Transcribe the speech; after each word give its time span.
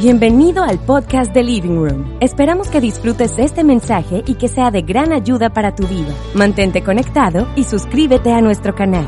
Bienvenido 0.00 0.62
al 0.62 0.82
podcast 0.82 1.30
de 1.34 1.42
Living 1.42 1.76
Room. 1.76 2.16
Esperamos 2.22 2.68
que 2.68 2.80
disfrutes 2.80 3.32
este 3.36 3.64
mensaje 3.64 4.22
y 4.26 4.36
que 4.36 4.48
sea 4.48 4.70
de 4.70 4.80
gran 4.80 5.12
ayuda 5.12 5.52
para 5.52 5.74
tu 5.74 5.86
vida. 5.86 6.16
Mantente 6.32 6.82
conectado 6.82 7.46
y 7.54 7.64
suscríbete 7.64 8.32
a 8.32 8.40
nuestro 8.40 8.74
canal. 8.74 9.06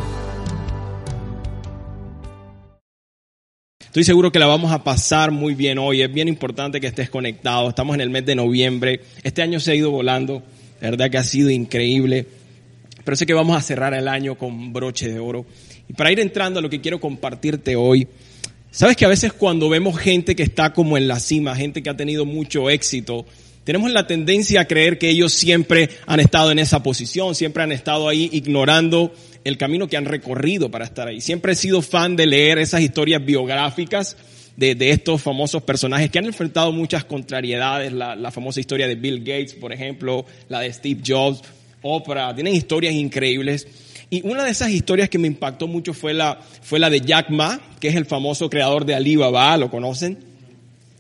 Estoy 3.81 4.05
seguro 4.05 4.31
que 4.31 4.39
la 4.39 4.47
vamos 4.47 4.71
a 4.71 4.85
pasar 4.85 5.31
muy 5.31 5.55
bien 5.55 5.79
hoy. 5.79 6.03
Es 6.03 6.13
bien 6.13 6.29
importante 6.29 6.79
que 6.79 6.89
estés 6.89 7.09
conectado. 7.09 7.71
Estamos 7.71 7.95
en 7.95 8.03
el 8.03 8.11
mes 8.11 8.27
de 8.27 8.35
noviembre. 8.35 9.01
Este 9.23 9.41
año 9.41 9.61
se 9.61 9.73
ha 9.73 9.75
ido 9.75 9.91
volando. 9.91 10.43
La 10.83 10.91
verdad 10.91 11.11
que 11.11 11.17
ha 11.17 11.25
sido 11.25 11.49
increíble. 11.49 12.27
Pero 13.03 13.17
sé 13.17 13.25
que 13.25 13.33
vamos 13.33 13.57
a 13.57 13.63
cerrar 13.63 13.95
el 13.95 14.09
año 14.09 14.35
con 14.35 14.75
broche 14.75 15.11
de 15.11 15.21
oro. 15.21 15.47
Y 15.89 15.95
para 15.95 16.13
ir 16.13 16.21
entrando 16.21 16.59
a 16.59 16.63
lo 16.63 16.69
que 16.69 16.83
quiero 16.83 17.01
compartirte 17.01 17.77
hoy, 17.77 18.07
Sabes 18.75 18.97
que 18.97 19.05
a 19.05 19.09
veces 19.09 19.35
cuando 19.35 19.69
vemos 19.69 19.99
gente 19.99 20.35
que 20.35 20.43
está 20.43 20.73
como 20.73 20.97
en 20.97 21.07
la 21.07 21.21
cima, 21.21 21.55
gente 21.55 21.83
que 21.83 21.91
ha 21.91 21.97
tenido 21.97 22.25
mucho 22.25 22.71
éxito, 22.71 23.27
tenemos 23.65 23.91
la 23.93 24.07
tendencia 24.07 24.63
a 24.63 24.65
creer 24.65 24.97
que 24.97 25.11
ellos 25.11 25.35
siempre 25.35 25.91
han 26.07 26.21
estado 26.21 26.51
en 26.51 26.59
esa 26.59 26.83
posición, 26.83 27.35
siempre 27.35 27.63
han 27.63 27.71
estado 27.71 28.09
ahí 28.09 28.31
ignorando 28.33 29.13
el 29.45 29.59
camino 29.59 29.89
que 29.89 29.99
han 29.99 30.07
recorrido 30.07 30.71
para 30.71 30.87
estar 30.87 31.07
ahí. 31.07 31.21
Siempre 31.21 31.53
he 31.53 31.55
sido 31.55 31.83
fan 31.83 32.17
de 32.17 32.27
leer 32.27 32.57
esas 32.57 32.81
historias 32.81 33.23
biográficas 33.23 34.17
de, 34.57 34.75
estos 34.89 35.21
famosos 35.21 35.63
personajes 35.63 36.11
que 36.11 36.19
han 36.19 36.25
enfrentado 36.25 36.73
muchas 36.73 37.05
contrariedades, 37.05 37.93
la, 37.93 38.17
la 38.17 38.31
famosa 38.31 38.59
historia 38.59 38.89
de 38.89 38.95
Bill 38.95 39.19
Gates, 39.19 39.53
por 39.53 39.75
ejemplo, 39.75 40.25
la 40.49 40.61
de 40.61 40.73
Steve 40.73 41.03
Jobs, 41.07 41.43
Oprah, 41.83 42.35
tienen 42.35 42.55
historias 42.55 42.95
increíbles. 42.95 43.69
Y 44.13 44.21
una 44.29 44.45
de 44.45 44.51
esas 44.51 44.69
historias 44.69 45.09
que 45.09 45.17
me 45.17 45.27
impactó 45.27 45.67
mucho 45.67 45.95
fue 45.95 46.13
la, 46.13 46.39
fue 46.61 46.79
la 46.79 46.91
de 46.91 47.01
Jack 47.01 47.31
Ma, 47.31 47.59
que 47.81 47.89
es 47.89 47.95
el 47.95 48.05
famoso 48.05 48.51
creador 48.51 48.85
de 48.85 48.95
Alibaba, 48.95 49.57
¿lo 49.57 49.71
conocen? 49.71 50.19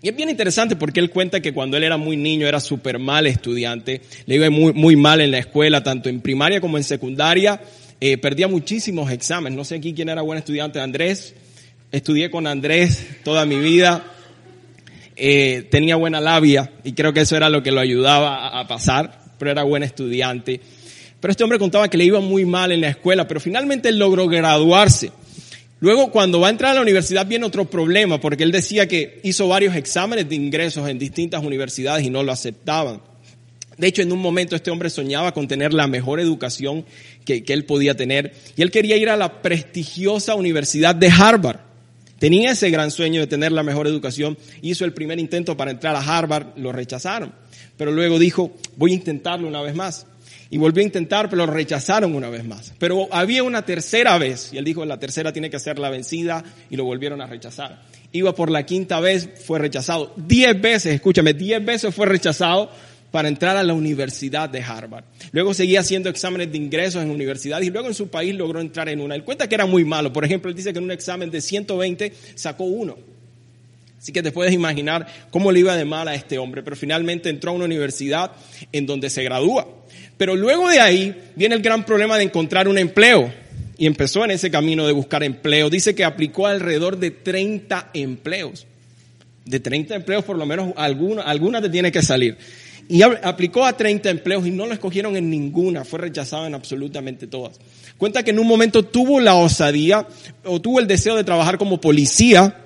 Y 0.00 0.08
es 0.08 0.16
bien 0.16 0.30
interesante 0.30 0.76
porque 0.76 0.98
él 0.98 1.10
cuenta 1.10 1.40
que 1.40 1.52
cuando 1.52 1.76
él 1.76 1.84
era 1.84 1.98
muy 1.98 2.16
niño 2.16 2.48
era 2.48 2.58
súper 2.58 2.98
mal 2.98 3.26
estudiante, 3.26 4.00
le 4.24 4.36
iba 4.36 4.48
muy, 4.48 4.72
muy 4.72 4.96
mal 4.96 5.20
en 5.20 5.30
la 5.30 5.36
escuela, 5.36 5.82
tanto 5.82 6.08
en 6.08 6.22
primaria 6.22 6.62
como 6.62 6.78
en 6.78 6.84
secundaria, 6.84 7.60
eh, 8.00 8.16
perdía 8.16 8.48
muchísimos 8.48 9.10
exámenes. 9.10 9.58
No 9.58 9.64
sé 9.64 9.74
aquí 9.74 9.92
quién 9.92 10.08
era 10.08 10.22
buen 10.22 10.38
estudiante, 10.38 10.80
Andrés. 10.80 11.34
Estudié 11.90 12.30
con 12.30 12.46
Andrés 12.46 13.06
toda 13.24 13.44
mi 13.44 13.56
vida. 13.56 14.06
Eh, 15.16 15.68
tenía 15.70 15.96
buena 15.96 16.18
labia 16.18 16.72
y 16.82 16.94
creo 16.94 17.12
que 17.12 17.20
eso 17.20 17.36
era 17.36 17.50
lo 17.50 17.62
que 17.62 17.72
lo 17.72 17.80
ayudaba 17.80 18.48
a, 18.48 18.60
a 18.60 18.66
pasar, 18.66 19.20
pero 19.38 19.50
era 19.50 19.64
buen 19.64 19.82
estudiante. 19.82 20.62
Pero 21.22 21.30
este 21.30 21.44
hombre 21.44 21.60
contaba 21.60 21.86
que 21.86 21.96
le 21.96 22.04
iba 22.04 22.18
muy 22.18 22.44
mal 22.44 22.72
en 22.72 22.80
la 22.80 22.88
escuela, 22.88 23.28
pero 23.28 23.38
finalmente 23.38 23.88
él 23.88 23.96
logró 23.96 24.26
graduarse. 24.26 25.12
Luego, 25.78 26.10
cuando 26.10 26.40
va 26.40 26.48
a 26.48 26.50
entrar 26.50 26.72
a 26.72 26.74
la 26.74 26.80
universidad, 26.82 27.24
viene 27.24 27.46
otro 27.46 27.64
problema, 27.64 28.20
porque 28.20 28.42
él 28.42 28.50
decía 28.50 28.88
que 28.88 29.20
hizo 29.22 29.46
varios 29.46 29.76
exámenes 29.76 30.28
de 30.28 30.34
ingresos 30.34 30.88
en 30.88 30.98
distintas 30.98 31.44
universidades 31.44 32.04
y 32.04 32.10
no 32.10 32.24
lo 32.24 32.32
aceptaban. 32.32 33.02
De 33.78 33.86
hecho, 33.86 34.02
en 34.02 34.10
un 34.10 34.18
momento 34.18 34.56
este 34.56 34.72
hombre 34.72 34.90
soñaba 34.90 35.32
con 35.32 35.46
tener 35.46 35.72
la 35.72 35.86
mejor 35.86 36.18
educación 36.18 36.84
que, 37.24 37.44
que 37.44 37.52
él 37.52 37.66
podía 37.66 37.96
tener 37.96 38.34
y 38.56 38.62
él 38.62 38.72
quería 38.72 38.96
ir 38.96 39.08
a 39.08 39.16
la 39.16 39.42
prestigiosa 39.42 40.34
Universidad 40.34 40.96
de 40.96 41.08
Harvard. 41.08 41.60
Tenía 42.18 42.50
ese 42.50 42.68
gran 42.70 42.90
sueño 42.90 43.20
de 43.20 43.28
tener 43.28 43.52
la 43.52 43.62
mejor 43.62 43.86
educación, 43.86 44.36
hizo 44.60 44.84
el 44.84 44.92
primer 44.92 45.20
intento 45.20 45.56
para 45.56 45.70
entrar 45.70 45.94
a 45.94 46.00
Harvard, 46.00 46.48
lo 46.56 46.72
rechazaron, 46.72 47.32
pero 47.76 47.92
luego 47.92 48.18
dijo, 48.18 48.52
voy 48.76 48.90
a 48.90 48.94
intentarlo 48.94 49.46
una 49.46 49.62
vez 49.62 49.76
más 49.76 50.06
y 50.52 50.58
volvió 50.58 50.82
a 50.82 50.84
intentar, 50.84 51.30
pero 51.30 51.46
lo 51.46 51.52
rechazaron 51.52 52.14
una 52.14 52.28
vez 52.28 52.44
más. 52.44 52.74
Pero 52.78 53.08
había 53.10 53.42
una 53.42 53.64
tercera 53.64 54.18
vez, 54.18 54.50
y 54.52 54.58
él 54.58 54.64
dijo, 54.66 54.84
la 54.84 54.98
tercera 54.98 55.32
tiene 55.32 55.48
que 55.48 55.58
ser 55.58 55.78
la 55.78 55.88
vencida, 55.88 56.44
y 56.68 56.76
lo 56.76 56.84
volvieron 56.84 57.22
a 57.22 57.26
rechazar. 57.26 57.80
Iba 58.12 58.34
por 58.34 58.50
la 58.50 58.66
quinta 58.66 59.00
vez, 59.00 59.30
fue 59.46 59.58
rechazado. 59.58 60.12
Diez 60.14 60.60
veces, 60.60 60.94
escúchame, 60.94 61.32
diez 61.32 61.64
veces 61.64 61.94
fue 61.94 62.04
rechazado 62.04 62.70
para 63.10 63.28
entrar 63.28 63.56
a 63.56 63.62
la 63.62 63.72
Universidad 63.72 64.50
de 64.50 64.60
Harvard. 64.60 65.04
Luego 65.32 65.54
seguía 65.54 65.80
haciendo 65.80 66.10
exámenes 66.10 66.52
de 66.52 66.58
ingresos 66.58 67.02
en 67.02 67.10
universidades 67.10 67.66
y 67.66 67.70
luego 67.70 67.88
en 67.88 67.94
su 67.94 68.08
país 68.08 68.34
logró 68.34 68.60
entrar 68.60 68.90
en 68.90 69.00
una. 69.00 69.14
Él 69.14 69.24
cuenta 69.24 69.48
que 69.48 69.54
era 69.54 69.64
muy 69.64 69.86
malo. 69.86 70.12
Por 70.12 70.22
ejemplo, 70.22 70.50
él 70.50 70.54
dice 70.54 70.74
que 70.74 70.80
en 70.80 70.84
un 70.84 70.90
examen 70.90 71.30
de 71.30 71.40
120 71.40 72.12
sacó 72.34 72.64
uno. 72.64 72.98
Así 73.98 74.12
que 74.12 74.22
te 74.22 74.32
puedes 74.32 74.52
imaginar 74.52 75.06
cómo 75.30 75.50
le 75.52 75.60
iba 75.60 75.76
de 75.76 75.84
mal 75.84 76.08
a 76.08 76.14
este 76.14 76.36
hombre, 76.36 76.64
pero 76.64 76.74
finalmente 76.74 77.30
entró 77.30 77.52
a 77.52 77.54
una 77.54 77.64
universidad 77.64 78.32
en 78.72 78.84
donde 78.84 79.08
se 79.08 79.22
gradúa. 79.22 79.81
Pero 80.22 80.36
luego 80.36 80.68
de 80.68 80.78
ahí 80.78 81.20
viene 81.34 81.56
el 81.56 81.62
gran 81.62 81.84
problema 81.84 82.16
de 82.16 82.22
encontrar 82.22 82.68
un 82.68 82.78
empleo. 82.78 83.32
Y 83.76 83.88
empezó 83.88 84.24
en 84.24 84.30
ese 84.30 84.52
camino 84.52 84.86
de 84.86 84.92
buscar 84.92 85.24
empleo. 85.24 85.68
Dice 85.68 85.96
que 85.96 86.04
aplicó 86.04 86.46
alrededor 86.46 86.96
de 86.96 87.10
30 87.10 87.90
empleos. 87.92 88.64
De 89.44 89.58
30 89.58 89.96
empleos, 89.96 90.22
por 90.22 90.38
lo 90.38 90.46
menos 90.46 90.74
alguna, 90.76 91.22
alguna 91.22 91.60
te 91.60 91.68
tiene 91.68 91.90
que 91.90 92.02
salir. 92.02 92.38
Y 92.88 93.02
aplicó 93.02 93.64
a 93.64 93.76
30 93.76 94.10
empleos 94.10 94.46
y 94.46 94.52
no 94.52 94.66
lo 94.66 94.74
escogieron 94.74 95.16
en 95.16 95.28
ninguna. 95.28 95.84
Fue 95.84 95.98
rechazado 95.98 96.46
en 96.46 96.54
absolutamente 96.54 97.26
todas. 97.26 97.58
Cuenta 97.98 98.22
que 98.22 98.30
en 98.30 98.38
un 98.38 98.46
momento 98.46 98.84
tuvo 98.84 99.18
la 99.18 99.34
osadía 99.34 100.06
o 100.44 100.60
tuvo 100.60 100.78
el 100.78 100.86
deseo 100.86 101.16
de 101.16 101.24
trabajar 101.24 101.58
como 101.58 101.80
policía 101.80 102.61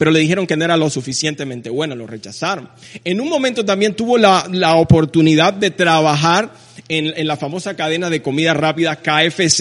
pero 0.00 0.12
le 0.12 0.20
dijeron 0.20 0.46
que 0.46 0.56
no 0.56 0.64
era 0.64 0.78
lo 0.78 0.88
suficientemente 0.88 1.68
bueno, 1.68 1.94
lo 1.94 2.06
rechazaron. 2.06 2.70
En 3.04 3.20
un 3.20 3.28
momento 3.28 3.66
también 3.66 3.94
tuvo 3.94 4.16
la, 4.16 4.48
la 4.50 4.76
oportunidad 4.76 5.52
de 5.52 5.70
trabajar 5.70 6.54
en, 6.88 7.12
en, 7.14 7.26
la 7.26 7.36
famosa 7.36 7.76
cadena 7.76 8.08
de 8.08 8.22
comida 8.22 8.54
rápida 8.54 8.96
KFC, 8.96 9.60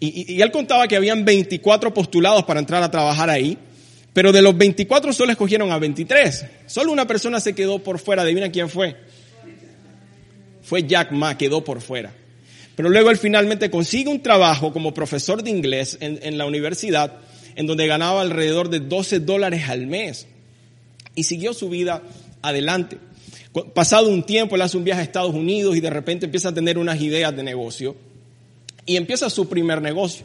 y, 0.00 0.32
y, 0.32 0.40
él 0.40 0.50
contaba 0.50 0.88
que 0.88 0.96
habían 0.96 1.26
24 1.26 1.92
postulados 1.92 2.44
para 2.44 2.60
entrar 2.60 2.82
a 2.82 2.90
trabajar 2.90 3.28
ahí, 3.28 3.58
pero 4.14 4.32
de 4.32 4.40
los 4.40 4.56
24 4.56 5.12
solo 5.12 5.32
escogieron 5.32 5.70
a 5.70 5.78
23. 5.78 6.46
Solo 6.64 6.90
una 6.90 7.06
persona 7.06 7.38
se 7.38 7.54
quedó 7.54 7.78
por 7.78 7.98
fuera, 7.98 8.22
adivina 8.22 8.50
quién 8.50 8.70
fue. 8.70 8.96
Fue 10.62 10.84
Jack 10.84 11.12
Ma, 11.12 11.36
quedó 11.36 11.62
por 11.62 11.82
fuera. 11.82 12.10
Pero 12.74 12.88
luego 12.88 13.10
él 13.10 13.18
finalmente 13.18 13.70
consigue 13.70 14.08
un 14.08 14.22
trabajo 14.22 14.72
como 14.72 14.94
profesor 14.94 15.42
de 15.42 15.50
inglés 15.50 15.98
en, 16.00 16.20
en 16.22 16.38
la 16.38 16.46
universidad, 16.46 17.18
en 17.56 17.66
donde 17.66 17.86
ganaba 17.86 18.20
alrededor 18.20 18.68
de 18.68 18.80
12 18.80 19.20
dólares 19.20 19.68
al 19.68 19.86
mes. 19.86 20.26
Y 21.14 21.24
siguió 21.24 21.54
su 21.54 21.68
vida 21.68 22.02
adelante. 22.40 22.98
Pasado 23.74 24.08
un 24.08 24.22
tiempo, 24.22 24.56
él 24.56 24.62
hace 24.62 24.76
un 24.76 24.84
viaje 24.84 25.00
a 25.00 25.04
Estados 25.04 25.34
Unidos 25.34 25.76
y 25.76 25.80
de 25.80 25.90
repente 25.90 26.26
empieza 26.26 26.48
a 26.50 26.54
tener 26.54 26.78
unas 26.78 27.00
ideas 27.00 27.34
de 27.36 27.42
negocio. 27.42 27.96
Y 28.86 28.96
empieza 28.96 29.28
su 29.30 29.48
primer 29.48 29.82
negocio. 29.82 30.24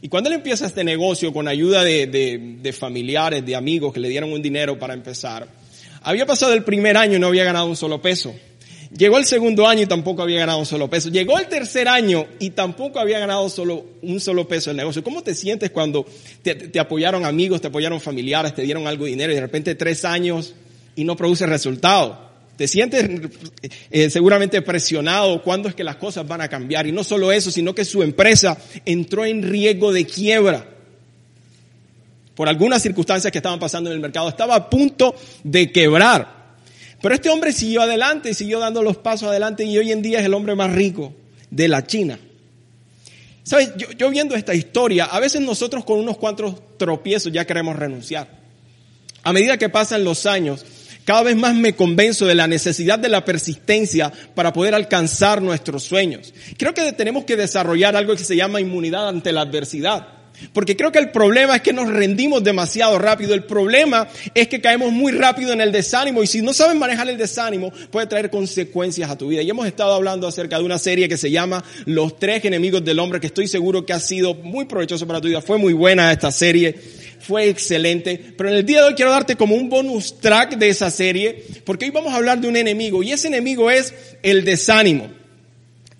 Y 0.00 0.08
cuando 0.08 0.30
él 0.30 0.36
empieza 0.36 0.66
este 0.66 0.84
negocio 0.84 1.32
con 1.32 1.48
ayuda 1.48 1.82
de, 1.82 2.06
de, 2.06 2.56
de 2.62 2.72
familiares, 2.72 3.44
de 3.44 3.56
amigos 3.56 3.92
que 3.92 4.00
le 4.00 4.08
dieron 4.08 4.32
un 4.32 4.40
dinero 4.40 4.78
para 4.78 4.94
empezar, 4.94 5.48
había 6.02 6.24
pasado 6.24 6.52
el 6.52 6.62
primer 6.62 6.96
año 6.96 7.16
y 7.16 7.18
no 7.18 7.26
había 7.26 7.44
ganado 7.44 7.66
un 7.66 7.76
solo 7.76 8.00
peso. 8.00 8.32
Llegó 8.96 9.18
el 9.18 9.26
segundo 9.26 9.66
año 9.66 9.82
y 9.82 9.86
tampoco 9.86 10.22
había 10.22 10.40
ganado 10.40 10.58
un 10.58 10.66
solo 10.66 10.88
peso. 10.88 11.10
Llegó 11.10 11.38
el 11.38 11.46
tercer 11.46 11.88
año 11.88 12.26
y 12.38 12.50
tampoco 12.50 12.98
había 12.98 13.18
ganado 13.18 13.48
solo 13.50 13.84
un 14.00 14.18
solo 14.18 14.48
peso 14.48 14.70
el 14.70 14.78
negocio. 14.78 15.04
¿Cómo 15.04 15.22
te 15.22 15.34
sientes 15.34 15.70
cuando 15.70 16.06
te, 16.42 16.78
apoyaron 16.78 17.26
amigos, 17.26 17.60
te 17.60 17.66
apoyaron 17.66 18.00
familiares, 18.00 18.54
te 18.54 18.62
dieron 18.62 18.86
algo 18.86 19.04
de 19.04 19.10
dinero 19.10 19.32
y 19.32 19.34
de 19.34 19.42
repente 19.42 19.74
tres 19.74 20.06
años 20.06 20.54
y 20.96 21.04
no 21.04 21.16
produce 21.16 21.44
resultado? 21.46 22.28
Te 22.56 22.66
sientes 22.66 23.08
eh, 23.90 24.10
seguramente 24.10 24.62
presionado 24.62 25.42
cuándo 25.42 25.68
es 25.68 25.74
que 25.74 25.84
las 25.84 25.96
cosas 25.96 26.26
van 26.26 26.40
a 26.40 26.48
cambiar. 26.48 26.86
Y 26.86 26.92
no 26.92 27.04
solo 27.04 27.30
eso, 27.30 27.50
sino 27.50 27.74
que 27.74 27.84
su 27.84 28.02
empresa 28.02 28.56
entró 28.86 29.26
en 29.26 29.42
riesgo 29.42 29.92
de 29.92 30.06
quiebra 30.06 30.66
por 32.34 32.48
algunas 32.48 32.80
circunstancias 32.80 33.30
que 33.30 33.38
estaban 33.38 33.58
pasando 33.58 33.90
en 33.90 33.96
el 33.96 34.00
mercado. 34.00 34.30
Estaba 34.30 34.54
a 34.54 34.70
punto 34.70 35.14
de 35.44 35.70
quebrar. 35.70 36.37
Pero 37.00 37.14
este 37.14 37.30
hombre 37.30 37.52
siguió 37.52 37.82
adelante 37.82 38.34
siguió 38.34 38.58
dando 38.58 38.82
los 38.82 38.96
pasos 38.96 39.28
adelante 39.28 39.64
y 39.64 39.78
hoy 39.78 39.92
en 39.92 40.02
día 40.02 40.20
es 40.20 40.26
el 40.26 40.34
hombre 40.34 40.54
más 40.54 40.72
rico 40.72 41.14
de 41.50 41.68
la 41.68 41.86
China. 41.86 42.18
¿Sabes? 43.42 43.72
Yo, 43.96 44.10
viendo 44.10 44.34
esta 44.34 44.54
historia, 44.54 45.06
a 45.06 45.20
veces 45.20 45.40
nosotros 45.40 45.84
con 45.84 45.98
unos 45.98 46.18
cuantos 46.18 46.56
tropiezos 46.76 47.32
ya 47.32 47.46
queremos 47.46 47.76
renunciar. 47.76 48.28
A 49.22 49.32
medida 49.32 49.56
que 49.56 49.70
pasan 49.70 50.04
los 50.04 50.26
años, 50.26 50.66
cada 51.06 51.22
vez 51.22 51.36
más 51.36 51.54
me 51.54 51.74
convenzo 51.74 52.26
de 52.26 52.34
la 52.34 52.46
necesidad 52.46 52.98
de 52.98 53.08
la 53.08 53.24
persistencia 53.24 54.12
para 54.34 54.52
poder 54.52 54.74
alcanzar 54.74 55.40
nuestros 55.40 55.82
sueños. 55.84 56.34
Creo 56.58 56.74
que 56.74 56.92
tenemos 56.92 57.24
que 57.24 57.36
desarrollar 57.36 57.96
algo 57.96 58.14
que 58.14 58.24
se 58.24 58.36
llama 58.36 58.60
inmunidad 58.60 59.08
ante 59.08 59.32
la 59.32 59.40
adversidad. 59.40 60.17
Porque 60.52 60.76
creo 60.76 60.92
que 60.92 60.98
el 60.98 61.10
problema 61.10 61.56
es 61.56 61.62
que 61.62 61.72
nos 61.72 61.88
rendimos 61.88 62.42
demasiado 62.42 62.98
rápido. 62.98 63.34
El 63.34 63.44
problema 63.44 64.08
es 64.34 64.48
que 64.48 64.60
caemos 64.60 64.92
muy 64.92 65.12
rápido 65.12 65.52
en 65.52 65.60
el 65.60 65.72
desánimo 65.72 66.22
y 66.22 66.26
si 66.26 66.42
no 66.42 66.52
sabes 66.52 66.76
manejar 66.76 67.08
el 67.08 67.18
desánimo 67.18 67.72
puede 67.90 68.06
traer 68.06 68.30
consecuencias 68.30 69.10
a 69.10 69.18
tu 69.18 69.28
vida. 69.28 69.42
Y 69.42 69.50
hemos 69.50 69.66
estado 69.66 69.94
hablando 69.94 70.26
acerca 70.26 70.58
de 70.58 70.64
una 70.64 70.78
serie 70.78 71.08
que 71.08 71.16
se 71.16 71.30
llama 71.30 71.64
Los 71.86 72.18
tres 72.18 72.44
enemigos 72.44 72.84
del 72.84 72.98
hombre 72.98 73.20
que 73.20 73.26
estoy 73.28 73.48
seguro 73.48 73.84
que 73.84 73.92
ha 73.92 74.00
sido 74.00 74.34
muy 74.34 74.66
provechoso 74.66 75.06
para 75.06 75.20
tu 75.20 75.28
vida. 75.28 75.42
Fue 75.42 75.58
muy 75.58 75.72
buena 75.72 76.12
esta 76.12 76.30
serie. 76.30 76.74
Fue 77.20 77.48
excelente. 77.48 78.34
Pero 78.36 78.50
en 78.50 78.56
el 78.56 78.66
día 78.66 78.82
de 78.82 78.88
hoy 78.88 78.94
quiero 78.94 79.10
darte 79.10 79.36
como 79.36 79.54
un 79.54 79.68
bonus 79.68 80.20
track 80.20 80.56
de 80.56 80.68
esa 80.68 80.90
serie 80.90 81.44
porque 81.64 81.86
hoy 81.86 81.90
vamos 81.90 82.12
a 82.12 82.16
hablar 82.16 82.40
de 82.40 82.48
un 82.48 82.56
enemigo 82.56 83.02
y 83.02 83.12
ese 83.12 83.28
enemigo 83.28 83.70
es 83.70 83.92
el 84.22 84.44
desánimo 84.44 85.17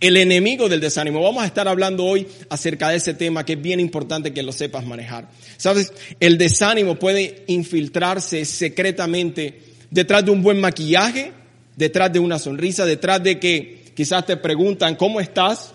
el 0.01 0.17
enemigo 0.17 0.69
del 0.69 0.81
desánimo. 0.81 1.23
Vamos 1.23 1.43
a 1.43 1.47
estar 1.47 1.67
hablando 1.67 2.05
hoy 2.05 2.27
acerca 2.49 2.91
de 2.91 2.97
ese 2.97 3.15
tema 3.15 3.45
que 3.45 3.55
es 3.55 3.63
bien 3.63 3.81
importante 3.81 4.33
que 4.33 4.43
lo 4.43 4.53
sepas 4.53 4.87
manejar. 4.87 5.29
Sabes, 5.57 5.93
el 6.21 6.39
desánimo 6.39 6.99
puede 6.99 7.45
infiltrarse 7.49 8.45
secretamente 8.45 9.61
detrás 9.91 10.25
de 10.25 10.31
un 10.31 10.43
buen 10.43 10.61
maquillaje, 10.61 11.33
detrás 11.77 12.13
de 12.13 12.21
una 12.21 12.39
sonrisa, 12.39 12.87
detrás 12.87 13.23
de 13.23 13.41
que 13.41 13.83
quizás 13.95 14.25
te 14.25 14.37
preguntan 14.37 14.95
cómo 14.95 15.21
estás 15.21 15.73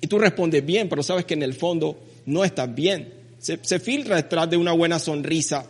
y 0.00 0.06
tú 0.06 0.18
respondes 0.18 0.64
bien, 0.64 0.88
pero 0.88 1.02
sabes 1.02 1.24
que 1.24 1.34
en 1.34 1.42
el 1.42 1.54
fondo 1.54 1.98
no 2.26 2.44
estás 2.44 2.72
bien. 2.74 3.14
Se, 3.38 3.58
se 3.62 3.80
filtra 3.80 4.16
detrás 4.16 4.50
de 4.50 4.56
una 4.56 4.72
buena 4.72 4.98
sonrisa 4.98 5.64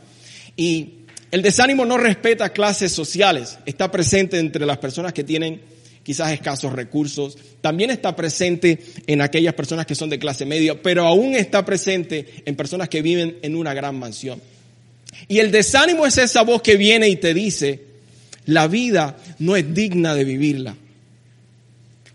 y 0.56 0.94
el 1.30 1.42
desánimo 1.42 1.84
no 1.84 1.98
respeta 1.98 2.48
clases 2.48 2.90
sociales, 2.90 3.58
está 3.66 3.90
presente 3.90 4.38
entre 4.38 4.66
las 4.66 4.78
personas 4.78 5.12
que 5.12 5.24
tienen 5.24 5.60
quizás 6.08 6.32
escasos 6.32 6.72
recursos, 6.72 7.36
también 7.60 7.90
está 7.90 8.16
presente 8.16 8.78
en 9.06 9.20
aquellas 9.20 9.52
personas 9.52 9.84
que 9.84 9.94
son 9.94 10.08
de 10.08 10.18
clase 10.18 10.46
media, 10.46 10.80
pero 10.82 11.04
aún 11.04 11.34
está 11.34 11.66
presente 11.66 12.26
en 12.46 12.56
personas 12.56 12.88
que 12.88 13.02
viven 13.02 13.36
en 13.42 13.54
una 13.54 13.74
gran 13.74 13.98
mansión. 13.98 14.40
Y 15.28 15.40
el 15.40 15.50
desánimo 15.50 16.06
es 16.06 16.16
esa 16.16 16.40
voz 16.40 16.62
que 16.62 16.76
viene 16.76 17.10
y 17.10 17.16
te 17.16 17.34
dice, 17.34 17.82
la 18.46 18.68
vida 18.68 19.18
no 19.38 19.54
es 19.54 19.74
digna 19.74 20.14
de 20.14 20.24
vivirla. 20.24 20.76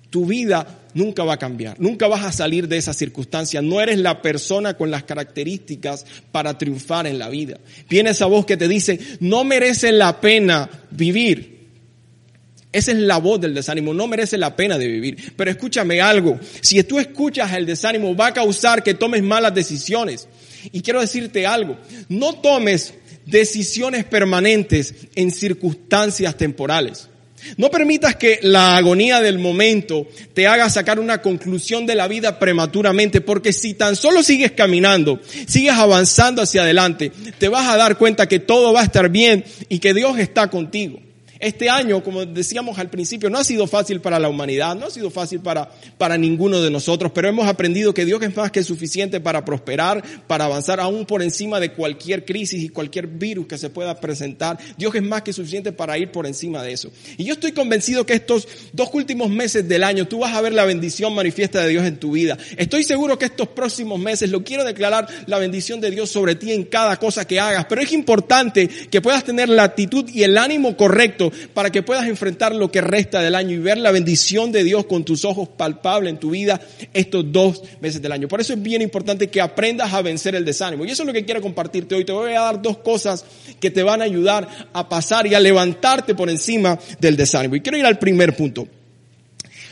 Tu 0.10 0.26
vida 0.26 0.80
nunca 0.96 1.24
va 1.24 1.34
a 1.34 1.38
cambiar, 1.38 1.80
nunca 1.80 2.08
vas 2.08 2.26
a 2.26 2.32
salir 2.32 2.68
de 2.68 2.78
esa 2.78 2.96
circunstancia, 2.96 3.62
no 3.62 3.80
eres 3.80 4.00
la 4.00 4.24
persona 4.24 4.74
con 4.74 4.90
las 4.90 5.04
características 5.04 6.04
para 6.32 6.58
triunfar 6.58 7.06
en 7.06 7.20
la 7.20 7.30
vida. 7.30 7.60
Viene 7.88 8.10
esa 8.10 8.26
voz 8.26 8.48
que 8.48 8.58
te 8.58 8.68
dice, 8.68 9.00
no 9.20 9.44
merece 9.44 9.92
la 9.92 10.20
pena 10.20 10.68
vivir. 10.90 11.53
Esa 12.74 12.92
es 12.92 12.98
la 12.98 13.18
voz 13.18 13.40
del 13.40 13.54
desánimo, 13.54 13.94
no 13.94 14.08
merece 14.08 14.38
la 14.38 14.56
pena 14.56 14.78
de 14.80 14.88
vivir. 14.88 15.34
Pero 15.38 15.52
escúchame 15.52 16.02
algo, 16.02 16.40
si 16.62 16.84
tú 16.84 17.00
escuchas 17.00 17.54
el 17.54 17.68
desánimo 17.68 18.16
va 18.16 18.28
a 18.28 18.34
causar 18.34 18.84
que 18.84 18.96
tomes 18.96 19.22
malas 19.24 19.54
decisiones. 19.54 20.28
Y 20.72 20.82
quiero 20.82 21.00
decirte 21.00 21.46
algo, 21.46 21.78
no 22.10 22.34
tomes 22.34 22.96
decisiones 23.26 24.06
permanentes 24.06 24.94
en 25.16 25.32
circunstancias 25.32 26.36
temporales. 26.36 27.10
No 27.58 27.70
permitas 27.70 28.16
que 28.16 28.40
la 28.42 28.78
agonía 28.78 29.22
del 29.22 29.38
momento 29.38 30.08
te 30.34 30.48
haga 30.48 30.70
sacar 30.70 31.00
una 31.00 31.22
conclusión 31.22 31.86
de 31.86 31.96
la 31.96 32.08
vida 32.08 32.40
prematuramente, 32.40 33.22
porque 33.22 33.54
si 33.54 33.74
tan 33.74 33.96
solo 33.96 34.24
sigues 34.24 34.54
caminando, 34.54 35.20
sigues 35.46 35.74
avanzando 35.74 36.42
hacia 36.42 36.64
adelante, 36.64 37.12
te 37.38 37.50
vas 37.50 37.68
a 37.68 37.78
dar 37.78 37.98
cuenta 37.98 38.28
que 38.28 38.40
todo 38.40 38.74
va 38.74 38.82
a 38.82 38.86
estar 38.86 39.10
bien 39.10 39.44
y 39.70 39.80
que 39.80 39.94
Dios 39.94 40.18
está 40.20 40.50
contigo. 40.50 41.00
Este 41.44 41.70
año, 41.70 42.02
como 42.02 42.26
decíamos 42.26 42.80
al 42.80 42.90
principio, 42.90 43.30
no 43.30 43.38
ha 43.38 43.44
sido 43.44 43.68
fácil 43.68 44.00
para 44.00 44.18
la 44.18 44.30
humanidad, 44.30 44.78
no 44.78 44.86
ha 44.86 44.90
sido 44.90 45.10
fácil 45.10 45.42
para, 45.42 45.70
para 45.98 46.18
ninguno 46.18 46.62
de 46.62 46.72
nosotros, 46.72 47.12
pero 47.14 47.28
hemos 47.28 47.46
aprendido 47.50 47.94
que 47.94 48.06
Dios 48.06 48.22
es 48.22 48.34
más 48.34 48.50
que 48.50 48.64
suficiente 48.64 49.20
para 49.20 49.44
prosperar, 49.44 50.02
para 50.26 50.46
avanzar 50.46 50.80
aún 50.80 51.06
por 51.06 51.22
encima 51.22 51.60
de 51.60 51.74
cualquier 51.74 52.24
crisis 52.24 52.64
y 52.64 52.70
cualquier 52.70 53.08
virus 53.08 53.46
que 53.48 53.58
se 53.58 53.70
pueda 53.70 54.00
presentar. 54.00 54.58
Dios 54.78 54.96
es 54.96 55.04
más 55.04 55.24
que 55.24 55.34
suficiente 55.34 55.74
para 55.74 55.98
ir 55.98 56.12
por 56.14 56.26
encima 56.26 56.64
de 56.64 56.72
eso. 56.72 56.94
Y 57.18 57.26
yo 57.26 57.34
estoy 57.34 57.52
convencido 57.52 58.06
que 58.06 58.14
estos 58.14 58.48
dos 58.72 58.88
últimos 58.94 59.30
meses 59.30 59.68
del 59.68 59.84
año 59.84 60.08
tú 60.08 60.20
vas 60.20 60.34
a 60.34 60.40
ver 60.40 60.54
la 60.54 60.64
bendición 60.64 61.14
manifiesta 61.14 61.62
de 61.62 61.68
Dios 61.68 61.86
en 61.86 61.98
tu 61.98 62.14
vida. 62.14 62.38
Estoy 62.56 62.86
seguro 62.86 63.20
que 63.20 63.26
estos 63.26 63.50
próximos 63.50 64.00
meses 64.00 64.30
lo 64.30 64.46
quiero 64.46 64.64
declarar 64.64 65.10
la 65.26 65.40
bendición 65.40 65.82
de 65.82 65.92
Dios 65.92 66.10
sobre 66.10 66.36
ti 66.36 66.54
en 66.54 66.64
cada 66.64 66.96
cosa 66.96 67.28
que 67.28 67.42
hagas, 67.42 67.66
pero 67.66 67.82
es 67.82 67.92
importante 67.92 68.70
que 68.70 69.02
puedas 69.02 69.26
tener 69.26 69.50
la 69.50 69.64
actitud 69.64 70.10
y 70.10 70.24
el 70.24 70.38
ánimo 70.38 70.78
correcto 70.78 71.33
para 71.54 71.72
que 71.72 71.84
puedas 71.84 72.08
enfrentar 72.08 72.54
lo 72.56 72.72
que 72.72 72.82
resta 72.82 73.22
del 73.22 73.36
año 73.36 73.52
y 73.52 73.60
ver 73.60 73.78
la 73.78 73.92
bendición 73.92 74.52
de 74.52 74.64
Dios 74.64 74.86
con 74.86 75.04
tus 75.04 75.26
ojos 75.26 75.50
palpables 75.50 76.12
en 76.12 76.20
tu 76.20 76.32
vida 76.32 76.62
estos 76.94 77.32
dos 77.32 77.64
meses 77.82 78.02
del 78.02 78.12
año. 78.12 78.28
Por 78.28 78.42
eso 78.42 78.54
es 78.54 78.62
bien 78.62 78.82
importante 78.82 79.30
que 79.30 79.42
aprendas 79.42 79.94
a 79.94 80.02
vencer 80.02 80.36
el 80.36 80.46
desánimo. 80.46 80.86
Y 80.86 80.92
eso 80.92 81.04
es 81.04 81.08
lo 81.08 81.14
que 81.14 81.26
quiero 81.26 81.42
compartirte 81.42 81.96
hoy. 81.96 82.06
Te 82.06 82.12
voy 82.12 82.34
a 82.34 82.42
dar 82.42 82.62
dos 82.62 82.78
cosas 82.78 83.26
que 83.60 83.72
te 83.72 83.84
van 83.84 84.02
a 84.02 84.06
ayudar 84.06 84.48
a 84.74 84.90
pasar 84.90 85.28
y 85.28 85.36
a 85.36 85.40
levantarte 85.40 86.16
por 86.16 86.30
encima 86.30 86.80
del 87.00 87.18
desánimo. 87.18 87.56
Y 87.56 87.62
quiero 87.62 87.78
ir 87.78 87.86
al 87.86 88.00
primer 88.00 88.36
punto. 88.36 88.68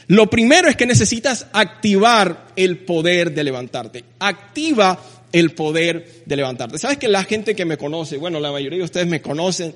Lo 0.07 0.29
primero 0.29 0.67
es 0.67 0.75
que 0.75 0.85
necesitas 0.85 1.47
activar 1.53 2.47
el 2.55 2.79
poder 2.79 3.33
de 3.33 3.43
levantarte. 3.43 4.03
Activa 4.19 4.99
el 5.31 5.51
poder 5.51 6.23
de 6.25 6.35
levantarte. 6.35 6.77
Sabes 6.77 6.97
que 6.97 7.07
la 7.07 7.23
gente 7.23 7.55
que 7.55 7.65
me 7.65 7.77
conoce, 7.77 8.17
bueno, 8.17 8.39
la 8.39 8.51
mayoría 8.51 8.79
de 8.79 8.85
ustedes 8.85 9.07
me 9.07 9.21
conocen, 9.21 9.73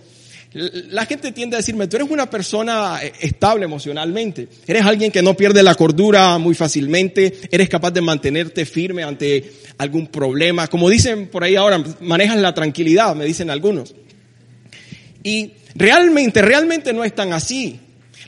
la 0.56 1.06
gente 1.06 1.34
tiende 1.34 1.58
a 1.58 1.60
decirme, 1.60 1.88
tú 1.88 1.98
eres 1.98 2.10
una 2.10 2.30
persona 2.30 3.00
eh, 3.04 3.12
estable 3.20 3.66
emocionalmente, 3.66 4.48
eres 4.66 4.86
alguien 4.86 5.12
que 5.12 5.22
no 5.22 5.36
pierde 5.36 5.62
la 5.62 5.76
cordura 5.76 6.38
muy 6.38 6.56
fácilmente, 6.56 7.42
eres 7.52 7.68
capaz 7.68 7.92
de 7.92 8.00
mantenerte 8.00 8.66
firme 8.66 9.04
ante 9.04 9.52
algún 9.78 10.08
problema. 10.08 10.68
Como 10.68 10.90
dicen 10.90 11.28
por 11.28 11.44
ahí 11.44 11.58
ahora, 11.58 11.84
manejas 12.00 12.38
la 12.38 12.54
tranquilidad, 12.54 13.14
me 13.18 13.26
dicen 13.26 13.50
algunos. 13.50 13.96
Y 15.24 15.52
realmente, 15.76 16.42
realmente 16.42 16.94
no 16.94 17.04
es 17.04 17.14
tan 17.14 17.34
así. 17.34 17.82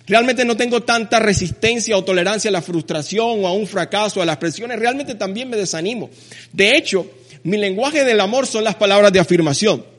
Realmente 0.06 0.44
no 0.44 0.58
tengo 0.58 0.84
tanta 0.84 1.20
resistencia 1.20 1.98
o 1.98 2.04
tolerancia 2.04 2.50
a 2.50 2.52
la 2.52 2.62
frustración 2.62 3.46
o 3.46 3.48
a 3.48 3.54
un 3.54 3.68
fracaso, 3.68 4.22
a 4.22 4.26
las 4.26 4.38
presiones. 4.38 4.80
Realmente 4.80 5.16
también 5.16 5.50
me 5.50 5.56
desanimo. 5.56 6.10
De 6.52 6.76
hecho, 6.76 7.10
mi 7.44 7.56
lenguaje 7.56 8.04
del 8.04 8.20
amor 8.20 8.48
son 8.48 8.66
las 8.66 8.76
palabras 8.76 9.14
de 9.14 9.20
afirmación. 9.22 9.97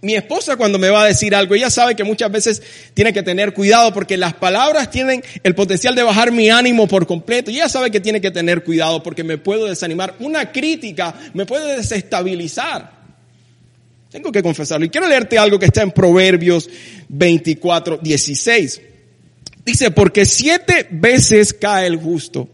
Mi 0.00 0.14
esposa 0.14 0.56
cuando 0.56 0.78
me 0.78 0.90
va 0.90 1.02
a 1.02 1.06
decir 1.06 1.34
algo, 1.34 1.54
ella 1.54 1.70
sabe 1.70 1.96
que 1.96 2.04
muchas 2.04 2.30
veces 2.30 2.62
tiene 2.94 3.12
que 3.12 3.22
tener 3.22 3.52
cuidado 3.52 3.92
porque 3.92 4.16
las 4.16 4.34
palabras 4.34 4.90
tienen 4.90 5.22
el 5.42 5.54
potencial 5.54 5.94
de 5.94 6.04
bajar 6.04 6.30
mi 6.30 6.50
ánimo 6.50 6.86
por 6.86 7.06
completo. 7.06 7.50
Y 7.50 7.56
ella 7.56 7.68
sabe 7.68 7.90
que 7.90 8.00
tiene 8.00 8.20
que 8.20 8.30
tener 8.30 8.62
cuidado 8.62 9.02
porque 9.02 9.24
me 9.24 9.38
puedo 9.38 9.66
desanimar. 9.66 10.14
Una 10.20 10.52
crítica 10.52 11.14
me 11.34 11.46
puede 11.46 11.76
desestabilizar. 11.76 12.98
Tengo 14.10 14.30
que 14.30 14.42
confesarlo. 14.42 14.86
Y 14.86 14.90
quiero 14.90 15.08
leerte 15.08 15.36
algo 15.36 15.58
que 15.58 15.66
está 15.66 15.82
en 15.82 15.90
Proverbios 15.90 16.70
24, 17.08 17.98
16. 17.98 18.80
Dice, 19.64 19.90
porque 19.90 20.24
siete 20.24 20.86
veces 20.90 21.52
cae 21.52 21.86
el 21.86 21.96
justo 21.96 22.48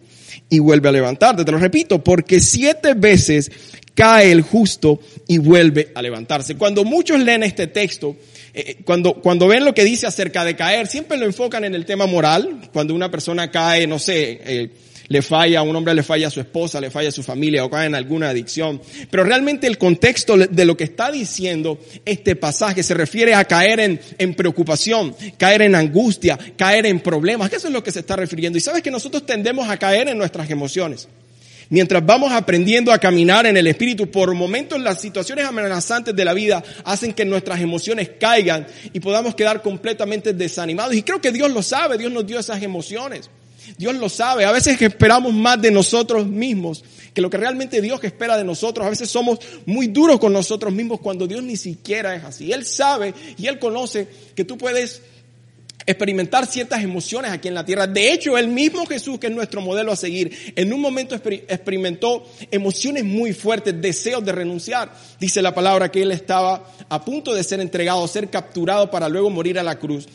y 0.49 0.59
vuelve 0.59 0.89
a 0.89 0.93
levantarte. 0.93 1.45
Te 1.45 1.53
lo 1.53 1.59
repito, 1.59 2.03
porque 2.03 2.41
siete 2.41 2.95
veces 2.95 3.53
cae 3.95 4.33
el 4.33 4.43
justo 4.43 5.01
y 5.27 5.39
vuelve 5.39 5.93
a 5.95 6.03
levantarse. 6.03 6.57
Cuando 6.57 6.85
muchos 6.85 7.21
leen 7.21 7.43
este 7.43 7.69
texto, 7.69 8.17
eh, 8.53 8.65
eh, 8.67 8.77
cuando, 8.85 9.15
cuando 9.15 9.49
ven 9.49 9.65
lo 9.65 9.75
que 9.75 9.85
dice 9.85 10.07
acerca 10.07 10.45
de 10.45 10.57
caer, 10.57 10.87
siempre 10.87 11.17
lo 11.17 11.27
enfocan 11.27 11.65
en 11.65 11.75
el 11.75 11.87
tema 11.87 12.07
moral. 12.07 12.69
Cuando 12.73 12.95
una 12.95 13.11
persona 13.11 13.51
cae, 13.51 13.87
no 13.87 13.99
sé, 13.99 14.41
eh, 14.45 14.71
le 15.09 15.23
falla, 15.23 15.61
a 15.61 15.63
un 15.63 15.77
hombre 15.77 15.95
le 15.95 16.03
falla 16.03 16.29
a 16.29 16.31
su 16.31 16.41
esposa, 16.41 16.81
le 16.81 16.91
falla 16.91 17.11
a 17.11 17.13
su 17.13 17.23
familia 17.23 17.65
o 17.65 17.71
cae 17.71 17.87
en 17.87 17.95
alguna 17.95 18.31
adicción. 18.31 18.81
Pero 19.11 19.25
realmente 19.25 19.67
el 19.67 19.77
contexto 19.77 20.37
de 20.37 20.65
lo 20.65 20.77
que 20.77 20.85
está 20.85 21.13
diciendo 21.13 21.79
este 22.05 22.37
pasaje 22.37 22.83
se 22.83 22.95
refiere 22.95 23.35
a 23.35 23.45
caer 23.45 23.81
en, 23.81 24.01
en 24.19 24.35
preocupación, 24.35 25.15
caer 25.37 25.63
en 25.63 25.75
angustia, 25.75 26.39
caer 26.57 26.87
en 26.87 27.01
problemas. 27.01 27.53
Eso 27.53 27.67
es 27.67 27.73
lo 27.73 27.85
que 27.85 27.93
se 27.93 28.01
está 28.01 28.17
refiriendo. 28.17 28.57
Y 28.57 28.63
sabes 28.63 28.83
que 28.83 28.91
nosotros 28.91 29.27
tendemos 29.27 29.69
a 29.69 29.77
caer 29.77 30.09
en 30.09 30.17
nuestras 30.17 30.51
emociones. 30.51 31.09
Mientras 31.71 32.05
vamos 32.05 32.33
aprendiendo 32.33 32.93
a 32.93 32.99
caminar 32.99 33.47
en 33.47 33.57
el 33.57 33.67
Espíritu, 33.67 34.11
por 34.11 34.35
momentos 34.35 34.81
las 34.81 35.01
situaciones 35.01 35.47
amenazantes 35.47 36.15
de 36.15 36.25
la 36.25 36.35
vida 36.35 36.63
hacen 36.85 37.13
que 37.13 37.25
nuestras 37.25 37.61
emociones 37.61 38.11
caigan 38.21 38.67
y 38.93 39.01
podamos 39.01 39.35
quedar 39.35 39.63
completamente 39.63 40.33
desanimados. 40.33 40.95
Y 40.95 41.03
creo 41.03 41.21
que 41.21 41.33
Dios 41.33 41.51
lo 41.51 41.63
sabe, 41.63 41.99
Dios 41.99 42.13
nos 42.13 42.27
dio 42.27 42.39
esas 42.39 42.63
emociones. 42.63 43.31
Dios 43.79 43.95
lo 43.95 44.09
sabe. 44.09 44.45
A 44.45 44.53
veces 44.53 44.81
esperamos 44.81 45.33
más 45.33 45.61
de 45.61 45.71
nosotros 45.71 46.27
mismos 46.27 46.85
que 47.15 47.21
lo 47.21 47.31
que 47.31 47.37
realmente 47.37 47.81
Dios 47.81 48.03
espera 48.03 48.37
de 48.37 48.45
nosotros. 48.45 48.87
A 48.87 48.91
veces 48.91 49.09
somos 49.09 49.39
muy 49.67 49.87
duros 49.87 50.19
con 50.19 50.33
nosotros 50.33 50.73
mismos 50.73 51.01
cuando 51.01 51.27
Dios 51.27 51.43
ni 51.43 51.57
siquiera 51.57 52.15
es 52.15 52.25
así. 52.25 52.53
Él 52.53 52.67
sabe 52.67 53.15
y 53.39 53.47
Él 53.47 53.59
conoce 53.59 54.09
que 54.35 54.45
tú 54.45 54.59
puedes 54.59 55.01
experimentar 55.87 56.47
ciertas 56.47 56.83
emociones 56.83 57.31
aquí 57.31 57.49
en 57.49 57.55
la 57.55 57.65
tierra. 57.65 57.87
De 57.87 58.13
hecho, 58.13 58.39
el 58.39 58.49
mismo 58.49 58.87
Jesús, 58.87 59.19
que 59.19 59.27
es 59.27 59.33
nuestro 59.33 59.61
modelo 59.61 59.93
a 59.93 59.97
seguir, 59.97 60.53
en 60.57 60.73
un 60.73 60.81
momento 60.81 61.15
experimentó 61.15 62.27
emociones 62.51 63.05
muy 63.05 63.33
fuertes, 63.33 63.81
deseos 63.81 64.25
de 64.25 64.33
renunciar. 64.33 64.93
Dice 65.21 65.43
la 65.43 65.55
palabra 65.55 65.91
que 65.91 66.03
él 66.03 66.13
estaba 66.13 66.71
a 66.89 67.05
punto 67.05 67.35
de 67.35 67.45
ser 67.45 67.61
entregado, 67.61 68.07
ser 68.09 68.31
capturado 68.31 68.91
para 68.91 69.09
luego 69.09 69.31
morir 69.31 69.59
a 69.59 69.63
la 69.63 69.79
cruz. 69.79 70.07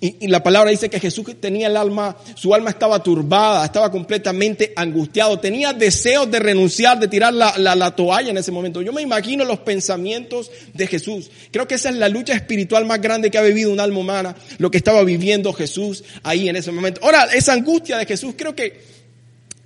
Y, 0.00 0.28
la 0.28 0.42
palabra 0.42 0.70
dice 0.70 0.88
que 0.88 1.00
Jesús 1.00 1.26
tenía 1.40 1.66
el 1.68 1.76
alma, 1.76 2.16
su 2.34 2.54
alma 2.54 2.70
estaba 2.70 3.02
turbada, 3.02 3.64
estaba 3.64 3.90
completamente 3.90 4.72
angustiado, 4.76 5.38
tenía 5.38 5.72
deseos 5.72 6.30
de 6.30 6.38
renunciar, 6.38 6.98
de 6.98 7.08
tirar 7.08 7.32
la, 7.32 7.56
la 7.58 7.90
toalla 7.96 8.30
en 8.30 8.38
ese 8.38 8.52
momento. 8.52 8.82
Yo 8.82 8.92
me 8.92 9.02
imagino 9.02 9.44
los 9.44 9.60
pensamientos 9.60 10.50
de 10.74 10.86
Jesús. 10.86 11.30
Creo 11.50 11.66
que 11.66 11.74
esa 11.74 11.88
es 11.88 11.96
la 11.96 12.08
lucha 12.08 12.34
espiritual 12.34 12.84
más 12.84 13.00
grande 13.00 13.30
que 13.30 13.38
ha 13.38 13.42
vivido 13.42 13.72
un 13.72 13.80
alma 13.80 13.98
humana, 14.00 14.36
lo 14.58 14.70
que 14.70 14.78
estaba 14.78 15.02
viviendo 15.02 15.17
viendo 15.18 15.52
Jesús 15.52 16.04
ahí 16.22 16.48
en 16.48 16.56
ese 16.56 16.72
momento. 16.72 17.00
Ahora, 17.02 17.24
esa 17.32 17.52
angustia 17.52 17.98
de 17.98 18.06
Jesús 18.06 18.34
creo 18.36 18.54
que 18.54 18.98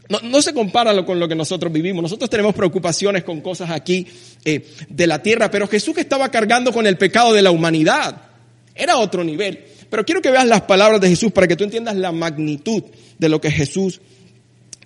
no, 0.09 0.43
se 0.43 0.53
compara 0.53 1.05
con 1.07 1.19
lo 1.19 1.29
que 1.29 1.35
nosotros 1.35 1.73
vivimos. 1.73 2.03
Nosotros 2.03 2.29
tenemos 2.29 2.55
preocupaciones 2.55 3.25
con 3.25 3.41
cosas 3.41 3.71
aquí 3.71 4.07
eh, 4.45 4.67
de 4.89 5.07
la 5.07 5.23
tierra, 5.23 5.51
pero 5.51 5.67
Jesús 5.67 5.97
estaba 5.97 6.31
cargando 6.31 6.73
con 6.73 6.87
el 6.87 6.99
pecado 6.99 7.33
de 7.33 7.41
la 7.41 7.51
humanidad 7.51 8.33
era 8.75 8.97
otro 8.97 9.25
nivel. 9.25 9.65
Pero 9.91 10.05
quiero 10.05 10.23
que 10.23 10.31
veas 10.31 10.47
las 10.47 10.63
palabras 10.63 11.01
de 11.01 11.09
Jesús 11.09 11.33
para 11.33 11.47
que 11.47 11.57
tú 11.57 11.65
entiendas 11.65 11.97
la 11.97 12.13
magnitud 12.13 12.83
de 13.19 13.29
lo 13.29 13.41
que 13.41 13.51
Jesús 13.51 14.01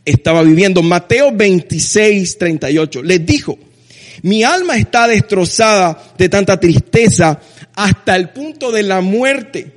estaba 0.05 0.43
viviendo. 0.43 0.83
Mateo 0.83 1.33
26, 1.33 2.39
38. 2.39 3.03
Les 3.03 3.25
dijo, 3.25 3.59
mi 4.23 4.43
alma 4.43 4.77
está 4.77 5.07
destrozada 5.07 6.15
de 6.19 6.29
tanta 6.29 6.59
tristeza 6.59 7.41
hasta 7.75 8.17
el 8.17 8.31
punto 8.31 8.73
de 8.73 8.83
la 8.83 9.01
muerte 9.01 9.76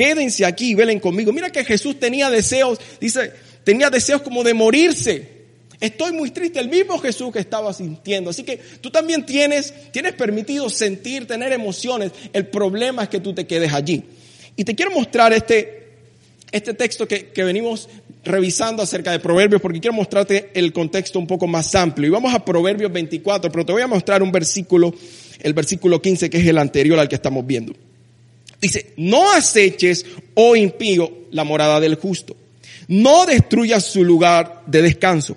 quédense 0.00 0.46
aquí 0.46 0.70
y 0.70 0.74
velen 0.74 0.98
conmigo. 0.98 1.30
Mira 1.30 1.50
que 1.50 1.62
Jesús 1.62 2.00
tenía 2.00 2.30
deseos, 2.30 2.80
dice, 2.98 3.34
tenía 3.64 3.90
deseos 3.90 4.22
como 4.22 4.42
de 4.42 4.54
morirse. 4.54 5.28
Estoy 5.78 6.12
muy 6.12 6.30
triste, 6.30 6.58
el 6.58 6.70
mismo 6.70 6.98
Jesús 6.98 7.30
que 7.30 7.38
estaba 7.38 7.70
sintiendo. 7.74 8.30
Así 8.30 8.42
que 8.42 8.56
tú 8.80 8.90
también 8.90 9.26
tienes, 9.26 9.74
tienes 9.92 10.14
permitido 10.14 10.70
sentir, 10.70 11.26
tener 11.26 11.52
emociones. 11.52 12.12
El 12.32 12.46
problema 12.46 13.02
es 13.02 13.08
que 13.10 13.20
tú 13.20 13.34
te 13.34 13.46
quedes 13.46 13.74
allí. 13.74 14.02
Y 14.56 14.64
te 14.64 14.74
quiero 14.74 14.90
mostrar 14.90 15.34
este, 15.34 15.88
este 16.50 16.72
texto 16.72 17.06
que, 17.06 17.26
que 17.26 17.44
venimos 17.44 17.90
revisando 18.24 18.82
acerca 18.82 19.12
de 19.12 19.18
Proverbios 19.18 19.60
porque 19.60 19.80
quiero 19.80 19.92
mostrarte 19.94 20.50
el 20.54 20.72
contexto 20.72 21.18
un 21.18 21.26
poco 21.26 21.46
más 21.46 21.74
amplio. 21.74 22.08
Y 22.08 22.10
vamos 22.10 22.32
a 22.32 22.42
Proverbios 22.42 22.90
24, 22.90 23.52
pero 23.52 23.66
te 23.66 23.72
voy 23.72 23.82
a 23.82 23.86
mostrar 23.86 24.22
un 24.22 24.32
versículo, 24.32 24.94
el 25.40 25.52
versículo 25.52 26.00
15, 26.00 26.30
que 26.30 26.38
es 26.38 26.46
el 26.46 26.56
anterior 26.56 26.98
al 26.98 27.06
que 27.06 27.16
estamos 27.16 27.46
viendo. 27.46 27.74
Dice, 28.60 28.92
no 28.96 29.32
aceches, 29.32 30.04
oh 30.34 30.54
impío, 30.56 31.10
la 31.30 31.44
morada 31.44 31.80
del 31.80 31.94
justo. 31.94 32.36
No 32.88 33.24
destruyas 33.24 33.84
su 33.84 34.04
lugar 34.04 34.62
de 34.66 34.82
descanso, 34.82 35.36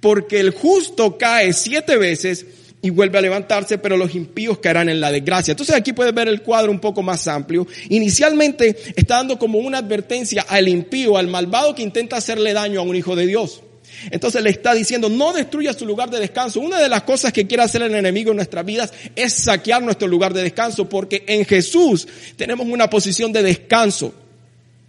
porque 0.00 0.40
el 0.40 0.50
justo 0.50 1.18
cae 1.18 1.52
siete 1.52 1.96
veces 1.96 2.46
y 2.82 2.90
vuelve 2.90 3.18
a 3.18 3.20
levantarse, 3.22 3.78
pero 3.78 3.96
los 3.96 4.14
impíos 4.14 4.58
caerán 4.58 4.88
en 4.88 5.00
la 5.00 5.10
desgracia. 5.10 5.52
Entonces 5.52 5.74
aquí 5.74 5.92
puedes 5.92 6.14
ver 6.14 6.28
el 6.28 6.42
cuadro 6.42 6.70
un 6.70 6.78
poco 6.78 7.02
más 7.02 7.26
amplio. 7.28 7.66
Inicialmente 7.88 8.76
está 8.94 9.16
dando 9.16 9.38
como 9.38 9.58
una 9.58 9.78
advertencia 9.78 10.44
al 10.48 10.68
impío, 10.68 11.16
al 11.16 11.26
malvado 11.26 11.74
que 11.74 11.82
intenta 11.82 12.16
hacerle 12.16 12.52
daño 12.52 12.80
a 12.80 12.84
un 12.84 12.96
hijo 12.96 13.16
de 13.16 13.26
Dios. 13.26 13.62
Entonces 14.10 14.42
le 14.42 14.50
está 14.50 14.74
diciendo, 14.74 15.08
no 15.08 15.32
destruya 15.32 15.72
su 15.72 15.86
lugar 15.86 16.10
de 16.10 16.20
descanso. 16.20 16.60
Una 16.60 16.78
de 16.78 16.88
las 16.88 17.02
cosas 17.02 17.32
que 17.32 17.46
quiere 17.46 17.62
hacer 17.62 17.82
el 17.82 17.94
enemigo 17.94 18.30
en 18.30 18.36
nuestras 18.36 18.64
vidas 18.64 18.92
es 19.14 19.32
saquear 19.32 19.82
nuestro 19.82 20.08
lugar 20.08 20.32
de 20.32 20.42
descanso, 20.42 20.88
porque 20.88 21.24
en 21.26 21.44
Jesús 21.44 22.06
tenemos 22.36 22.66
una 22.66 22.88
posición 22.88 23.32
de 23.32 23.42
descanso. 23.42 24.12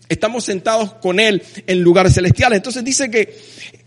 Estamos 0.10 0.46
sentados 0.46 0.94
con 0.94 1.20
Él 1.20 1.42
en 1.66 1.82
lugares 1.82 2.14
celestiales. 2.14 2.58
Entonces 2.58 2.84
dice 2.84 3.12
que 3.12 3.38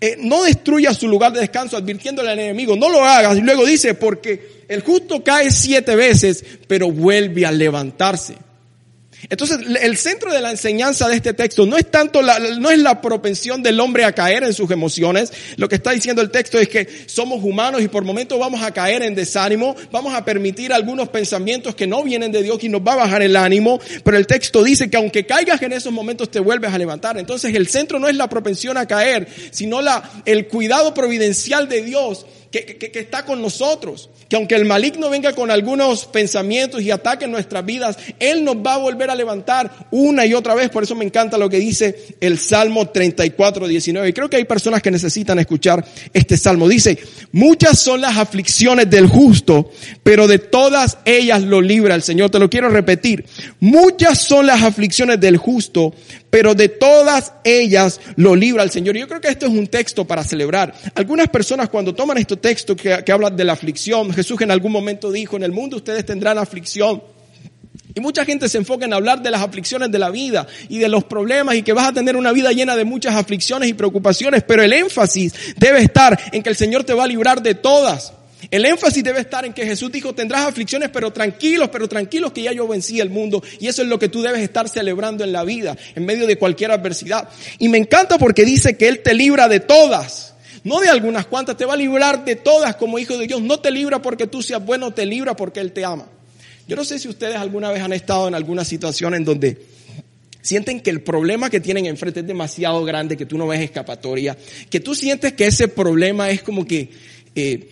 eh, 0.00 0.16
no 0.18 0.42
destruya 0.42 0.92
su 0.92 1.08
lugar 1.08 1.32
de 1.32 1.40
descanso 1.40 1.76
advirtiéndole 1.76 2.30
al 2.30 2.38
enemigo, 2.38 2.76
no 2.76 2.88
lo 2.88 3.04
hagas. 3.04 3.38
Y 3.38 3.40
luego 3.40 3.64
dice, 3.64 3.94
porque 3.94 4.64
el 4.68 4.82
justo 4.82 5.24
cae 5.24 5.50
siete 5.50 5.96
veces, 5.96 6.44
pero 6.66 6.90
vuelve 6.90 7.46
a 7.46 7.52
levantarse. 7.52 8.34
Entonces, 9.28 9.58
el 9.80 9.96
centro 9.96 10.32
de 10.32 10.40
la 10.40 10.50
enseñanza 10.50 11.08
de 11.08 11.16
este 11.16 11.34
texto 11.34 11.66
no 11.66 11.76
es 11.76 11.90
tanto 11.90 12.22
la, 12.22 12.38
no 12.38 12.70
es 12.70 12.78
la 12.78 13.00
propensión 13.00 13.62
del 13.62 13.78
hombre 13.80 14.04
a 14.04 14.12
caer 14.12 14.44
en 14.44 14.54
sus 14.54 14.70
emociones. 14.70 15.32
Lo 15.56 15.68
que 15.68 15.74
está 15.74 15.90
diciendo 15.90 16.22
el 16.22 16.30
texto 16.30 16.58
es 16.58 16.68
que 16.68 16.88
somos 17.06 17.42
humanos 17.44 17.82
y 17.82 17.88
por 17.88 18.04
momentos 18.04 18.38
vamos 18.38 18.62
a 18.62 18.72
caer 18.72 19.02
en 19.02 19.14
desánimo, 19.14 19.76
vamos 19.90 20.14
a 20.14 20.24
permitir 20.24 20.72
algunos 20.72 21.08
pensamientos 21.08 21.74
que 21.74 21.86
no 21.86 22.02
vienen 22.02 22.32
de 22.32 22.42
Dios 22.42 22.62
y 22.64 22.68
nos 22.68 22.80
va 22.80 22.94
a 22.94 22.96
bajar 22.96 23.22
el 23.22 23.36
ánimo, 23.36 23.80
pero 24.04 24.16
el 24.16 24.26
texto 24.26 24.64
dice 24.64 24.88
que 24.88 24.96
aunque 24.96 25.26
caigas 25.26 25.60
en 25.62 25.72
esos 25.72 25.92
momentos 25.92 26.30
te 26.30 26.40
vuelves 26.40 26.72
a 26.72 26.78
levantar. 26.78 27.18
Entonces, 27.18 27.54
el 27.54 27.68
centro 27.68 27.98
no 27.98 28.08
es 28.08 28.16
la 28.16 28.28
propensión 28.28 28.76
a 28.78 28.86
caer, 28.86 29.28
sino 29.50 29.82
la, 29.82 30.22
el 30.24 30.48
cuidado 30.48 30.94
providencial 30.94 31.68
de 31.68 31.82
Dios 31.82 32.26
que, 32.50 32.64
que, 32.76 32.99
está 32.99 33.25
con 33.25 33.40
nosotros. 33.40 34.11
Que 34.28 34.37
aunque 34.37 34.57
el 34.57 34.64
maligno 34.64 35.09
venga 35.09 35.33
con 35.35 35.50
algunos 35.50 36.07
pensamientos 36.07 36.83
y 36.83 36.90
ataque 36.90 37.28
nuestras 37.28 37.64
vidas, 37.64 37.97
Él 38.19 38.45
nos 38.45 38.57
va 38.57 38.75
a 38.75 38.78
volver 38.78 39.09
a 39.11 39.14
levantar 39.14 39.88
una 39.92 40.26
y 40.26 40.35
otra 40.35 40.54
vez. 40.54 40.69
Por 40.69 40.83
eso 40.83 40.97
me 40.97 41.04
encanta 41.04 41.38
lo 41.38 41.49
que 41.49 41.59
dice 41.59 42.16
el 42.21 42.38
Salmo 42.38 42.88
34, 42.88 43.69
19. 43.69 44.09
Y 44.09 44.12
creo 44.12 44.28
que 44.28 44.37
hay 44.37 44.45
personas 44.45 44.83
que 44.83 44.90
necesitan 44.90 45.38
escuchar 45.38 45.85
este 46.12 46.37
Salmo. 46.37 46.69
Dice, 46.69 46.99
muchas 47.30 47.78
son 47.78 48.00
las 48.00 48.16
aflicciones 48.16 48.90
del 48.90 49.07
justo, 49.07 49.71
pero 50.02 50.26
de 50.26 50.38
todas 50.38 50.99
ellas 51.04 51.42
lo 51.42 51.61
libra 51.61 51.95
el 51.95 52.02
Señor. 52.02 52.30
Te 52.30 52.40
lo 52.40 52.50
quiero 52.50 52.69
repetir. 52.69 53.25
Muchas 53.61 54.23
son 54.23 54.47
las 54.47 54.62
aflicciones 54.62 55.21
del 55.21 55.37
justo, 55.37 55.95
pero 56.30 56.57
de 56.57 56.69
todas 56.69 57.33
ellas 57.45 58.00
lo 58.16 58.35
libra 58.35 58.64
el 58.64 58.71
Señor. 58.71 58.97
Yo 58.97 59.07
creo 59.07 59.21
que 59.21 59.28
esto 59.28 59.47
es 59.47 59.52
un 59.52 59.69
texto 59.69 60.04
para 60.04 60.25
celebrar. 60.25 60.75
Algunas 60.95 61.28
personas 61.28 61.69
cuando 61.69 61.95
toman 61.95 62.19
este 62.19 62.39
texto 62.40 62.75
que, 62.76 63.12
habla 63.12 63.30
de 63.30 63.44
la 63.44 63.52
aflicción, 63.52 64.12
Jesús 64.12 64.40
en 64.40 64.50
algún 64.50 64.73
momento 64.73 65.11
dijo, 65.12 65.37
en 65.37 65.42
el 65.42 65.52
mundo 65.52 65.76
ustedes 65.76 66.04
tendrán 66.04 66.38
aflicción. 66.38 67.02
Y 67.94 68.00
mucha 68.00 68.25
gente 68.25 68.49
se 68.49 68.59
enfoca 68.59 68.85
en 68.85 68.92
hablar 68.92 69.23
de 69.23 69.30
las 69.30 69.42
aflicciones 69.42 69.90
de 69.90 69.99
la 69.99 70.11
vida 70.11 70.47
y 70.68 70.78
de 70.78 70.88
los 70.88 71.04
problemas 71.04 71.56
y 71.56 71.62
que 71.62 71.73
vas 71.73 71.88
a 71.88 71.92
tener 71.92 72.16
una 72.16 72.32
vida 72.32 72.52
llena 72.52 72.76
de 72.76 72.85
muchas 72.85 73.16
aflicciones 73.16 73.68
y 73.68 73.75
preocupaciones, 73.75 74.44
pero 74.44 74.62
el 74.62 74.73
énfasis 74.73 75.35
debe 75.56 75.82
estar 75.82 76.18
en 76.32 76.42
que 76.42 76.50
el 76.50 76.56
Señor 76.56 76.85
te 76.85 76.94
va 76.94 77.04
a 77.04 77.09
librar 77.09 77.42
de 77.42 77.54
todas. 77.54 78.12
El 78.50 78.64
énfasis 78.64 79.04
debe 79.04 79.20
estar 79.20 79.44
en 79.44 79.52
que 79.52 79.66
Jesús 79.66 79.92
dijo, 79.92 80.14
tendrás 80.14 80.47
aflicciones, 80.47 80.88
pero 80.90 81.12
tranquilos, 81.12 81.68
pero 81.70 81.88
tranquilos 81.88 82.32
que 82.32 82.42
ya 82.42 82.52
yo 82.52 82.66
vencí 82.66 83.00
el 83.00 83.11
mundo. 83.11 83.42
Y 83.59 83.66
eso 83.66 83.82
es 83.82 83.88
lo 83.88 83.99
que 83.99 84.09
tú 84.09 84.23
debes 84.23 84.40
estar 84.40 84.68
celebrando 84.68 85.25
en 85.25 85.32
la 85.32 85.44
vida, 85.44 85.76
en 85.94 86.06
medio 86.06 86.26
de 86.26 86.38
cualquier 86.38 86.70
adversidad. 86.70 87.28
Y 87.59 87.68
me 87.68 87.78
encanta 87.78 88.18
porque 88.18 88.44
dice 88.44 88.76
que 88.76 88.88
Él 88.88 89.00
te 89.02 89.14
libra 89.14 89.49
de 89.49 89.61
todas. 89.61 90.29
No 90.64 90.81
de 90.81 90.88
algunas 90.88 91.26
cuantas, 91.26 91.57
te 91.57 91.64
va 91.64 91.75
a 91.75 91.76
librar 91.76 92.25
de 92.25 92.37
todas 92.37 92.76
como 92.76 92.99
hijo 92.99 93.17
de 93.17 93.26
Dios. 93.26 93.40
No 93.40 93.61
te 93.61 93.71
libra 93.71 94.02
porque 94.02 94.26
tú 94.26 94.43
seas 94.43 94.64
bueno, 94.64 94.93
te 94.93 95.07
libra 95.07 95.35
porque 95.35 95.61
Él 95.61 95.73
te 95.73 95.85
ama. 95.85 96.07
Yo 96.69 96.76
no 96.76 96.85
sé 96.85 96.99
si 96.99 97.09
ustedes 97.09 97.37
alguna 97.37 97.71
vez 97.71 97.83
han 97.83 97.93
estado 97.93 98.29
en 98.29 98.35
alguna 98.35 98.64
situación 98.64 99.14
en 99.14 99.25
donde 99.25 99.59
sienten 100.43 100.81
que 100.81 100.90
el 100.90 101.02
problema 101.02 101.50
que 101.50 101.61
tienen 101.61 101.87
enfrente 101.87 102.21
es 102.21 102.26
demasiado 102.26 102.85
grande, 102.85 103.17
que 103.17 103.26
tú 103.26 103.37
no 103.37 103.47
ves 103.47 103.61
escapatoria, 103.61 104.37
que 104.69 104.81
tú 104.81 104.95
sientes 104.95 105.33
que 105.33 105.47
ese 105.47 105.69
problema 105.69 106.31
es 106.31 106.43
como 106.43 106.67
que 106.67 106.90
eh, 107.35 107.69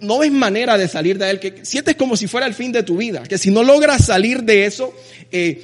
no, 0.00 0.18
ves 0.18 0.32
manera 0.32 0.76
de 0.76 0.88
salir 0.88 1.18
de 1.18 1.30
él, 1.30 1.40
que 1.40 1.64
sientes 1.64 1.96
como 1.96 2.16
si 2.16 2.26
fuera 2.26 2.46
el 2.46 2.54
fin 2.54 2.72
de 2.72 2.82
tu 2.82 2.96
vida, 2.96 3.22
que 3.22 3.38
si 3.38 3.50
no 3.50 3.62
logras 3.62 4.06
salir 4.06 4.42
de 4.42 4.66
eso, 4.66 4.92
eh, 5.30 5.62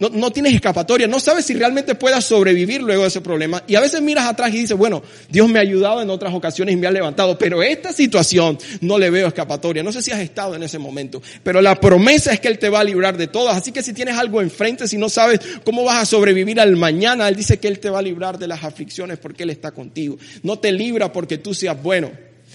no, 0.00 0.08
no, 0.10 0.30
tienes 0.30 0.54
escapatoria, 0.54 1.08
no 1.08 1.18
sabes 1.18 1.44
si 1.44 1.54
realmente 1.54 1.96
puedas 1.96 2.24
sobrevivir 2.24 2.80
luego 2.82 3.02
de 3.02 3.08
ese 3.08 3.20
problema. 3.20 3.64
Y 3.66 3.74
a 3.74 3.80
veces 3.80 4.00
miras 4.00 4.26
atrás 4.26 4.54
y 4.54 4.58
dices, 4.58 4.76
bueno, 4.76 5.02
Dios 5.28 5.48
me 5.48 5.58
ha 5.58 5.62
ayudado 5.62 6.00
en 6.00 6.08
otras 6.08 6.32
ocasiones 6.32 6.74
y 6.74 6.76
me 6.76 6.86
ha 6.86 6.90
levantado, 6.92 7.36
pero 7.36 7.62
esta 7.64 7.92
situación 7.92 8.58
no 8.80 8.96
le 8.96 9.10
veo 9.10 9.26
escapatoria. 9.26 9.82
No 9.82 9.90
sé 9.90 10.00
si 10.00 10.12
has 10.12 10.20
estado 10.20 10.54
en 10.54 10.62
ese 10.62 10.78
momento, 10.78 11.20
pero 11.42 11.60
la 11.60 11.80
promesa 11.80 12.32
es 12.32 12.38
que 12.38 12.46
Él 12.46 12.60
te 12.60 12.68
va 12.68 12.80
a 12.80 12.84
librar 12.84 13.16
de 13.16 13.26
todas. 13.26 13.56
Así 13.56 13.72
que 13.72 13.82
si 13.82 13.92
tienes 13.92 14.16
algo 14.16 14.40
enfrente, 14.40 14.86
si 14.86 14.98
no 14.98 15.08
sabes 15.08 15.40
cómo 15.64 15.82
vas 15.82 16.02
a 16.02 16.06
sobrevivir 16.06 16.60
al 16.60 16.76
mañana, 16.76 17.28
Él 17.28 17.34
dice 17.34 17.58
que 17.58 17.66
Él 17.66 17.80
te 17.80 17.90
va 17.90 17.98
a 17.98 18.02
librar 18.02 18.38
de 18.38 18.46
las 18.46 18.62
aflicciones 18.62 19.18
porque 19.18 19.42
Él 19.42 19.50
está 19.50 19.72
contigo. 19.72 20.16
No 20.44 20.60
te 20.60 20.70
libra 20.70 21.12
porque 21.12 21.38
tú 21.38 21.54
seas 21.54 21.82
bueno 21.82 22.10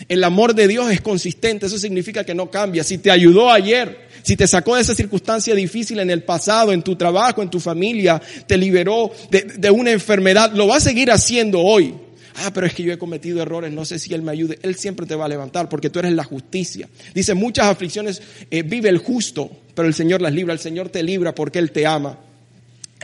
el 0.08 0.24
amor 0.24 0.56
de 0.56 0.68
Dios 0.68 0.92
es 0.92 1.02
consistente, 1.02 1.68
eso 1.68 1.78
significa 1.78 2.24
que 2.24 2.34
no 2.34 2.50
cambia. 2.50 2.84
Si 2.84 2.98
te 2.98 3.12
ayudó 3.12 3.52
ayer, 3.52 4.08
si 4.24 4.36
te 4.36 4.48
sacó 4.48 4.76
de 4.76 4.82
esa 4.82 4.96
circunstancia 4.96 5.54
difícil 5.54 6.00
en 6.00 6.10
el 6.10 6.24
pasado, 6.24 6.72
en 6.72 6.82
tu 6.82 6.96
trabajo, 6.96 7.42
en 7.42 7.50
tu 7.50 7.60
familia, 7.60 8.22
te 8.48 8.58
liberó 8.58 9.12
de, 9.30 9.70
una 9.70 9.92
enfermedad, 9.92 10.54
lo 10.54 10.68
va 10.68 10.78
a 10.78 10.80
seguir 10.80 11.12
haciendo 11.12 11.60
hoy. 11.60 11.94
Ah, 12.38 12.52
pero 12.52 12.66
es 12.66 12.74
que 12.74 12.82
yo 12.82 12.92
he 12.92 12.98
cometido 12.98 13.42
errores, 13.42 13.72
no 13.72 13.86
sé 13.86 14.00
si 14.00 14.14
Él 14.14 14.24
me 14.24 14.32
ayude. 14.32 14.58
Él 14.64 14.76
siempre 14.76 15.06
te 15.06 15.14
va 15.14 15.26
a 15.26 15.28
levantar 15.28 15.70
porque 15.70 15.90
tú 15.90 16.00
eres 16.00 16.14
la 16.14 16.24
justicia. 16.24 16.90
Dice, 17.14 17.36
muchas 17.36 17.68
aflicciones 17.68 18.22
eh, 18.50 18.64
vive 18.64 18.90
el 18.90 18.98
justo, 18.98 19.52
pero 19.76 19.88
el 19.88 19.94
Señor 19.94 20.22
las 20.22 20.34
libra. 20.34 20.54
El 20.54 20.60
Señor 20.60 20.90
te 20.90 21.04
libra 21.04 21.36
porque 21.36 21.60
Él 21.60 21.72
te 21.72 21.86
ama. 21.86 22.18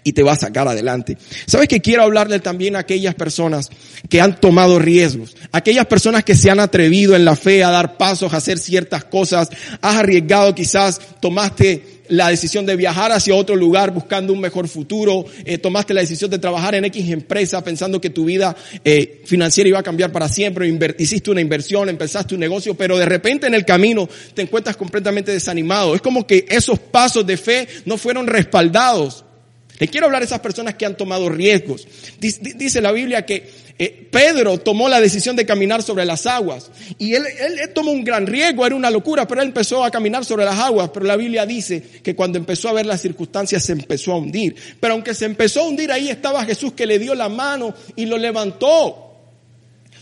Y 0.10 0.14
te 0.14 0.24
va 0.24 0.32
a 0.32 0.36
sacar 0.36 0.68
adelante. 0.68 1.18
¿Sabes 1.46 1.68
que 1.68 1.82
quiero 1.82 2.02
hablarle 2.02 2.40
también 2.40 2.76
a 2.76 2.80
aquellas 2.80 3.14
personas 3.14 3.70
que 4.10 4.20
han 4.20 4.40
tomado 4.40 4.80
riesgos? 4.80 5.36
Aquellas 5.52 5.86
personas 5.86 6.24
que 6.24 6.36
se 6.36 6.50
han 6.50 6.60
atrevido 6.60 7.16
en 7.16 7.26
la 7.26 7.36
fe 7.36 7.64
a 7.64 7.70
dar 7.70 7.96
pasos, 7.96 8.34
a 8.34 8.38
hacer 8.38 8.58
ciertas 8.58 9.04
cosas. 9.06 9.50
Has 9.82 9.98
arriesgado 9.98 10.56
quizás, 10.56 11.00
tomaste 11.22 12.00
la 12.08 12.30
decisión 12.30 12.66
de 12.66 12.76
viajar 12.76 13.12
hacia 13.12 13.36
otro 13.36 13.56
lugar 13.56 13.92
buscando 13.92 14.34
un 14.34 14.42
mejor 14.42 14.68
futuro, 14.68 15.26
eh, 15.46 15.60
tomaste 15.60 15.94
la 15.94 16.02
decisión 16.02 16.32
de 16.32 16.40
trabajar 16.40 16.74
en 16.74 16.86
X 16.86 17.08
empresa 17.12 17.64
pensando 17.64 18.02
que 18.02 18.10
tu 18.10 18.26
vida 18.26 18.56
eh, 18.84 19.22
financiera 19.26 19.70
iba 19.70 19.78
a 19.78 19.84
cambiar 19.84 20.12
para 20.12 20.28
siempre, 20.28 20.76
hiciste 20.98 21.30
una 21.30 21.42
inversión, 21.42 21.88
empezaste 21.88 22.34
un 22.34 22.40
negocio, 22.40 22.74
pero 22.74 22.98
de 22.98 23.06
repente 23.06 23.46
en 23.46 23.54
el 23.54 23.64
camino 23.64 24.10
te 24.34 24.42
encuentras 24.42 24.76
completamente 24.76 25.32
desanimado. 25.32 25.94
Es 25.94 26.02
como 26.02 26.26
que 26.26 26.48
esos 26.50 26.80
pasos 26.80 27.28
de 27.28 27.38
fe 27.38 27.68
no 27.86 27.96
fueron 27.96 28.26
respaldados 28.26 29.26
le 29.80 29.88
quiero 29.88 30.08
hablar 30.08 30.22
a 30.22 30.26
esas 30.26 30.42
personas 30.42 30.76
que 30.76 30.86
han 30.86 30.98
tomado 30.98 31.30
riesgos. 31.30 31.88
Dice 32.20 32.82
la 32.82 32.92
Biblia 32.92 33.26
que 33.26 33.50
eh, 33.78 34.08
Pedro 34.12 34.58
tomó 34.58 34.90
la 34.90 35.00
decisión 35.00 35.38
de 35.38 35.46
caminar 35.46 35.82
sobre 35.82 36.04
las 36.04 36.26
aguas. 36.26 36.70
Y 36.98 37.14
él, 37.14 37.24
él, 37.40 37.70
tomó 37.74 37.92
un 37.92 38.04
gran 38.04 38.28
riesgo, 38.28 38.66
era 38.66 38.76
una 38.76 38.92
locura, 38.92 39.26
pero 39.26 39.42
él 39.42 39.48
empezó 39.48 39.86
a 39.86 39.90
caminar 39.90 40.26
sobre 40.26 40.44
las 40.44 40.60
aguas. 40.60 40.90
Pero 40.94 41.06
la 41.06 41.16
Biblia 41.16 41.46
dice 41.46 41.82
que 42.04 42.14
cuando 42.14 42.38
empezó 42.38 42.68
a 42.68 42.74
ver 42.74 42.86
las 42.86 43.02
circunstancias 43.02 43.64
se 43.64 43.72
empezó 43.72 44.12
a 44.12 44.18
hundir. 44.18 44.54
Pero 44.82 44.96
aunque 44.96 45.14
se 45.14 45.24
empezó 45.24 45.62
a 45.62 45.68
hundir, 45.70 45.94
ahí 45.94 46.10
estaba 46.10 46.44
Jesús 46.44 46.74
que 46.74 46.86
le 46.86 47.00
dio 47.00 47.16
la 47.16 47.30
mano 47.30 47.74
y 47.96 48.06
lo 48.06 48.18
levantó. 48.18 49.09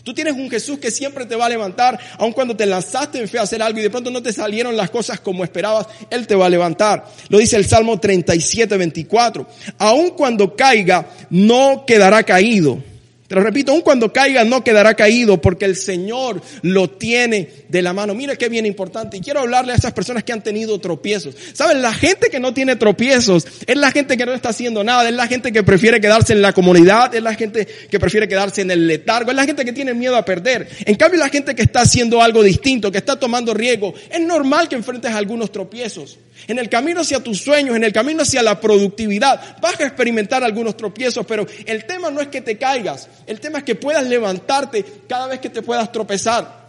Tú 0.08 0.14
tienes 0.14 0.32
un 0.32 0.48
Jesús 0.48 0.78
que 0.78 0.90
siempre 0.90 1.26
te 1.26 1.36
va 1.36 1.44
a 1.44 1.48
levantar, 1.50 2.00
aun 2.16 2.32
cuando 2.32 2.56
te 2.56 2.64
lanzaste 2.64 3.18
en 3.18 3.28
fe 3.28 3.38
a 3.38 3.42
hacer 3.42 3.60
algo 3.60 3.78
y 3.78 3.82
de 3.82 3.90
pronto 3.90 4.10
no 4.10 4.22
te 4.22 4.32
salieron 4.32 4.74
las 4.74 4.88
cosas 4.88 5.20
como 5.20 5.44
esperabas, 5.44 5.86
Él 6.08 6.26
te 6.26 6.34
va 6.34 6.46
a 6.46 6.48
levantar. 6.48 7.04
Lo 7.28 7.36
dice 7.36 7.56
el 7.56 7.66
Salmo 7.66 8.00
37, 8.00 8.74
24. 8.78 9.46
Aun 9.76 10.12
cuando 10.12 10.56
caiga, 10.56 11.10
no 11.28 11.84
quedará 11.86 12.22
caído 12.22 12.82
te 13.28 13.34
lo 13.34 13.42
repito, 13.42 13.72
aun 13.72 13.82
cuando 13.82 14.10
caiga 14.10 14.42
no 14.44 14.64
quedará 14.64 14.94
caído 14.94 15.38
porque 15.38 15.66
el 15.66 15.76
Señor 15.76 16.40
lo 16.62 16.88
tiene 16.88 17.50
de 17.68 17.82
la 17.82 17.92
mano. 17.92 18.14
Mira 18.14 18.36
qué 18.36 18.48
bien 18.48 18.64
importante. 18.64 19.18
Y 19.18 19.20
quiero 19.20 19.40
hablarle 19.40 19.72
a 19.72 19.76
esas 19.76 19.92
personas 19.92 20.24
que 20.24 20.32
han 20.32 20.42
tenido 20.42 20.80
tropiezos. 20.80 21.36
Saben, 21.52 21.82
la 21.82 21.92
gente 21.92 22.30
que 22.30 22.40
no 22.40 22.54
tiene 22.54 22.76
tropiezos 22.76 23.46
es 23.66 23.76
la 23.76 23.90
gente 23.90 24.16
que 24.16 24.24
no 24.24 24.32
está 24.32 24.48
haciendo 24.48 24.82
nada, 24.82 25.06
es 25.06 25.14
la 25.14 25.26
gente 25.26 25.52
que 25.52 25.62
prefiere 25.62 26.00
quedarse 26.00 26.32
en 26.32 26.40
la 26.40 26.54
comunidad, 26.54 27.14
es 27.14 27.22
la 27.22 27.34
gente 27.34 27.68
que 27.90 28.00
prefiere 28.00 28.26
quedarse 28.26 28.62
en 28.62 28.70
el 28.70 28.86
letargo, 28.86 29.30
es 29.30 29.36
la 29.36 29.44
gente 29.44 29.62
que 29.62 29.74
tiene 29.74 29.92
miedo 29.92 30.16
a 30.16 30.24
perder. 30.24 30.66
En 30.86 30.94
cambio, 30.94 31.20
la 31.20 31.28
gente 31.28 31.54
que 31.54 31.62
está 31.62 31.82
haciendo 31.82 32.22
algo 32.22 32.42
distinto, 32.42 32.90
que 32.90 32.96
está 32.96 33.20
tomando 33.20 33.52
riesgo, 33.52 33.92
es 34.10 34.20
normal 34.20 34.70
que 34.70 34.76
enfrentes 34.76 35.12
algunos 35.12 35.52
tropiezos. 35.52 36.18
En 36.46 36.58
el 36.58 36.68
camino 36.68 37.00
hacia 37.00 37.22
tus 37.22 37.40
sueños, 37.40 37.76
en 37.76 37.84
el 37.84 37.92
camino 37.92 38.22
hacia 38.22 38.42
la 38.42 38.60
productividad, 38.60 39.58
vas 39.60 39.78
a 39.80 39.84
experimentar 39.84 40.44
algunos 40.44 40.76
tropiezos, 40.76 41.26
pero 41.26 41.46
el 41.66 41.84
tema 41.84 42.10
no 42.10 42.20
es 42.20 42.28
que 42.28 42.40
te 42.40 42.56
caigas, 42.56 43.08
el 43.26 43.40
tema 43.40 43.58
es 43.58 43.64
que 43.64 43.74
puedas 43.74 44.06
levantarte 44.06 44.84
cada 45.08 45.26
vez 45.26 45.40
que 45.40 45.50
te 45.50 45.62
puedas 45.62 45.90
tropezar. 45.90 46.68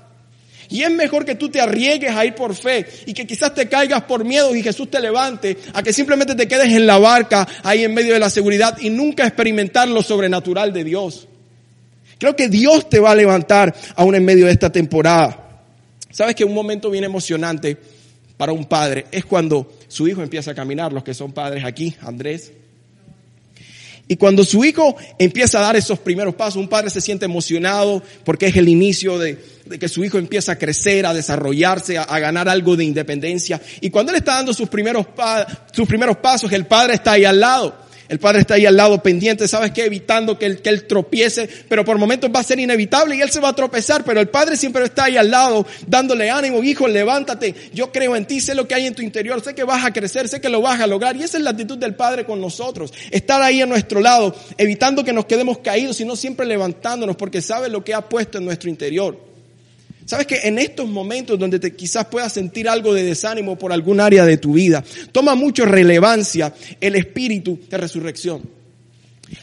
Y 0.72 0.84
es 0.84 0.92
mejor 0.92 1.26
que 1.26 1.36
tú 1.36 1.50
te 1.50 1.60
arriesgues 1.60 2.12
a 2.12 2.26
ir 2.26 2.36
por 2.36 2.56
fe 2.56 2.86
y 3.08 3.14
que 3.14 3.26
quizás 3.26 3.56
te 3.56 3.68
caigas 3.68 4.04
por 4.04 4.24
miedo 4.24 4.56
y 4.56 4.62
Jesús 4.62 4.90
te 4.90 5.00
levante, 5.00 5.58
a 5.74 5.82
que 5.82 5.92
simplemente 5.92 6.36
te 6.36 6.48
quedes 6.48 6.72
en 6.72 6.86
la 6.86 7.00
barca 7.00 7.48
ahí 7.64 7.84
en 7.84 7.94
medio 7.94 8.14
de 8.14 8.20
la 8.20 8.30
seguridad 8.30 8.78
y 8.80 8.92
nunca 8.92 9.26
experimentar 9.26 9.88
lo 9.88 10.04
sobrenatural 10.04 10.72
de 10.72 10.84
Dios. 10.84 11.28
Creo 12.20 12.36
que 12.36 12.50
Dios 12.50 12.88
te 12.88 13.00
va 13.00 13.12
a 13.12 13.16
levantar 13.16 13.74
aún 13.96 14.14
en 14.14 14.26
medio 14.26 14.46
de 14.46 14.52
esta 14.52 14.72
temporada. 14.72 15.64
Sabes 16.12 16.36
que 16.36 16.46
un 16.46 16.54
momento 16.54 16.92
bien 16.92 17.04
emocionante 17.04 17.78
para 18.40 18.54
un 18.54 18.64
padre 18.64 19.06
es 19.12 19.26
cuando 19.26 19.70
su 19.90 20.08
hijo 20.08 20.24
empieza 20.24 20.52
a 20.52 20.56
caminar, 20.56 20.94
los 20.94 21.04
que 21.04 21.14
son 21.14 21.34
padres 21.34 21.66
aquí, 21.66 21.94
Andrés. 22.00 22.54
Y 24.08 24.16
cuando 24.16 24.46
su 24.46 24.64
hijo 24.64 24.96
empieza 25.18 25.60
a 25.60 25.62
dar 25.64 25.76
esos 25.76 26.00
primeros 26.00 26.36
pasos, 26.36 26.56
un 26.56 26.70
padre 26.70 26.90
se 26.90 27.02
siente 27.02 27.26
emocionado 27.26 28.02
porque 28.24 28.46
es 28.46 28.56
el 28.56 28.70
inicio 28.70 29.20
de, 29.20 29.38
que 29.78 29.90
su 29.90 30.06
hijo 30.06 30.18
empieza 30.18 30.54
a 30.54 30.56
crecer, 30.58 31.06
a 31.06 31.14
desarrollarse, 31.14 31.98
a, 31.98 32.20
ganar 32.20 32.48
algo 32.48 32.78
de 32.78 32.86
independencia. 32.86 33.62
Y 33.82 33.90
cuando 33.90 34.14
él 34.14 34.20
está 34.20 34.36
dando 34.36 34.54
sus 34.54 34.70
primeros, 34.70 35.06
sus 35.74 35.86
primeros 35.86 36.16
pasos, 36.16 36.50
el 36.54 36.66
padre 36.66 36.94
está 36.94 37.12
ahí 37.12 37.26
al 37.26 37.42
lado. 37.42 37.76
El 38.10 38.20
padre 38.20 38.42
está 38.42 38.56
ahí 38.56 38.66
al 38.66 38.76
lado 38.76 39.02
pendiente, 39.04 39.48
¿sabes 39.48 39.72
qué? 39.72 39.86
Evitando 39.86 40.40
que 40.40 40.48
él, 40.48 40.62
que 40.62 40.70
él 40.70 40.88
tropiece, 40.88 41.48
pero 41.70 41.86
por 41.86 42.00
momentos 42.00 42.32
va 42.36 42.40
a 42.40 42.44
ser 42.44 42.60
inevitable 42.60 43.16
y 43.16 43.22
él 43.22 43.30
se 43.30 43.40
va 43.40 43.50
a 43.50 43.56
tropezar, 43.56 44.04
pero 44.04 44.20
el 44.20 44.30
padre 44.30 44.58
siempre 44.58 44.84
está 44.84 45.06
ahí 45.06 45.16
al 45.16 45.30
lado, 45.30 45.68
dándole 45.86 46.32
ánimo, 46.32 46.64
hijo, 46.64 46.88
levántate, 46.88 47.54
yo 47.72 47.92
creo 47.92 48.16
en 48.16 48.26
ti, 48.26 48.42
sé 48.42 48.56
lo 48.56 48.68
que 48.68 48.74
hay 48.74 48.88
en 48.88 48.96
tu 48.96 49.04
interior, 49.04 49.44
sé 49.44 49.54
que 49.54 49.64
vas 49.64 49.86
a 49.86 49.94
crecer, 49.94 50.28
sé 50.28 50.42
que 50.42 50.50
lo 50.50 50.60
vas 50.60 50.82
a 50.82 50.88
lograr. 50.88 51.16
Y 51.16 51.24
esa 51.24 51.38
es 51.38 51.44
la 51.44 51.52
actitud 51.52 51.78
del 51.78 51.94
padre 51.94 52.26
con 52.26 52.42
nosotros, 52.42 52.92
estar 53.12 53.44
ahí 53.44 53.62
a 53.62 53.68
nuestro 53.68 54.02
lado, 54.02 54.36
evitando 54.58 55.04
que 55.04 55.14
nos 55.14 55.26
quedemos 55.26 55.60
caídos, 55.60 55.98
sino 55.98 56.16
siempre 56.16 56.48
levantándonos, 56.48 57.16
porque 57.16 57.44
sabe 57.44 57.70
lo 57.70 57.84
que 57.84 57.94
ha 57.94 58.02
puesto 58.02 58.40
en 58.40 58.46
nuestro 58.46 58.72
interior. 58.72 59.29
Sabes 60.10 60.26
que 60.26 60.40
en 60.48 60.58
estos 60.58 60.90
momentos 60.90 61.38
donde 61.38 61.60
te 61.60 61.76
quizás 61.76 62.06
puedas 62.06 62.34
sentir 62.34 62.68
algo 62.68 62.96
de 62.96 63.04
desánimo 63.04 63.60
por 63.60 63.72
algún 63.72 64.00
área 64.00 64.26
de 64.26 64.38
tu 64.38 64.54
vida, 64.54 64.84
toma 65.12 65.36
mucho 65.36 65.66
relevancia 65.66 66.52
el 66.82 66.96
espíritu 66.96 67.60
de 67.70 67.78
resurrección. 67.78 68.59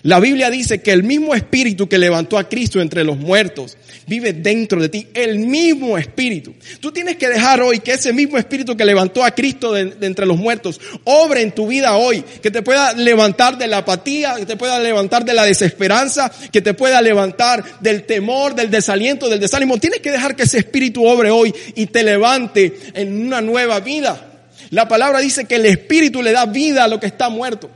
La 0.02 0.20
Biblia 0.20 0.50
dice 0.50 0.80
que 0.80 0.92
el 0.92 1.02
mismo 1.02 1.34
espíritu 1.34 1.88
que 1.88 1.98
levantó 1.98 2.38
a 2.38 2.48
Cristo 2.48 2.80
entre 2.80 3.04
los 3.04 3.16
muertos 3.16 3.76
vive 4.06 4.32
dentro 4.32 4.80
de 4.80 4.88
ti, 4.88 5.06
el 5.14 5.38
mismo 5.38 5.98
espíritu. 5.98 6.54
Tú 6.80 6.92
tienes 6.92 7.16
que 7.16 7.28
dejar 7.28 7.60
hoy 7.60 7.80
que 7.80 7.92
ese 7.92 8.12
mismo 8.12 8.38
espíritu 8.38 8.76
que 8.76 8.84
levantó 8.84 9.24
a 9.24 9.32
Cristo 9.32 9.72
de, 9.72 9.96
entre 10.00 10.26
los 10.26 10.38
muertos 10.38 10.80
obre 11.04 11.42
en 11.42 11.52
tu 11.52 11.66
vida 11.66 11.96
hoy, 11.96 12.22
que 12.42 12.50
te 12.50 12.62
pueda 12.62 12.92
levantar 12.92 13.58
de 13.58 13.66
la 13.66 13.78
apatía, 13.78 14.34
que 14.36 14.46
te 14.46 14.56
pueda 14.56 14.78
levantar 14.80 15.24
de 15.24 15.34
la 15.34 15.44
desesperanza, 15.44 16.32
que 16.52 16.62
te 16.62 16.74
pueda 16.74 17.00
levantar 17.00 17.80
del 17.80 18.04
temor, 18.04 18.54
del 18.54 18.70
desaliento, 18.70 19.28
del 19.28 19.40
desánimo. 19.40 19.78
Tienes 19.78 20.00
que 20.00 20.10
dejar 20.10 20.36
que 20.36 20.44
ese 20.44 20.58
espíritu 20.58 21.04
obre 21.04 21.30
hoy 21.30 21.54
y 21.74 21.86
te 21.86 22.02
levante 22.02 22.76
en 22.94 23.26
una 23.26 23.40
nueva 23.40 23.80
vida. 23.80 24.32
La 24.70 24.88
palabra 24.88 25.20
dice 25.20 25.44
que 25.44 25.56
el 25.56 25.66
espíritu 25.66 26.22
le 26.22 26.32
da 26.32 26.46
vida 26.46 26.84
a 26.84 26.88
lo 26.88 26.98
que 26.98 27.06
está 27.06 27.28
muerto. 27.28 27.70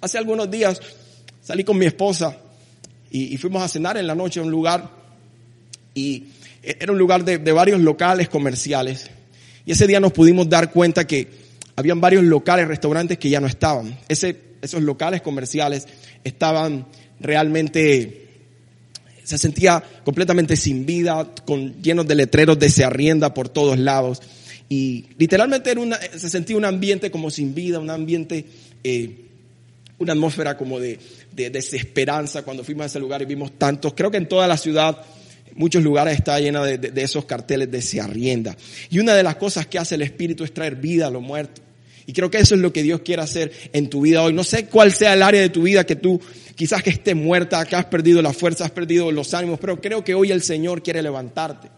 Hace 0.00 0.18
algunos 0.18 0.50
días 0.50 0.80
salí 1.44 1.62
con 1.62 1.78
mi 1.78 1.84
esposa 1.86 2.36
y, 3.10 3.36
fuimos 3.36 3.62
a 3.62 3.68
cenar 3.68 3.96
en 3.96 4.06
la 4.06 4.14
noche 4.14 4.40
a 4.40 4.42
un 4.42 4.50
lugar 4.50 4.90
y 5.94 6.24
era 6.62 6.90
un 6.90 6.98
lugar 6.98 7.24
de, 7.24 7.38
varios 7.52 7.78
locales 7.80 8.28
comerciales. 8.28 9.08
Y 9.66 9.72
ese 9.72 9.86
día 9.86 10.00
nos 10.00 10.12
pudimos 10.12 10.48
dar 10.48 10.72
cuenta 10.72 11.06
que 11.06 11.28
habían 11.76 12.00
varios 12.00 12.24
locales, 12.24 12.66
restaurantes 12.66 13.18
que 13.18 13.28
ya 13.28 13.40
no 13.40 13.46
estaban. 13.46 13.96
Ese, 14.08 14.36
esos 14.62 14.82
locales 14.82 15.22
comerciales 15.22 15.86
estaban 16.24 16.86
realmente, 17.20 18.26
se 19.22 19.38
sentía 19.38 19.82
completamente 20.02 20.56
sin 20.56 20.86
vida, 20.86 21.30
con, 21.44 21.80
llenos 21.82 22.08
de 22.08 22.14
letreros 22.16 22.58
de 22.58 22.70
se 22.70 22.84
arrienda 22.84 23.32
por 23.32 23.48
todos 23.48 23.78
lados. 23.78 24.22
Y 24.68 25.04
literalmente 25.18 25.70
era 25.70 25.80
una, 25.80 25.98
se 25.98 26.30
sentía 26.30 26.56
un 26.56 26.64
ambiente 26.64 27.10
como 27.10 27.30
sin 27.30 27.54
vida, 27.54 27.78
un 27.78 27.90
ambiente, 27.90 28.46
eh, 28.82 29.26
una 29.98 30.14
atmósfera 30.14 30.56
como 30.56 30.80
de, 30.80 30.98
de 31.34 31.50
desesperanza 31.50 32.42
cuando 32.42 32.64
fuimos 32.64 32.84
a 32.84 32.86
ese 32.86 33.00
lugar 33.00 33.22
y 33.22 33.26
vimos 33.26 33.58
tantos. 33.58 33.94
Creo 33.94 34.10
que 34.10 34.16
en 34.16 34.28
toda 34.28 34.46
la 34.46 34.56
ciudad, 34.56 35.04
muchos 35.54 35.82
lugares 35.82 36.18
está 36.18 36.38
llena 36.38 36.64
de, 36.64 36.78
de, 36.78 37.02
esos 37.02 37.24
carteles 37.24 37.70
de 37.70 37.82
se 37.82 38.00
arrienda. 38.00 38.56
Y 38.90 38.98
una 38.98 39.14
de 39.14 39.22
las 39.22 39.36
cosas 39.36 39.66
que 39.66 39.78
hace 39.78 39.96
el 39.96 40.02
Espíritu 40.02 40.44
es 40.44 40.52
traer 40.52 40.76
vida 40.76 41.06
a 41.06 41.10
los 41.10 41.22
muertos. 41.22 41.64
Y 42.06 42.12
creo 42.12 42.30
que 42.30 42.38
eso 42.38 42.54
es 42.54 42.60
lo 42.60 42.72
que 42.72 42.82
Dios 42.82 43.00
quiere 43.00 43.22
hacer 43.22 43.50
en 43.72 43.88
tu 43.88 44.02
vida 44.02 44.22
hoy. 44.22 44.32
No 44.32 44.44
sé 44.44 44.66
cuál 44.66 44.92
sea 44.92 45.14
el 45.14 45.22
área 45.22 45.40
de 45.40 45.48
tu 45.48 45.62
vida 45.62 45.84
que 45.84 45.96
tú 45.96 46.20
quizás 46.54 46.82
que 46.82 46.90
esté 46.90 47.14
muerta, 47.14 47.64
que 47.64 47.76
has 47.76 47.86
perdido 47.86 48.22
la 48.22 48.32
fuerza, 48.32 48.64
has 48.64 48.70
perdido 48.70 49.10
los 49.10 49.34
ánimos, 49.34 49.58
pero 49.58 49.80
creo 49.80 50.04
que 50.04 50.14
hoy 50.14 50.30
el 50.30 50.42
Señor 50.42 50.82
quiere 50.82 51.02
levantarte. 51.02 51.68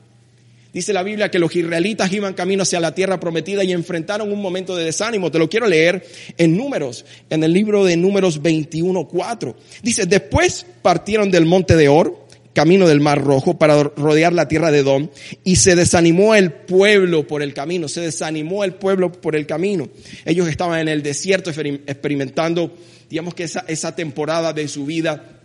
Dice 0.77 0.93
la 0.93 1.03
Biblia 1.03 1.31
que 1.31 1.39
los 1.39 1.57
israelitas 1.57 2.12
iban 2.12 2.35
camino 2.35 2.62
hacia 2.62 2.81
la 2.81 2.95
tierra 2.95 3.19
prometida 3.19 3.65
y 3.65 3.73
enfrentaron 3.73 4.31
un 4.31 4.43
momento 4.43 4.77
de 4.77 4.85
desánimo. 4.85 5.31
Te 5.31 5.39
lo 5.39 5.49
quiero 5.49 5.67
leer 5.67 6.07
en 6.37 6.55
números, 6.55 7.07
en 7.31 7.43
el 7.43 7.55
libro 7.55 7.83
de 7.83 7.97
números 7.97 8.43
21.4. 8.43 9.55
Dice, 9.83 10.05
después 10.05 10.67
partieron 10.83 11.31
del 11.31 11.47
monte 11.47 11.77
de 11.77 11.89
Or, 11.89 12.27
camino 12.53 12.87
del 12.87 13.01
Mar 13.01 13.25
Rojo, 13.25 13.59
para 13.59 13.85
rodear 13.85 14.35
la 14.35 14.49
tierra 14.49 14.71
de 14.71 14.81
Edom, 14.81 15.09
y 15.45 15.57
se 15.57 15.77
desanimó 15.77 16.35
el 16.35 16.53
pueblo 16.53 17.27
por 17.27 17.41
el 17.41 17.55
camino, 17.55 17.89
se 17.89 18.03
desanimó 18.03 18.62
el 18.62 18.75
pueblo 18.75 19.11
por 19.12 19.35
el 19.35 19.47
camino. 19.47 19.89
Ellos 20.27 20.47
estaban 20.47 20.81
en 20.81 20.89
el 20.89 21.03
desierto 21.03 21.49
experimentando, 21.49 22.75
digamos 23.09 23.33
que 23.33 23.45
esa, 23.45 23.65
esa 23.67 23.97
temporada 23.97 24.53
de 24.53 24.69
su 24.69 24.85
vida 24.85 25.36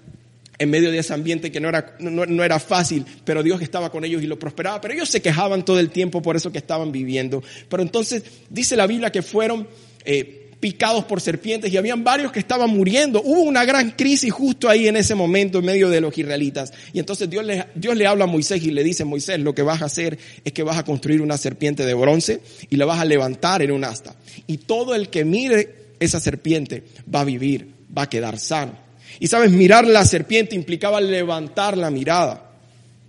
en 0.61 0.69
medio 0.69 0.91
de 0.91 0.99
ese 0.99 1.11
ambiente 1.11 1.51
que 1.51 1.59
no 1.59 1.69
era, 1.69 1.95
no, 1.99 2.43
era 2.43 2.59
fácil, 2.59 3.03
pero 3.25 3.41
Dios 3.41 3.63
estaba 3.63 3.89
con 3.89 4.05
ellos 4.05 4.21
y 4.21 4.27
lo 4.27 4.37
prosperaba. 4.37 4.79
Pero 4.79 4.93
ellos 4.93 5.09
se 5.09 5.19
quejaban 5.19 5.65
todo 5.65 5.79
el 5.79 5.89
tiempo 5.89 6.21
por 6.21 6.35
eso 6.35 6.51
que 6.51 6.59
estaban 6.59 6.91
viviendo. 6.91 7.41
Pero 7.67 7.81
entonces 7.81 8.21
dice 8.47 8.75
la 8.75 8.85
Biblia 8.85 9.11
que 9.11 9.23
fueron 9.23 9.67
eh, 10.05 10.51
picados 10.59 11.05
por 11.05 11.19
serpientes 11.19 11.73
y 11.73 11.77
habían 11.77 12.03
varios 12.03 12.31
que 12.31 12.37
estaban 12.37 12.69
muriendo. 12.69 13.23
Hubo 13.23 13.41
una 13.41 13.65
gran 13.65 13.89
crisis 13.89 14.31
justo 14.31 14.69
ahí 14.69 14.87
en 14.87 14.97
ese 14.97 15.15
momento 15.15 15.57
en 15.57 15.65
medio 15.65 15.89
de 15.89 15.99
los 15.99 16.15
israelitas. 16.15 16.71
Y 16.93 16.99
entonces 16.99 17.27
Dios 17.27 17.43
le, 17.43 17.65
Dios 17.73 17.97
le 17.97 18.05
habla 18.05 18.25
a 18.25 18.27
Moisés 18.27 18.63
y 18.63 18.69
le 18.69 18.83
dice, 18.83 19.03
Moisés, 19.03 19.39
lo 19.39 19.55
que 19.55 19.63
vas 19.63 19.81
a 19.81 19.85
hacer 19.85 20.19
es 20.45 20.53
que 20.53 20.61
vas 20.61 20.77
a 20.77 20.85
construir 20.85 21.23
una 21.23 21.39
serpiente 21.39 21.87
de 21.87 21.95
bronce 21.95 22.39
y 22.69 22.75
la 22.75 22.85
vas 22.85 22.99
a 22.99 23.05
levantar 23.05 23.63
en 23.63 23.71
un 23.71 23.83
asta. 23.83 24.15
Y 24.45 24.57
todo 24.57 24.93
el 24.93 25.09
que 25.09 25.25
mire 25.25 25.95
esa 25.99 26.19
serpiente 26.19 26.83
va 27.11 27.21
a 27.21 27.25
vivir 27.25 27.67
va 27.97 28.03
a 28.03 28.09
quedar 28.09 28.37
sano. 28.37 28.90
Y 29.21 29.27
sabes, 29.27 29.51
mirar 29.51 29.85
la 29.85 30.03
serpiente 30.03 30.55
implicaba 30.55 30.99
levantar 30.99 31.77
la 31.77 31.91
mirada. 31.91 32.50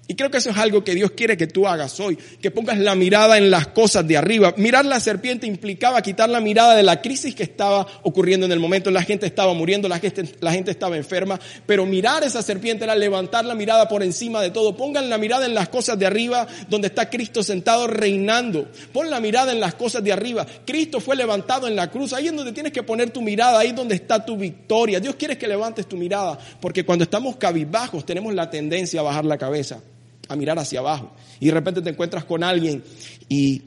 Y 0.08 0.14
creo 0.14 0.30
que 0.32 0.38
eso 0.38 0.50
es 0.50 0.56
algo 0.56 0.82
que 0.82 0.96
Dios 0.96 1.12
quiere 1.12 1.36
que 1.36 1.46
tú 1.46 1.66
hagas 1.66 2.00
hoy, 2.00 2.16
que 2.16 2.50
pongas 2.50 2.76
la 2.76 2.96
mirada 2.96 3.38
en 3.38 3.52
las 3.52 3.68
cosas 3.68 4.06
de 4.06 4.16
arriba. 4.16 4.52
Mirar 4.56 4.84
la 4.84 4.98
serpiente 4.98 5.46
implicaba 5.46 6.02
quitar 6.02 6.28
la 6.28 6.40
mirada 6.40 6.74
de 6.74 6.82
la 6.82 7.00
crisis 7.00 7.36
que 7.36 7.44
estaba 7.44 7.86
ocurriendo 8.02 8.44
en 8.44 8.52
el 8.52 8.58
momento. 8.58 8.90
La 8.90 9.04
gente 9.04 9.26
estaba 9.26 9.54
muriendo, 9.54 9.88
la 9.88 10.00
gente, 10.00 10.70
estaba 10.70 10.96
enferma, 10.96 11.38
pero 11.66 11.86
mirar 11.86 12.24
esa 12.24 12.42
serpiente 12.42 12.82
era 12.84 12.96
levantar 12.96 13.44
la 13.44 13.54
mirada 13.54 13.86
por 13.86 14.02
encima 14.02 14.42
de 14.42 14.50
todo. 14.50 14.76
Pongan 14.76 15.08
la 15.08 15.18
mirada 15.18 15.46
en 15.46 15.54
las 15.54 15.68
cosas 15.68 15.96
de 15.96 16.04
arriba, 16.04 16.48
donde 16.68 16.88
está 16.88 17.08
Cristo 17.08 17.44
sentado 17.44 17.86
reinando. 17.86 18.68
Pon 18.92 19.08
la 19.08 19.20
mirada 19.20 19.52
en 19.52 19.60
las 19.60 19.76
cosas 19.76 20.02
de 20.02 20.12
arriba. 20.12 20.44
Cristo 20.66 20.98
fue 21.00 21.14
levantado 21.14 21.68
en 21.68 21.76
la 21.76 21.90
cruz. 21.90 22.12
Ahí 22.12 22.26
es 22.26 22.34
donde 22.34 22.52
tienes 22.52 22.72
que 22.72 22.82
poner 22.82 23.10
tu 23.10 23.22
mirada, 23.22 23.60
ahí 23.60 23.68
es 23.68 23.76
donde 23.76 23.94
está 23.94 24.24
tu 24.24 24.36
victoria. 24.36 24.98
Dios 24.98 25.14
quiere 25.14 25.38
que 25.38 25.46
levantes 25.46 25.86
tu 25.86 25.96
mirada, 25.96 26.36
porque 26.60 26.84
cuando 26.84 27.04
estamos 27.04 27.36
cabizbajos 27.36 28.04
tenemos 28.04 28.34
la 28.34 28.50
tendencia 28.50 28.98
a 28.98 29.04
bajar 29.04 29.24
la 29.24 29.38
cabeza 29.38 29.80
a 30.28 30.36
mirar 30.36 30.58
hacia 30.58 30.80
abajo. 30.80 31.10
Y 31.40 31.46
de 31.46 31.52
repente 31.52 31.82
te 31.82 31.90
encuentras 31.90 32.24
con 32.24 32.42
alguien 32.42 32.82
y 33.28 33.62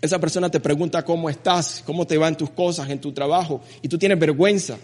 esa 0.00 0.18
persona 0.18 0.50
te 0.50 0.60
pregunta 0.60 1.04
cómo 1.04 1.30
estás, 1.30 1.82
cómo 1.86 2.06
te 2.06 2.18
van 2.18 2.36
tus 2.36 2.50
cosas, 2.50 2.90
en 2.90 2.98
tu 2.98 3.12
trabajo, 3.12 3.62
y 3.80 3.88
tú 3.88 3.98
tienes 3.98 4.18
vergüenza. 4.18 4.76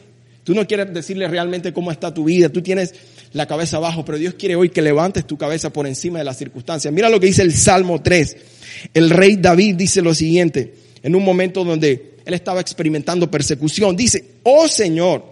Tú 0.44 0.54
no 0.54 0.66
quieres 0.66 0.92
decirle 0.94 1.28
realmente 1.28 1.72
cómo 1.72 1.92
está 1.92 2.12
tu 2.14 2.24
vida, 2.24 2.48
tú 2.48 2.62
tienes 2.62 2.94
la 3.32 3.46
cabeza 3.46 3.76
abajo, 3.76 4.04
pero 4.04 4.16
Dios 4.16 4.34
quiere 4.34 4.56
hoy 4.56 4.70
que 4.70 4.80
levantes 4.80 5.26
tu 5.26 5.36
cabeza 5.36 5.70
por 5.70 5.86
encima 5.86 6.18
de 6.18 6.24
las 6.24 6.38
circunstancias. 6.38 6.92
Mira 6.92 7.10
lo 7.10 7.20
que 7.20 7.26
dice 7.26 7.42
el 7.42 7.52
Salmo 7.52 8.00
3. 8.00 8.36
El 8.94 9.10
rey 9.10 9.36
David 9.36 9.76
dice 9.76 10.00
lo 10.00 10.14
siguiente, 10.14 10.74
en 11.02 11.14
un 11.14 11.22
momento 11.22 11.64
donde 11.64 12.14
él 12.24 12.34
estaba 12.34 12.60
experimentando 12.60 13.30
persecución. 13.30 13.96
Dice, 13.96 14.24
oh 14.42 14.66
Señor, 14.68 15.24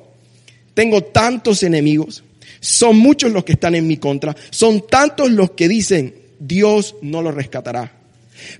tengo 0.74 1.02
tantos 1.02 1.62
enemigos, 1.62 2.22
son 2.60 2.98
muchos 2.98 3.32
los 3.32 3.44
que 3.44 3.52
están 3.52 3.74
en 3.74 3.86
mi 3.86 3.96
contra. 3.96 4.34
Son 4.50 4.86
tantos 4.86 5.30
los 5.30 5.52
que 5.52 5.68
dicen, 5.68 6.14
Dios 6.38 6.96
no 7.02 7.22
lo 7.22 7.32
rescatará. 7.32 7.92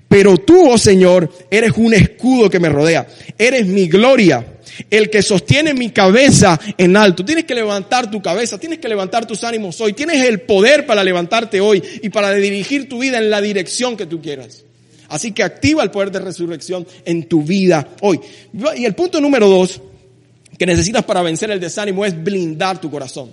Pero 0.07 0.37
tú, 0.37 0.69
oh 0.69 0.77
Señor, 0.77 1.31
eres 1.49 1.73
un 1.77 1.93
escudo 1.93 2.49
que 2.49 2.59
me 2.59 2.69
rodea. 2.69 3.07
Eres 3.37 3.65
mi 3.65 3.87
gloria, 3.87 4.45
el 4.89 5.09
que 5.09 5.21
sostiene 5.21 5.73
mi 5.73 5.89
cabeza 5.91 6.59
en 6.77 6.97
alto. 6.97 7.23
Tienes 7.23 7.45
que 7.45 7.55
levantar 7.55 8.11
tu 8.11 8.21
cabeza, 8.21 8.57
tienes 8.57 8.79
que 8.79 8.89
levantar 8.89 9.25
tus 9.25 9.43
ánimos 9.43 9.79
hoy. 9.81 9.93
Tienes 9.93 10.27
el 10.27 10.41
poder 10.41 10.85
para 10.85 11.03
levantarte 11.03 11.61
hoy 11.61 11.81
y 12.01 12.09
para 12.09 12.33
dirigir 12.33 12.89
tu 12.89 12.99
vida 12.99 13.17
en 13.17 13.29
la 13.29 13.41
dirección 13.41 13.95
que 13.95 14.05
tú 14.05 14.21
quieras. 14.21 14.63
Así 15.07 15.31
que 15.31 15.43
activa 15.43 15.83
el 15.83 15.91
poder 15.91 16.11
de 16.11 16.19
resurrección 16.19 16.85
en 17.05 17.23
tu 17.23 17.43
vida 17.43 17.87
hoy. 18.01 18.19
Y 18.77 18.85
el 18.85 18.93
punto 18.93 19.19
número 19.19 19.47
dos 19.47 19.81
que 20.57 20.65
necesitas 20.65 21.03
para 21.05 21.21
vencer 21.21 21.49
el 21.51 21.59
desánimo 21.59 22.05
es 22.05 22.21
blindar 22.21 22.79
tu 22.79 22.91
corazón. 22.91 23.31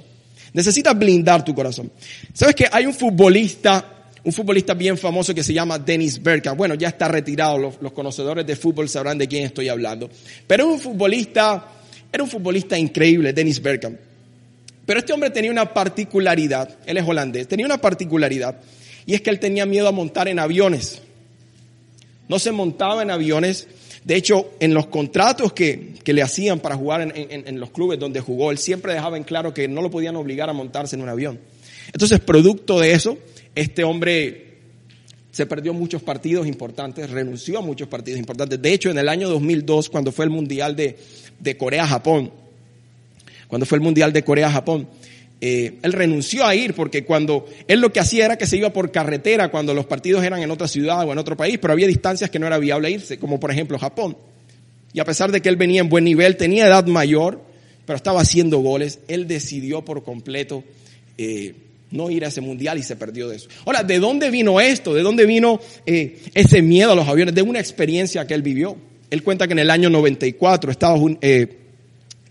Necesitas 0.52 0.98
blindar 0.98 1.44
tu 1.44 1.54
corazón. 1.54 1.90
¿Sabes 2.32 2.54
que 2.54 2.66
hay 2.70 2.86
un 2.86 2.94
futbolista, 2.94 4.08
un 4.24 4.32
futbolista 4.32 4.74
bien 4.74 4.96
famoso 4.96 5.34
que 5.34 5.42
se 5.42 5.52
llama 5.52 5.78
Dennis 5.78 6.22
Bergkamp? 6.22 6.56
Bueno, 6.56 6.74
ya 6.74 6.88
está 6.88 7.08
retirado, 7.08 7.58
los, 7.58 7.92
conocedores 7.92 8.46
de 8.46 8.56
fútbol 8.56 8.88
sabrán 8.88 9.18
de 9.18 9.28
quién 9.28 9.44
estoy 9.44 9.68
hablando. 9.68 10.08
Pero 10.46 10.68
un 10.68 10.80
futbolista, 10.80 11.66
era 12.12 12.22
un 12.22 12.30
futbolista 12.30 12.78
increíble, 12.78 13.32
Dennis 13.32 13.60
Bergkamp. 13.60 13.98
Pero 14.86 15.00
este 15.00 15.12
hombre 15.12 15.30
tenía 15.30 15.50
una 15.50 15.74
particularidad, 15.74 16.78
él 16.86 16.96
es 16.96 17.04
holandés, 17.06 17.48
tenía 17.48 17.66
una 17.66 17.78
particularidad, 17.78 18.60
y 19.04 19.14
es 19.14 19.20
que 19.20 19.30
él 19.30 19.40
tenía 19.40 19.66
miedo 19.66 19.88
a 19.88 19.92
montar 19.92 20.28
en 20.28 20.38
aviones. 20.38 21.02
No 22.28 22.38
se 22.38 22.52
montaba 22.52 23.02
en 23.02 23.10
aviones 23.10 23.66
de 24.06 24.14
hecho, 24.14 24.52
en 24.60 24.72
los 24.72 24.86
contratos 24.86 25.52
que, 25.52 25.94
le 26.04 26.22
hacían 26.22 26.60
para 26.60 26.76
jugar 26.76 27.00
en, 27.00 27.12
en, 27.12 27.58
los 27.58 27.70
clubes 27.72 27.98
donde 27.98 28.20
jugó, 28.20 28.52
él 28.52 28.58
siempre 28.58 28.94
dejaba 28.94 29.16
en 29.16 29.24
claro 29.24 29.52
que 29.52 29.66
no 29.66 29.82
lo 29.82 29.90
podían 29.90 30.14
obligar 30.14 30.48
a 30.48 30.52
montarse 30.52 30.94
en 30.94 31.02
un 31.02 31.08
avión. 31.08 31.40
Entonces, 31.92 32.20
producto 32.20 32.78
de 32.78 32.92
eso, 32.92 33.18
este 33.56 33.82
hombre 33.82 34.58
se 35.32 35.44
perdió 35.46 35.74
muchos 35.74 36.04
partidos 36.04 36.46
importantes, 36.46 37.10
renunció 37.10 37.58
a 37.58 37.62
muchos 37.62 37.88
partidos 37.88 38.20
importantes. 38.20 38.62
De 38.62 38.72
hecho, 38.72 38.90
en 38.90 38.98
el 38.98 39.08
año 39.08 39.28
2002, 39.28 39.88
cuando 39.90 40.12
fue 40.12 40.24
el 40.24 40.30
Mundial 40.30 40.76
de, 40.76 40.96
de 41.40 41.56
Corea-Japón, 41.56 42.30
cuando 43.48 43.66
fue 43.66 43.78
el 43.78 43.82
Mundial 43.82 44.12
de 44.12 44.22
Corea-Japón, 44.22 44.86
eh, 45.40 45.74
él 45.82 45.92
renunció 45.92 46.46
a 46.46 46.54
ir 46.54 46.72
porque 46.72 47.04
cuando 47.04 47.46
él 47.68 47.80
lo 47.80 47.92
que 47.92 48.00
hacía 48.00 48.24
era 48.24 48.38
que 48.38 48.46
se 48.46 48.56
iba 48.56 48.72
por 48.72 48.90
carretera 48.90 49.50
cuando 49.50 49.74
los 49.74 49.84
partidos 49.84 50.24
eran 50.24 50.42
en 50.42 50.50
otra 50.50 50.66
ciudad 50.66 51.06
o 51.06 51.12
en 51.12 51.18
otro 51.18 51.36
país, 51.36 51.58
pero 51.60 51.72
había 51.72 51.86
distancias 51.86 52.30
que 52.30 52.38
no 52.38 52.46
era 52.46 52.58
viable 52.58 52.90
irse, 52.90 53.18
como 53.18 53.38
por 53.38 53.50
ejemplo 53.50 53.78
Japón. 53.78 54.16
Y 54.94 55.00
a 55.00 55.04
pesar 55.04 55.30
de 55.30 55.42
que 55.42 55.50
él 55.50 55.56
venía 55.56 55.82
en 55.82 55.90
buen 55.90 56.04
nivel, 56.04 56.36
tenía 56.36 56.66
edad 56.66 56.86
mayor, 56.86 57.42
pero 57.84 57.96
estaba 57.96 58.22
haciendo 58.22 58.58
goles, 58.58 59.00
él 59.08 59.28
decidió 59.28 59.84
por 59.84 60.02
completo 60.02 60.64
eh, 61.18 61.54
no 61.90 62.10
ir 62.10 62.24
a 62.24 62.28
ese 62.28 62.40
mundial 62.40 62.78
y 62.78 62.82
se 62.82 62.96
perdió 62.96 63.28
de 63.28 63.36
eso. 63.36 63.48
Ahora, 63.66 63.82
¿de 63.82 63.98
dónde 63.98 64.30
vino 64.30 64.58
esto? 64.58 64.94
¿De 64.94 65.02
dónde 65.02 65.26
vino 65.26 65.60
eh, 65.84 66.18
ese 66.32 66.62
miedo 66.62 66.92
a 66.92 66.94
los 66.94 67.06
aviones? 67.06 67.34
De 67.34 67.42
una 67.42 67.60
experiencia 67.60 68.26
que 68.26 68.32
él 68.32 68.42
vivió. 68.42 68.76
Él 69.10 69.22
cuenta 69.22 69.46
que 69.46 69.52
en 69.52 69.60
el 69.60 69.70
año 69.70 69.90
94 69.90 70.70
Estados 70.70 70.98
Unidos, 70.98 71.20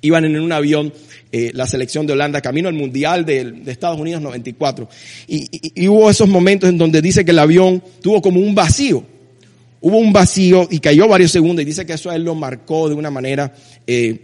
iban 0.06 0.26
en 0.26 0.40
un 0.40 0.52
avión 0.52 0.94
eh, 1.32 1.52
la 1.54 1.68
selección 1.68 2.06
de 2.06 2.14
Holanda 2.14 2.42
camino 2.42 2.70
al 2.70 2.76
Mundial 2.76 3.26
de, 3.26 3.62
Estados 3.66 4.00
Unidos 4.00 4.22
94. 4.22 4.88
Y, 5.28 5.88
hubo 5.88 6.10
esos 6.10 6.30
momentos 6.30 6.70
en 6.70 6.78
donde 6.78 7.02
dice 7.02 7.26
que 7.26 7.32
el 7.32 7.40
avión 7.40 7.84
tuvo 8.02 8.22
como 8.22 8.40
un 8.40 8.56
vacío. 8.56 9.04
Hubo 9.82 9.98
un 9.98 10.14
vacío 10.14 10.68
y 10.70 10.80
cayó 10.80 11.08
varios 11.08 11.32
segundos 11.32 11.62
y 11.62 11.66
dice 11.66 11.86
que 11.86 11.94
eso 11.94 12.10
a 12.10 12.16
él 12.16 12.24
lo 12.24 12.36
marcó 12.36 12.90
de 12.90 12.96
una 12.96 13.12
manera 13.12 13.54
eh, 13.86 14.20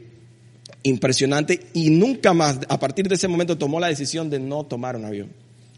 impresionante 0.83 1.59
y 1.73 1.89
nunca 1.89 2.33
más, 2.33 2.59
a 2.67 2.79
partir 2.79 3.07
de 3.07 3.15
ese 3.15 3.27
momento, 3.27 3.57
tomó 3.57 3.79
la 3.79 3.87
decisión 3.87 4.29
de 4.29 4.39
no 4.39 4.63
tomar 4.63 4.95
un 4.95 5.05
avión. 5.05 5.29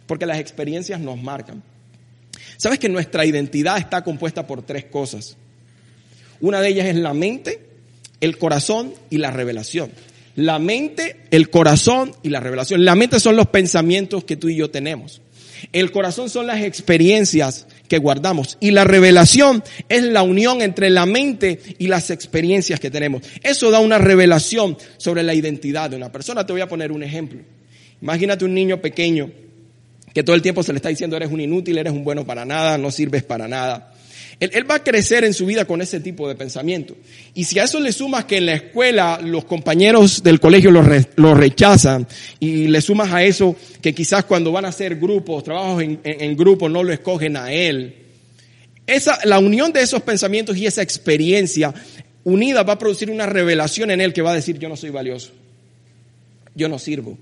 Porque 0.05 0.25
las 0.25 0.39
experiencias 0.39 0.99
nos 0.99 1.21
marcan. 1.21 1.63
Sabes 2.57 2.79
que 2.79 2.89
nuestra 2.89 3.25
identidad 3.25 3.77
está 3.77 4.03
compuesta 4.03 4.45
por 4.45 4.61
tres 4.61 4.85
cosas. 4.85 5.35
Una 6.39 6.61
de 6.61 6.69
ellas 6.69 6.87
es 6.87 6.95
la 6.95 7.13
mente, 7.13 7.72
el 8.21 8.37
corazón 8.37 8.93
y 9.09 9.17
la 9.17 9.31
revelación. 9.31 9.91
La 10.35 10.57
mente, 10.57 11.17
el 11.31 11.49
corazón 11.49 12.11
y 12.23 12.29
la 12.29 12.39
revelación. 12.39 12.83
La 12.83 12.95
mente 12.95 13.19
son 13.19 13.35
los 13.35 13.47
pensamientos 13.47 14.23
que 14.23 14.35
tú 14.35 14.49
y 14.49 14.55
yo 14.55 14.71
tenemos. 14.71 15.21
El 15.71 15.91
corazón 15.91 16.29
son 16.29 16.47
las 16.47 16.61
experiencias 16.61 17.67
que 17.87 17.99
guardamos. 17.99 18.57
Y 18.59 18.71
la 18.71 18.83
revelación 18.83 19.63
es 19.87 20.03
la 20.03 20.23
unión 20.23 20.61
entre 20.61 20.89
la 20.89 21.05
mente 21.05 21.59
y 21.77 21.87
las 21.87 22.09
experiencias 22.09 22.79
que 22.79 22.91
tenemos. 22.91 23.23
Eso 23.43 23.71
da 23.71 23.79
una 23.79 23.97
revelación 23.97 24.77
sobre 24.97 25.23
la 25.23 25.33
identidad 25.33 25.89
de 25.89 25.95
una 25.95 26.11
persona. 26.11 26.45
Te 26.45 26.53
voy 26.53 26.61
a 26.61 26.67
poner 26.67 26.91
un 26.91 27.03
ejemplo. 27.03 27.39
Imagínate 28.01 28.43
un 28.43 28.53
niño 28.53 28.81
pequeño 28.81 29.31
que 30.13 30.23
todo 30.23 30.35
el 30.35 30.41
tiempo 30.41 30.61
se 30.61 30.73
le 30.73 30.77
está 30.77 30.89
diciendo 30.89 31.15
eres 31.15 31.31
un 31.31 31.41
inútil, 31.41 31.77
eres 31.77 31.93
un 31.93 32.03
bueno 32.03 32.25
para 32.25 32.45
nada, 32.45 32.77
no 32.77 32.91
sirves 32.91 33.23
para 33.23 33.47
nada. 33.47 33.93
Él, 34.51 34.69
va 34.69 34.75
a 34.75 34.83
crecer 34.83 35.23
en 35.23 35.33
su 35.33 35.45
vida 35.45 35.65
con 35.65 35.81
ese 35.81 35.99
tipo 35.99 36.27
de 36.27 36.35
pensamiento. 36.35 36.95
Y 37.33 37.45
si 37.45 37.59
a 37.59 37.63
eso 37.63 37.79
le 37.79 37.93
sumas 37.93 38.25
que 38.25 38.37
en 38.37 38.45
la 38.47 38.55
escuela 38.55 39.19
los 39.23 39.45
compañeros 39.45 40.21
del 40.21 40.39
colegio 40.39 40.71
lo, 40.71 41.33
rechazan 41.33 42.07
y 42.39 42.67
le 42.67 42.81
sumas 42.81 43.11
a 43.13 43.23
eso 43.23 43.55
que 43.81 43.93
quizás 43.93 44.25
cuando 44.25 44.51
van 44.51 44.65
a 44.65 44.69
hacer 44.69 44.97
grupos, 44.97 45.43
trabajos 45.43 45.81
en, 45.83 45.99
en, 46.03 46.35
grupo, 46.35 46.67
no 46.67 46.83
lo 46.83 46.91
escogen 46.91 47.37
a 47.37 47.51
él. 47.51 47.95
Esa, 48.85 49.17
la 49.23 49.39
unión 49.39 49.71
de 49.71 49.81
esos 49.81 50.01
pensamientos 50.01 50.57
y 50.57 50.65
esa 50.65 50.81
experiencia 50.81 51.73
unida 52.25 52.63
va 52.63 52.73
a 52.73 52.79
producir 52.79 53.09
una 53.09 53.25
revelación 53.25 53.91
en 53.91 54.01
él 54.01 54.13
que 54.13 54.21
va 54.21 54.31
a 54.31 54.35
decir 54.35 54.59
yo 54.59 54.67
no 54.67 54.75
soy 54.75 54.89
valioso. 54.89 55.31
Yo 56.55 56.69
no 56.69 56.77
sirvo 56.79 57.17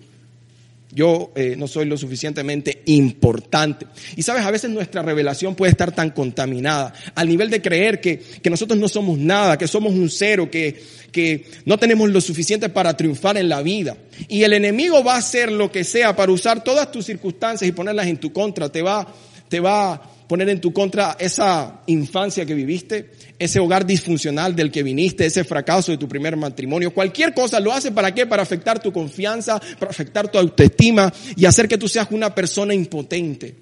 yo 0.93 1.32
eh, 1.36 1.56
no 1.58 1.67
soy 1.67 1.86
lo 1.86 1.97
suficientemente 1.97 2.82
importante. 2.86 3.88
Y 4.15 4.23
sabes, 4.23 4.43
a 4.43 4.51
veces 4.51 4.69
nuestra 4.69 5.01
revelación 5.01 5.56
puede 5.56 5.71
estar 5.71 5.93
tan 5.93 6.12
contaminada 6.12 6.93
al 7.15 7.27
nivel 7.27 7.49
de 7.49 7.62
creer 7.62 8.01
que, 8.01 8.19
que 8.19 8.49
nosotros 8.49 8.77
no 8.77 8.88
somos 8.88 9.17
nada, 9.17 9.58
que 9.58 9.67
somos 9.67 9.93
un 9.93 10.10
cero, 10.10 10.49
que, 10.51 10.82
que 11.12 11.45
no 11.65 11.77
tenemos 11.77 12.10
lo 12.10 12.19
suficiente 12.21 12.69
para 12.69 12.95
triunfar 12.95 13.38
en 13.38 13.49
la 13.49 13.62
vida. 13.62 13.97
Y 14.27 14.43
el 14.43 14.54
enemigo 14.54 15.04
va 15.04 15.15
a 15.15 15.19
hacer 15.19 15.51
lo 15.51 15.71
que 15.71 15.84
sea 15.84 16.15
para 16.15 16.32
usar 16.32 16.63
todas 16.63 16.91
tus 16.91 17.06
circunstancias 17.06 17.67
y 17.67 17.71
ponerlas 17.71 18.08
en 18.08 18.17
tu 18.17 18.34
contra. 18.34 18.69
Te 18.69 18.82
va, 18.82 19.08
te 19.47 19.60
va 19.60 20.01
poner 20.31 20.47
en 20.47 20.61
tu 20.61 20.71
contra 20.71 21.17
esa 21.19 21.81
infancia 21.87 22.45
que 22.45 22.53
viviste, 22.53 23.09
ese 23.37 23.59
hogar 23.59 23.85
disfuncional 23.85 24.55
del 24.55 24.71
que 24.71 24.81
viniste, 24.81 25.25
ese 25.25 25.43
fracaso 25.43 25.91
de 25.91 25.97
tu 25.97 26.07
primer 26.07 26.37
matrimonio. 26.37 26.93
Cualquier 26.93 27.33
cosa 27.33 27.59
lo 27.59 27.73
hace 27.73 27.91
para 27.91 28.15
qué? 28.15 28.25
Para 28.25 28.41
afectar 28.41 28.81
tu 28.81 28.93
confianza, 28.93 29.61
para 29.77 29.91
afectar 29.91 30.31
tu 30.31 30.37
autoestima 30.37 31.11
y 31.35 31.43
hacer 31.43 31.67
que 31.67 31.77
tú 31.77 31.89
seas 31.89 32.07
una 32.11 32.33
persona 32.33 32.73
impotente. 32.73 33.55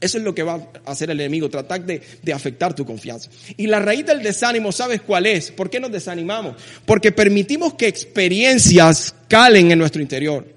Eso 0.00 0.18
es 0.18 0.22
lo 0.22 0.32
que 0.32 0.44
va 0.44 0.70
a 0.84 0.92
hacer 0.92 1.10
el 1.10 1.18
enemigo, 1.18 1.50
tratar 1.50 1.84
de, 1.84 2.00
de, 2.22 2.32
afectar 2.32 2.72
tu 2.72 2.86
confianza. 2.86 3.28
Y 3.56 3.66
la 3.66 3.80
raíz 3.80 4.06
del 4.06 4.22
desánimo, 4.22 4.70
¿sabes 4.70 5.00
cuál 5.00 5.26
es? 5.26 5.50
¿Por 5.50 5.68
qué 5.68 5.80
nos 5.80 5.90
desanimamos? 5.90 6.54
Porque 6.84 7.10
permitimos 7.10 7.74
que 7.74 7.88
experiencias 7.88 9.16
calen 9.26 9.72
en 9.72 9.80
nuestro 9.80 10.00
interior. 10.00 10.55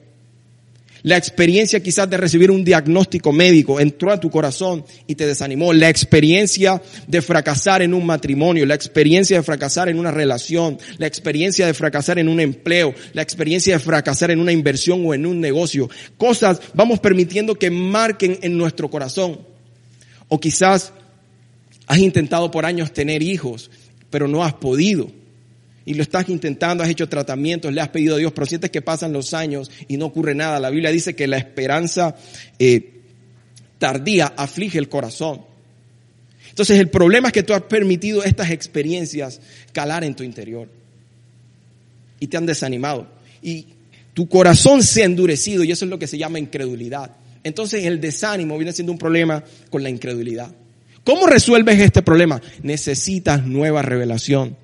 La 1.03 1.17
experiencia 1.17 1.81
quizás 1.81 2.09
de 2.09 2.17
recibir 2.17 2.51
un 2.51 2.63
diagnóstico 2.63 3.31
médico 3.31 3.79
entró 3.79 4.11
a 4.11 4.19
tu 4.19 4.29
corazón 4.29 4.83
y 5.07 5.15
te 5.15 5.25
desanimó. 5.25 5.71
La 5.71 5.89
experiencia 5.89 6.81
de 7.07 7.21
fracasar 7.21 7.81
en 7.81 7.93
un 7.93 8.05
matrimonio, 8.05 8.65
la 8.65 8.75
experiencia 8.75 9.37
de 9.37 9.43
fracasar 9.43 9.89
en 9.89 9.99
una 9.99 10.11
relación, 10.11 10.77
la 10.97 11.07
experiencia 11.07 11.65
de 11.67 11.73
fracasar 11.73 12.19
en 12.19 12.27
un 12.27 12.39
empleo, 12.39 12.93
la 13.13 13.21
experiencia 13.21 13.75
de 13.75 13.79
fracasar 13.79 14.31
en 14.31 14.39
una 14.39 14.51
inversión 14.51 15.05
o 15.05 15.13
en 15.13 15.25
un 15.25 15.39
negocio. 15.39 15.89
Cosas 16.17 16.59
vamos 16.73 16.99
permitiendo 16.99 17.55
que 17.55 17.71
marquen 17.71 18.37
en 18.41 18.57
nuestro 18.57 18.89
corazón. 18.89 19.39
O 20.27 20.39
quizás 20.39 20.91
has 21.87 21.97
intentado 21.97 22.51
por 22.51 22.65
años 22.65 22.93
tener 22.93 23.23
hijos, 23.23 23.71
pero 24.09 24.27
no 24.27 24.43
has 24.43 24.53
podido 24.53 25.18
y 25.85 25.93
lo 25.93 26.03
estás 26.03 26.29
intentando, 26.29 26.83
has 26.83 26.89
hecho 26.89 27.09
tratamientos, 27.09 27.73
le 27.73 27.81
has 27.81 27.89
pedido 27.89 28.15
a 28.15 28.19
Dios, 28.19 28.31
pero 28.33 28.45
sientes 28.45 28.69
que 28.69 28.81
pasan 28.81 29.13
los 29.13 29.33
años 29.33 29.71
y 29.87 29.97
no 29.97 30.07
ocurre 30.07 30.35
nada. 30.35 30.59
La 30.59 30.69
Biblia 30.69 30.91
dice 30.91 31.15
que 31.15 31.27
la 31.27 31.37
esperanza 31.37 32.15
eh, 32.59 33.01
tardía 33.77 34.33
aflige 34.35 34.77
el 34.77 34.89
corazón. 34.89 35.41
Entonces 36.49 36.79
el 36.79 36.89
problema 36.89 37.29
es 37.29 37.33
que 37.33 37.43
tú 37.43 37.53
has 37.53 37.61
permitido 37.63 38.23
estas 38.23 38.51
experiencias 38.51 39.39
calar 39.71 40.03
en 40.03 40.15
tu 40.15 40.23
interior 40.23 40.67
y 42.19 42.27
te 42.27 42.37
han 42.37 42.45
desanimado. 42.45 43.07
Y 43.41 43.67
tu 44.13 44.27
corazón 44.27 44.83
se 44.83 45.03
ha 45.03 45.05
endurecido 45.05 45.63
y 45.63 45.71
eso 45.71 45.85
es 45.85 45.89
lo 45.89 45.97
que 45.97 46.07
se 46.07 46.17
llama 46.17 46.39
incredulidad. 46.39 47.11
Entonces 47.43 47.85
el 47.85 48.01
desánimo 48.01 48.57
viene 48.57 48.73
siendo 48.73 48.91
un 48.91 48.99
problema 48.99 49.43
con 49.69 49.81
la 49.81 49.89
incredulidad. 49.89 50.51
¿Cómo 51.03 51.25
resuelves 51.27 51.79
este 51.79 52.01
problema? 52.01 52.41
Necesitas 52.61 53.45
nueva 53.45 53.81
revelación. 53.81 54.57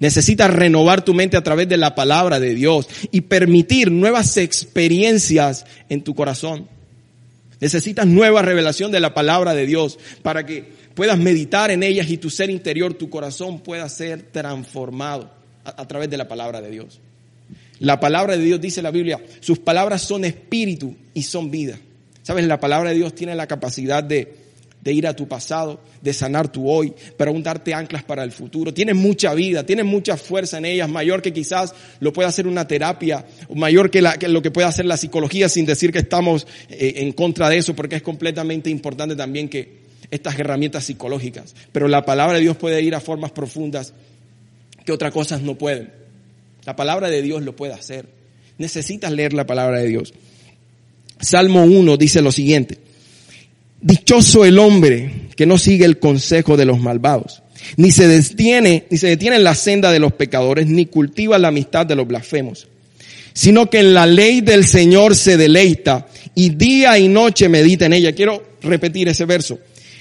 Necesitas 0.00 0.50
renovar 0.50 1.04
tu 1.04 1.14
mente 1.14 1.36
a 1.36 1.44
través 1.44 1.68
de 1.68 1.76
la 1.76 1.94
palabra 1.94 2.40
de 2.40 2.54
Dios 2.54 2.88
y 3.10 3.22
permitir 3.22 3.90
nuevas 3.90 4.36
experiencias 4.36 5.66
en 5.88 6.02
tu 6.02 6.14
corazón. 6.14 6.68
Necesitas 7.60 8.06
nueva 8.06 8.42
revelación 8.42 8.90
de 8.90 9.00
la 9.00 9.14
palabra 9.14 9.54
de 9.54 9.66
Dios 9.66 9.98
para 10.22 10.44
que 10.44 10.64
puedas 10.94 11.18
meditar 11.18 11.70
en 11.70 11.82
ellas 11.82 12.08
y 12.10 12.18
tu 12.18 12.28
ser 12.28 12.50
interior, 12.50 12.94
tu 12.94 13.08
corazón 13.08 13.60
pueda 13.60 13.88
ser 13.88 14.22
transformado 14.22 15.30
a, 15.64 15.86
través 15.86 16.10
de 16.10 16.16
la 16.16 16.28
palabra 16.28 16.60
de 16.60 16.70
Dios. 16.70 17.00
La 17.78 18.00
palabra 18.00 18.36
de 18.36 18.44
Dios 18.44 18.60
dice 18.60 18.82
la 18.82 18.90
Biblia, 18.90 19.20
sus 19.40 19.58
palabras 19.58 20.02
son 20.02 20.24
espíritu 20.24 20.94
y 21.14 21.22
son 21.22 21.50
vida. 21.50 21.78
Sabes, 22.22 22.46
la 22.46 22.60
palabra 22.60 22.90
de 22.90 22.96
Dios 22.96 23.14
tiene 23.14 23.34
la 23.34 23.46
capacidad 23.46 24.02
de 24.02 24.43
de 24.84 24.92
ir 24.92 25.06
a 25.06 25.16
tu 25.16 25.26
pasado, 25.26 25.80
de 26.02 26.12
sanar 26.12 26.52
tu 26.52 26.70
hoy, 26.70 26.92
pero 27.16 27.30
aún 27.30 27.42
darte 27.42 27.72
anclas 27.72 28.04
para 28.04 28.22
el 28.22 28.32
futuro. 28.32 28.74
Tienes 28.74 28.94
mucha 28.94 29.32
vida, 29.32 29.64
tienes 29.64 29.86
mucha 29.86 30.18
fuerza 30.18 30.58
en 30.58 30.66
ellas, 30.66 30.90
mayor 30.90 31.22
que 31.22 31.32
quizás 31.32 31.74
lo 32.00 32.12
pueda 32.12 32.28
hacer 32.28 32.46
una 32.46 32.68
terapia, 32.68 33.24
mayor 33.54 33.90
que, 33.90 34.02
lo 34.02 34.42
que 34.42 34.50
pueda 34.50 34.68
hacer 34.68 34.84
la 34.84 34.98
psicología, 34.98 35.48
sin 35.48 35.64
decir 35.64 35.90
que 35.90 36.00
estamos 36.00 36.46
eh, 36.68 36.94
en 36.98 37.12
contra 37.12 37.48
de 37.48 37.56
eso, 37.56 37.74
porque 37.74 37.96
es 37.96 38.02
completamente 38.02 38.68
importante 38.68 39.16
también 39.16 39.48
que 39.48 39.84
estas 40.10 40.38
herramientas 40.38 40.84
psicológicas. 40.84 41.54
Pero 41.72 41.88
la 41.88 42.04
palabra 42.04 42.34
de 42.34 42.42
Dios 42.42 42.58
puede 42.58 42.82
ir 42.82 42.94
a 42.94 43.00
formas 43.00 43.30
profundas 43.30 43.94
que 44.84 44.92
otras 44.92 45.12
cosas 45.12 45.40
no 45.40 45.54
pueden. 45.54 45.90
La 46.66 46.76
palabra 46.76 47.08
de 47.08 47.22
Dios 47.22 47.42
lo 47.42 47.56
puede 47.56 47.72
hacer. 47.72 48.06
Necesitas 48.58 49.10
leer 49.12 49.32
la 49.32 49.46
palabra 49.46 49.78
de 49.78 49.88
Dios. 49.88 50.12
Salmo 51.20 51.64
1 51.64 51.96
dice 51.96 52.20
lo 52.20 52.30
siguiente. 52.30 52.83
Dichoso 53.84 54.46
el 54.46 54.58
hombre 54.58 55.10
que 55.36 55.44
no 55.44 55.58
sigue 55.58 55.84
el 55.84 55.98
consejo 55.98 56.56
de 56.56 56.64
los 56.64 56.80
malvados, 56.80 57.42
ni 57.76 57.90
se 57.90 58.08
detiene, 58.08 58.86
ni 58.88 58.96
se 58.96 59.08
detiene 59.08 59.36
en 59.36 59.44
la 59.44 59.54
senda 59.54 59.92
de 59.92 59.98
los 59.98 60.14
pecadores, 60.14 60.66
ni 60.68 60.86
cultiva 60.86 61.38
la 61.38 61.48
amistad 61.48 61.84
de 61.84 61.94
los 61.94 62.08
blasfemos, 62.08 62.66
sino 63.34 63.68
que 63.68 63.80
en 63.80 63.92
la 63.92 64.06
ley 64.06 64.40
del 64.40 64.64
Señor 64.64 65.14
se 65.14 65.36
deleita 65.36 66.06
y 66.34 66.48
día 66.48 66.98
y 66.98 67.08
noche 67.08 67.50
medita 67.50 67.84
en 67.84 67.92
ella. 67.92 68.14
Quiero 68.14 68.42
repetir 68.62 69.08
ese 69.08 69.26
verso. 69.26 69.58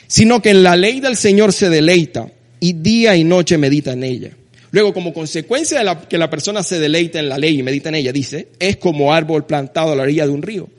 Sino 0.07 0.41
que 0.41 0.51
en 0.51 0.63
la 0.63 0.77
ley 0.77 1.01
del 1.01 1.17
Señor 1.17 1.51
se 1.51 1.69
deleita 1.69 2.31
y 2.61 2.71
día 2.71 3.17
y 3.17 3.25
noche 3.25 3.57
medita 3.57 3.91
en 3.91 4.05
ella. 4.05 4.29
Luego, 4.71 4.93
como 4.93 5.11
consecuencia 5.11 5.79
de 5.79 5.83
la, 5.83 5.99
que 5.99 6.17
la 6.17 6.29
persona 6.29 6.63
se 6.63 6.79
deleita 6.79 7.19
en 7.19 7.27
la 7.27 7.37
ley 7.37 7.59
y 7.59 7.63
medita 7.63 7.89
en 7.89 7.95
ella, 7.95 8.13
dice, 8.13 8.47
es 8.59 8.77
como 8.77 9.13
árbol 9.13 9.45
plantado 9.45 9.91
a 9.91 9.95
la 9.97 10.03
orilla 10.03 10.25
de 10.25 10.31
un 10.31 10.41
río, 10.41 10.69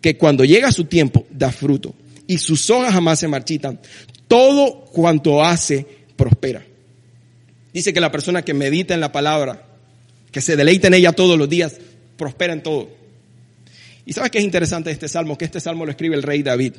que 0.00 0.16
cuando 0.16 0.44
llega 0.44 0.70
su 0.70 0.84
tiempo 0.84 1.26
da 1.32 1.50
fruto 1.50 1.92
y 2.26 2.38
sus 2.38 2.68
hojas 2.70 2.92
jamás 2.92 3.18
se 3.18 3.28
marchitan. 3.28 3.80
Todo 4.28 4.84
cuanto 4.86 5.44
hace 5.44 5.86
prospera. 6.16 6.64
Dice 7.72 7.92
que 7.92 8.00
la 8.00 8.10
persona 8.10 8.42
que 8.42 8.54
medita 8.54 8.94
en 8.94 9.00
la 9.00 9.12
palabra, 9.12 9.66
que 10.32 10.40
se 10.40 10.56
deleita 10.56 10.88
en 10.88 10.94
ella 10.94 11.12
todos 11.12 11.38
los 11.38 11.48
días, 11.48 11.76
prospera 12.16 12.52
en 12.52 12.62
todo. 12.62 12.88
Y 14.06 14.12
sabes 14.12 14.30
qué 14.30 14.38
es 14.38 14.44
interesante 14.44 14.90
este 14.90 15.08
salmo, 15.08 15.36
que 15.36 15.44
este 15.44 15.60
salmo 15.60 15.84
lo 15.84 15.90
escribe 15.90 16.16
el 16.16 16.22
rey 16.22 16.42
David. 16.42 16.74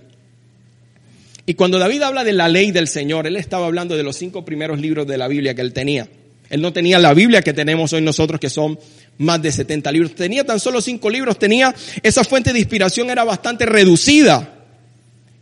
Y 1.45 1.53
cuando 1.53 1.77
David 1.77 2.01
habla 2.01 2.23
de 2.23 2.33
la 2.33 2.49
ley 2.49 2.71
del 2.71 2.87
Señor, 2.87 3.27
él 3.27 3.37
estaba 3.37 3.67
hablando 3.67 3.95
de 3.95 4.03
los 4.03 4.17
cinco 4.17 4.43
primeros 4.43 4.79
libros 4.79 5.07
de 5.07 5.17
la 5.17 5.27
Biblia 5.27 5.53
que 5.53 5.61
él 5.61 5.71
tenía. 5.71 6.09
Él 6.49 6.61
no 6.61 6.73
tenía 6.73 6.99
la 6.99 7.13
Biblia 7.13 7.41
que 7.41 7.53
tenemos 7.53 7.93
hoy 7.93 8.01
nosotros, 8.01 8.39
que 8.39 8.49
son 8.49 8.79
más 9.17 9.41
de 9.41 9.51
70 9.51 9.91
libros. 9.91 10.15
Tenía 10.15 10.45
tan 10.45 10.59
solo 10.59 10.81
cinco 10.81 11.09
libros, 11.09 11.37
tenía, 11.37 11.73
esa 12.01 12.23
fuente 12.23 12.53
de 12.53 12.59
inspiración 12.59 13.09
era 13.09 13.23
bastante 13.23 13.65
reducida. 13.65 14.56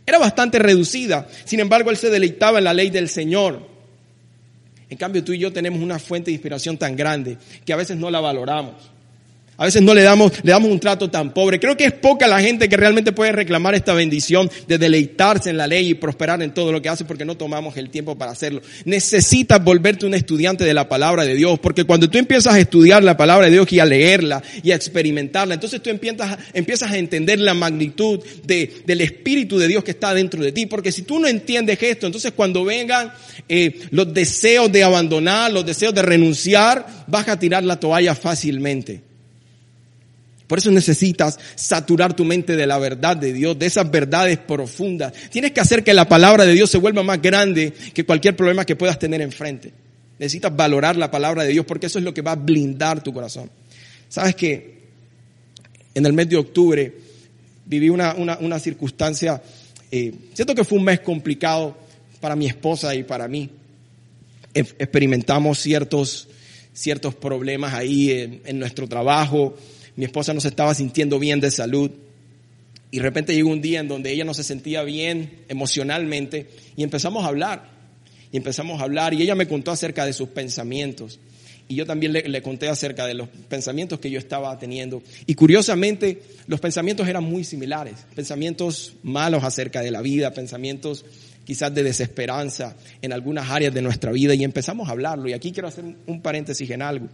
Era 0.06 0.18
bastante 0.18 0.60
reducida. 0.60 1.26
Sin 1.44 1.58
embargo, 1.58 1.90
él 1.90 1.96
se 1.96 2.08
deleitaba 2.08 2.58
en 2.58 2.64
la 2.64 2.72
ley 2.72 2.90
del 2.90 3.08
Señor. 3.08 3.66
En 4.88 4.96
cambio, 4.96 5.24
tú 5.24 5.32
y 5.32 5.38
yo 5.38 5.52
tenemos 5.52 5.80
una 5.80 5.98
fuente 5.98 6.30
de 6.30 6.34
inspiración 6.34 6.78
tan 6.78 6.94
grande 6.94 7.36
que 7.64 7.72
a 7.72 7.76
veces 7.76 7.96
no 7.96 8.08
la 8.08 8.20
valoramos. 8.20 8.95
A 9.58 9.64
veces 9.64 9.80
no 9.80 9.94
le 9.94 10.02
damos, 10.02 10.32
le 10.42 10.52
damos 10.52 10.70
un 10.70 10.78
trato 10.78 11.08
tan 11.08 11.32
pobre. 11.32 11.58
Creo 11.58 11.76
que 11.76 11.86
es 11.86 11.92
poca 11.92 12.28
la 12.28 12.40
gente 12.40 12.68
que 12.68 12.76
realmente 12.76 13.12
puede 13.12 13.32
reclamar 13.32 13.74
esta 13.74 13.94
bendición 13.94 14.50
de 14.68 14.76
deleitarse 14.76 15.48
en 15.48 15.56
la 15.56 15.66
ley 15.66 15.88
y 15.88 15.94
prosperar 15.94 16.42
en 16.42 16.52
todo 16.52 16.72
lo 16.72 16.82
que 16.82 16.90
hace 16.90 17.06
porque 17.06 17.24
no 17.24 17.38
tomamos 17.38 17.76
el 17.78 17.88
tiempo 17.88 18.18
para 18.18 18.32
hacerlo. 18.32 18.60
Necesitas 18.84 19.64
volverte 19.64 20.04
un 20.04 20.12
estudiante 20.12 20.64
de 20.64 20.74
la 20.74 20.88
palabra 20.88 21.24
de 21.24 21.34
Dios 21.34 21.58
porque 21.58 21.84
cuando 21.84 22.10
tú 22.10 22.18
empiezas 22.18 22.54
a 22.54 22.60
estudiar 22.60 23.02
la 23.02 23.16
palabra 23.16 23.46
de 23.46 23.52
Dios 23.52 23.72
y 23.72 23.80
a 23.80 23.86
leerla 23.86 24.42
y 24.62 24.72
a 24.72 24.74
experimentarla, 24.74 25.54
entonces 25.54 25.80
tú 25.80 25.88
empiezas, 25.88 26.36
empiezas 26.52 26.90
a 26.90 26.98
entender 26.98 27.38
la 27.40 27.54
magnitud 27.54 28.20
de, 28.44 28.82
del 28.84 29.00
Espíritu 29.00 29.58
de 29.58 29.68
Dios 29.68 29.82
que 29.82 29.92
está 29.92 30.12
dentro 30.12 30.42
de 30.42 30.52
ti. 30.52 30.66
Porque 30.66 30.92
si 30.92 31.02
tú 31.02 31.18
no 31.18 31.28
entiendes 31.28 31.82
esto, 31.82 32.04
entonces 32.04 32.32
cuando 32.36 32.62
vengan 32.62 33.10
eh, 33.48 33.80
los 33.90 34.12
deseos 34.12 34.70
de 34.70 34.84
abandonar, 34.84 35.50
los 35.50 35.64
deseos 35.64 35.94
de 35.94 36.02
renunciar, 36.02 36.86
vas 37.06 37.26
a 37.28 37.38
tirar 37.38 37.64
la 37.64 37.80
toalla 37.80 38.14
fácilmente. 38.14 39.05
Por 40.46 40.58
eso 40.58 40.70
necesitas 40.70 41.38
saturar 41.56 42.14
tu 42.14 42.24
mente 42.24 42.54
de 42.54 42.66
la 42.66 42.78
verdad 42.78 43.16
de 43.16 43.32
Dios, 43.32 43.58
de 43.58 43.66
esas 43.66 43.90
verdades 43.90 44.38
profundas. 44.38 45.12
Tienes 45.30 45.52
que 45.52 45.60
hacer 45.60 45.82
que 45.82 45.92
la 45.92 46.08
palabra 46.08 46.44
de 46.44 46.52
Dios 46.52 46.70
se 46.70 46.78
vuelva 46.78 47.02
más 47.02 47.20
grande 47.20 47.72
que 47.92 48.04
cualquier 48.04 48.36
problema 48.36 48.64
que 48.64 48.76
puedas 48.76 48.98
tener 48.98 49.20
enfrente. 49.22 49.72
Necesitas 50.18 50.54
valorar 50.54 50.96
la 50.96 51.10
palabra 51.10 51.42
de 51.42 51.50
Dios 51.50 51.66
porque 51.66 51.86
eso 51.86 51.98
es 51.98 52.04
lo 52.04 52.14
que 52.14 52.22
va 52.22 52.32
a 52.32 52.36
blindar 52.36 53.02
tu 53.02 53.12
corazón. 53.12 53.50
Sabes 54.08 54.36
que 54.36 54.76
en 55.94 56.06
el 56.06 56.12
mes 56.12 56.28
de 56.28 56.36
octubre 56.36 56.94
viví 57.64 57.88
una, 57.88 58.14
una, 58.14 58.58
circunstancia, 58.60 59.42
eh, 59.90 60.14
siento 60.32 60.54
que 60.54 60.62
fue 60.62 60.78
un 60.78 60.84
mes 60.84 61.00
complicado 61.00 61.76
para 62.20 62.36
mi 62.36 62.46
esposa 62.46 62.94
y 62.94 63.02
para 63.02 63.26
mí. 63.26 63.50
Experimentamos 64.54 65.58
ciertos, 65.58 66.28
ciertos 66.72 67.16
problemas 67.16 67.74
ahí 67.74 68.12
en, 68.12 68.42
en 68.44 68.58
nuestro 68.60 68.88
trabajo 68.88 69.56
mi 69.96 70.04
esposa 70.04 70.34
no 70.34 70.40
se 70.40 70.48
estaba 70.48 70.74
sintiendo 70.74 71.18
bien 71.18 71.40
de 71.40 71.50
salud. 71.50 71.90
Y 72.90 72.98
de 72.98 73.02
repente 73.02 73.34
llegó 73.34 73.50
un 73.50 73.62
día 73.62 73.80
en 73.80 73.88
donde 73.88 74.12
ella 74.12 74.24
no 74.24 74.34
se 74.34 74.44
sentía 74.44 74.82
bien 74.82 75.44
emocionalmente 75.48 76.48
y 76.76 76.82
empezamos 76.82 77.24
a 77.24 77.28
hablar. 77.28 77.70
Y 78.30 78.36
empezamos 78.36 78.80
a 78.80 78.84
hablar 78.84 79.14
y 79.14 79.22
ella 79.22 79.34
me 79.34 79.48
contó 79.48 79.70
acerca 79.70 80.04
de 80.04 80.12
sus 80.12 80.28
pensamientos. 80.28 81.18
Y 81.68 81.74
yo 81.74 81.86
también 81.86 82.12
le, 82.12 82.28
le, 82.28 82.42
conté 82.42 82.68
acerca 82.68 83.06
de 83.06 83.14
los 83.14 83.28
pensamientos 83.48 83.98
que 83.98 84.10
yo 84.10 84.18
estaba 84.18 84.56
teniendo. 84.58 85.02
Y 85.26 85.34
curiosamente, 85.34 86.22
los 86.46 86.60
pensamientos 86.60 87.08
eran 87.08 87.24
muy 87.24 87.42
similares. 87.42 88.06
Pensamientos 88.14 88.92
malos 89.02 89.42
acerca 89.42 89.80
de 89.80 89.90
la 89.90 90.00
vida, 90.00 90.32
pensamientos 90.32 91.04
quizás 91.44 91.74
de 91.74 91.82
desesperanza 91.82 92.76
en 93.02 93.12
algunas 93.12 93.50
áreas 93.50 93.74
de 93.74 93.82
nuestra 93.82 94.12
vida. 94.12 94.34
Y 94.34 94.44
empezamos 94.44 94.88
a 94.88 94.92
hablarlo. 94.92 95.28
Y 95.28 95.32
aquí 95.32 95.50
quiero 95.50 95.68
hacer 95.68 95.84
un 96.06 96.22
paréntesis 96.22 96.70
en 96.70 96.82
algo. 96.82 97.08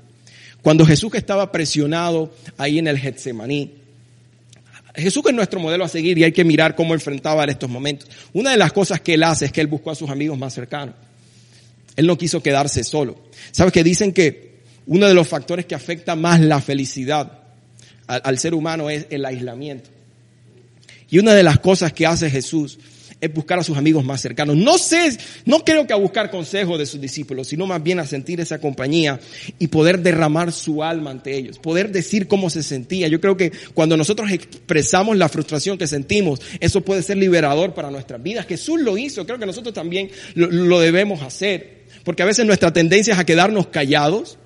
Cuando 0.62 0.87
Jesús 0.87 1.12
estaba 1.14 1.51
presionado 1.51 2.33
ahí 2.57 2.79
en 2.79 2.87
el 2.87 2.98
Getsemaní, 2.98 3.72
Jesús 4.94 5.22
es 5.27 5.35
nuestro 5.35 5.59
modelo 5.59 5.85
a 5.85 5.88
seguir 5.88 6.18
y 6.18 6.25
hay 6.25 6.33
que 6.33 6.44
mirar 6.44 6.77
cómo 6.77 6.94
enfrentaba 6.94 7.44
estos 7.44 7.68
momentos. 7.68 8.09
Una 8.33 8.51
de 8.51 8.57
las 8.57 8.72
cosas 8.72 9.01
que 9.01 9.14
él 9.14 9.22
hace 9.22 9.46
es 9.46 9.53
que 9.53 9.61
él 9.61 9.66
buscó 9.66 9.90
a 9.90 9.94
sus 9.94 10.11
amigos 10.11 10.38
más 10.38 10.55
cercanos. 10.55 10.94
Él 11.96 12.07
no 12.07 12.16
quiso 12.16 12.42
quedarse 12.42 12.85
solo. 12.85 13.18
¿Sabes 13.51 13.72
que 13.72 13.83
dicen 13.83 14.12
que 14.12 14.61
uno 14.87 15.09
de 15.09 15.14
los 15.14 15.29
factores 15.29 15.66
que 15.66 15.75
afecta 15.75 16.14
más 16.14 16.40
la 16.40 16.61
felicidad 16.61 17.40
al 18.07 18.38
ser 18.38 18.55
humano 18.55 18.90
es 18.90 19.07
el 19.11 19.25
aislamiento? 19.25 19.90
Y 21.11 21.18
una 21.18 21.35
de 21.35 21.42
las 21.42 21.59
cosas 21.59 21.92
que 21.92 22.07
hace 22.07 22.31
Jesús 22.31 22.79
es 23.22 23.32
buscar 23.32 23.56
a 23.61 23.62
sus 23.62 23.78
amigos 23.78 24.04
más 24.04 24.20
cercanos. 24.20 24.56
No 24.56 24.76
sé, 24.76 25.16
no 25.46 25.61
creo 25.61 25.87
que 25.87 25.92
a 25.92 25.96
buscar 25.96 26.28
consejos 26.28 26.76
de 26.76 26.87
sus 26.87 27.00
discípulos, 27.00 27.46
sino 27.46 27.68
más 27.68 27.80
bien 27.80 28.00
a 28.00 28.06
sentir 28.06 28.40
esa 28.40 28.58
compañía 28.61 29.20
y 29.61 29.68
poder 29.68 30.00
derramar 30.00 30.50
su 30.50 30.82
alma 30.82 31.12
ante 31.12 31.37
ellos, 31.37 31.61
poder 31.61 31.92
decir 31.92 32.26
cómo 32.26 32.50
se 32.50 32.64
sentía. 32.64 33.06
Yo 33.06 33.20
creo 33.20 33.37
que 33.37 33.52
cuando 33.74 33.96
nosotros 33.96 34.28
expresamos 34.32 35.16
la 35.16 35.28
frustración 35.28 35.78
que 35.78 35.87
sentimos, 35.87 36.40
eso 36.58 36.80
puede 36.80 37.04
ser 37.04 37.16
liberador 37.16 37.74
para 37.74 37.92
nuestras 37.92 38.20
vidas. 38.20 38.44
Jesús 38.44 38.80
lo 38.80 38.98
hizo, 38.98 39.24
creo 39.24 39.38
que 39.38 39.46
nosotros 39.46 39.72
también 39.72 40.11
lo, 40.35 40.50
lo 40.50 40.80
debemos 40.80 41.22
hacer, 41.22 41.85
porque 42.02 42.24
a 42.24 42.26
veces 42.26 42.44
nuestra 42.44 42.72
tendencia 42.72 43.14
es 43.14 43.20
a 43.20 43.24
quedarnos 43.24 43.68
callados. 43.68 44.37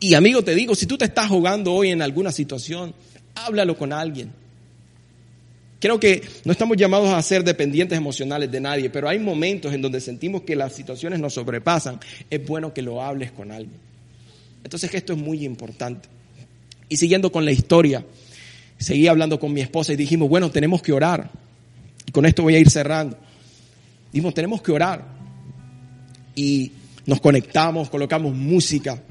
Y 0.00 0.12
amigo, 0.12 0.44
te 0.44 0.54
digo, 0.54 0.74
si 0.74 0.84
tú 0.84 0.98
te 0.98 1.06
estás 1.06 1.28
jugando 1.28 1.72
hoy 1.72 1.88
en 1.88 2.02
alguna 2.02 2.30
situación, 2.30 2.94
háblalo 3.34 3.78
con 3.78 3.94
alguien 3.94 4.39
Creo 5.80 5.98
que 5.98 6.22
no 6.44 6.52
estamos 6.52 6.76
llamados 6.76 7.08
a 7.08 7.22
ser 7.22 7.42
dependientes 7.42 7.96
emocionales 7.96 8.52
de 8.52 8.60
nadie, 8.60 8.90
pero 8.90 9.08
hay 9.08 9.18
momentos 9.18 9.72
en 9.72 9.80
donde 9.80 9.98
sentimos 10.02 10.42
que 10.42 10.54
las 10.54 10.74
situaciones 10.74 11.18
nos 11.18 11.32
sobrepasan. 11.32 11.98
Es 12.28 12.46
bueno 12.46 12.74
que 12.74 12.82
lo 12.82 13.02
hables 13.02 13.32
con 13.32 13.50
alguien. 13.50 13.78
Entonces 14.62 14.92
esto 14.92 15.14
es 15.14 15.18
muy 15.18 15.42
importante. 15.42 16.06
Y 16.90 16.98
siguiendo 16.98 17.32
con 17.32 17.46
la 17.46 17.52
historia, 17.52 18.04
seguí 18.76 19.08
hablando 19.08 19.40
con 19.40 19.54
mi 19.54 19.62
esposa 19.62 19.94
y 19.94 19.96
dijimos, 19.96 20.28
bueno, 20.28 20.50
tenemos 20.50 20.82
que 20.82 20.92
orar. 20.92 21.30
Y 22.04 22.12
con 22.12 22.26
esto 22.26 22.42
voy 22.42 22.56
a 22.56 22.58
ir 22.58 22.68
cerrando. 22.68 23.16
Dijimos, 24.12 24.34
tenemos 24.34 24.60
que 24.60 24.72
orar. 24.72 25.02
Y 26.34 26.72
nos 27.06 27.22
conectamos, 27.22 27.88
colocamos 27.88 28.34
música 28.34 29.02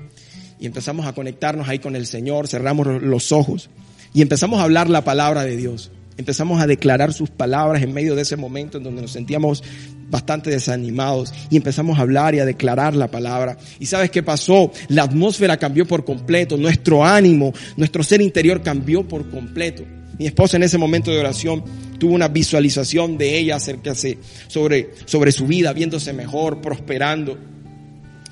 y 0.60 0.67
empezamos 0.67 1.08
a 1.08 1.13
conectarnos 1.13 1.67
ahí 1.67 1.79
con 1.79 1.95
el 1.95 2.05
Señor, 2.05 2.47
cerramos 2.47 3.01
los 3.01 3.32
ojos 3.32 3.71
y 4.13 4.21
empezamos 4.21 4.60
a 4.60 4.63
hablar 4.63 4.88
la 4.88 5.03
palabra 5.03 5.43
de 5.43 5.58
Dios 5.58 5.89
empezamos 6.19 6.62
a 6.62 6.67
declarar 6.67 7.13
sus 7.13 7.29
palabras 7.29 7.82
en 7.82 7.93
medio 7.93 8.13
de 8.13 8.23
ese 8.23 8.36
momento 8.36 8.77
en 8.77 8.84
donde 8.84 9.01
nos 9.01 9.12
sentíamos 9.12 9.63
bastante 10.10 10.49
desanimados 10.49 11.34
y 11.49 11.55
empezamos 11.55 11.97
a 11.97 12.01
hablar 12.01 12.36
y 12.36 12.39
a 12.39 12.45
declarar 12.45 12.93
la 12.93 13.10
palabra. 13.10 13.58
¿Y 13.79 13.86
sabes 13.86 14.12
qué 14.12 14.21
pasó? 14.21 14.69
La 14.89 15.03
atmósfera 15.03 15.55
cambió 15.55 15.88
por 15.88 16.03
completo, 16.03 16.58
nuestro 16.58 17.05
ánimo, 17.05 17.53
nuestro 17.77 18.03
ser 18.03 18.21
interior 18.21 18.62
cambió 18.62 19.08
por 19.08 19.29
completo. 19.29 19.86
Mi 20.17 20.27
esposa 20.27 20.58
en 20.58 20.63
ese 20.63 20.77
momento 20.77 21.10
de 21.10 21.19
oración 21.19 21.63
tuvo 21.97 22.15
una 22.15 22.27
visualización 22.27 23.17
de 23.17 23.38
ella 23.38 23.55
acerca 23.55 23.93
sobre, 23.95 24.89
sobre 25.05 25.32
su 25.32 25.47
vida, 25.47 25.71
viéndose 25.71 26.12
mejor, 26.12 26.60
prosperando 26.60 27.38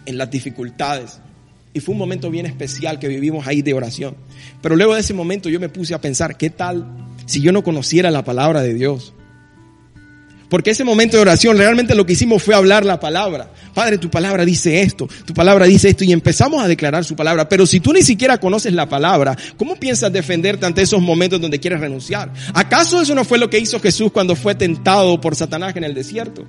en 0.05 0.17
las 0.17 0.29
dificultades. 0.29 1.21
Y 1.73 1.79
fue 1.79 1.93
un 1.93 1.99
momento 1.99 2.29
bien 2.29 2.47
especial 2.47 2.99
que 2.99 3.07
vivimos 3.07 3.47
ahí 3.47 3.61
de 3.61 3.73
oración. 3.73 4.17
Pero 4.61 4.75
luego 4.75 4.95
de 4.95 4.99
ese 4.99 5.13
momento 5.13 5.47
yo 5.47 5.61
me 5.61 5.69
puse 5.69 5.93
a 5.93 6.01
pensar, 6.01 6.35
¿qué 6.35 6.49
tal 6.49 7.06
si 7.27 7.41
yo 7.41 7.51
no 7.51 7.63
conociera 7.63 8.09
la 8.09 8.23
palabra 8.23 8.61
de 8.61 8.73
Dios? 8.73 9.13
Porque 10.49 10.71
ese 10.71 10.83
momento 10.83 11.17
de 11.17 11.21
oración 11.21 11.57
realmente 11.57 11.95
lo 11.95 12.05
que 12.05 12.13
hicimos 12.13 12.41
fue 12.41 12.55
hablar 12.55 12.85
la 12.85 12.99
palabra. 12.99 13.51
Padre, 13.73 13.97
tu 13.97 14.09
palabra 14.09 14.45
dice 14.45 14.81
esto, 14.81 15.07
tu 15.25 15.33
palabra 15.33 15.65
dice 15.65 15.89
esto 15.89 16.03
y 16.03 16.11
empezamos 16.11 16.63
a 16.63 16.67
declarar 16.67 17.03
su 17.03 17.15
palabra. 17.15 17.49
Pero 17.49 17.65
si 17.65 17.79
tú 17.79 17.91
ni 17.93 18.01
siquiera 18.01 18.39
conoces 18.39 18.73
la 18.73 18.87
palabra, 18.87 19.37
¿cómo 19.57 19.75
piensas 19.75 20.11
defenderte 20.11 20.65
ante 20.65 20.81
esos 20.81 21.01
momentos 21.01 21.41
donde 21.41 21.59
quieres 21.59 21.79
renunciar? 21.79 22.31
¿Acaso 22.53 23.01
eso 23.01 23.13
no 23.13 23.25
fue 23.25 23.37
lo 23.37 23.49
que 23.49 23.59
hizo 23.59 23.79
Jesús 23.79 24.11
cuando 24.11 24.35
fue 24.35 24.55
tentado 24.55 25.19
por 25.19 25.35
Satanás 25.35 25.75
en 25.75 25.83
el 25.83 25.93
desierto? 25.93 26.47